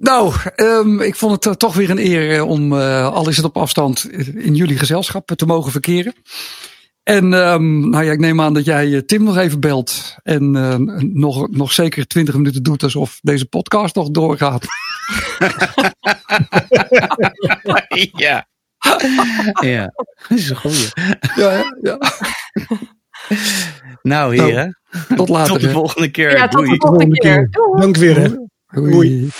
Nou, 0.00 0.32
ehm, 0.54 1.00
ik 1.00 1.16
vond 1.16 1.32
het 1.32 1.46
eh, 1.46 1.52
toch 1.52 1.74
weer 1.74 1.90
een 1.90 1.98
eer 1.98 2.36
eh, 2.36 2.48
om, 2.48 2.72
eh, 2.72 3.12
al 3.12 3.28
is 3.28 3.36
het 3.36 3.44
op 3.44 3.56
afstand, 3.56 4.10
in 4.34 4.54
jullie 4.54 4.78
gezelschap 4.78 5.30
te 5.36 5.46
mogen 5.46 5.72
verkeren. 5.72 6.14
En 7.02 7.34
ehm, 7.34 7.88
nou 7.88 8.04
ja, 8.04 8.12
ik 8.12 8.18
neem 8.18 8.40
aan 8.40 8.54
dat 8.54 8.64
jij 8.64 9.02
Tim 9.02 9.22
nog 9.22 9.36
even 9.36 9.60
belt. 9.60 10.14
En 10.22 10.50
nog, 11.12 11.50
nog 11.50 11.72
zeker 11.72 12.06
twintig 12.06 12.34
minuten 12.34 12.62
doet 12.62 12.82
alsof 12.82 13.18
deze 13.22 13.46
podcast 13.46 13.94
nog 13.94 14.10
doorgaat. 14.10 14.66
ja. 18.26 18.46
ja, 19.60 19.92
dat 20.28 20.38
is 20.38 20.50
een 20.50 20.56
goeie. 20.56 20.88
Ja, 21.36 21.52
ja, 21.52 21.76
ja. 21.82 21.98
Nou, 24.02 24.42
heren. 24.42 24.80
tot 25.16 25.28
later, 25.28 25.52
Tot 25.52 25.60
de 25.60 25.70
volgende 25.70 26.10
keer. 26.10 26.36
Ja, 26.36 26.48
tot 26.48 26.60
de 26.60 26.66
Doei. 26.66 26.78
volgende 26.78 27.18
keer. 27.18 27.48
Doei. 27.50 27.80
Dank 27.80 27.96
weer. 27.96 28.16
Hè. 28.16 28.28
Doei. 28.72 29.30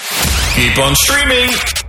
Keep 0.54 0.78
on 0.78 0.94
streaming. 0.96 1.79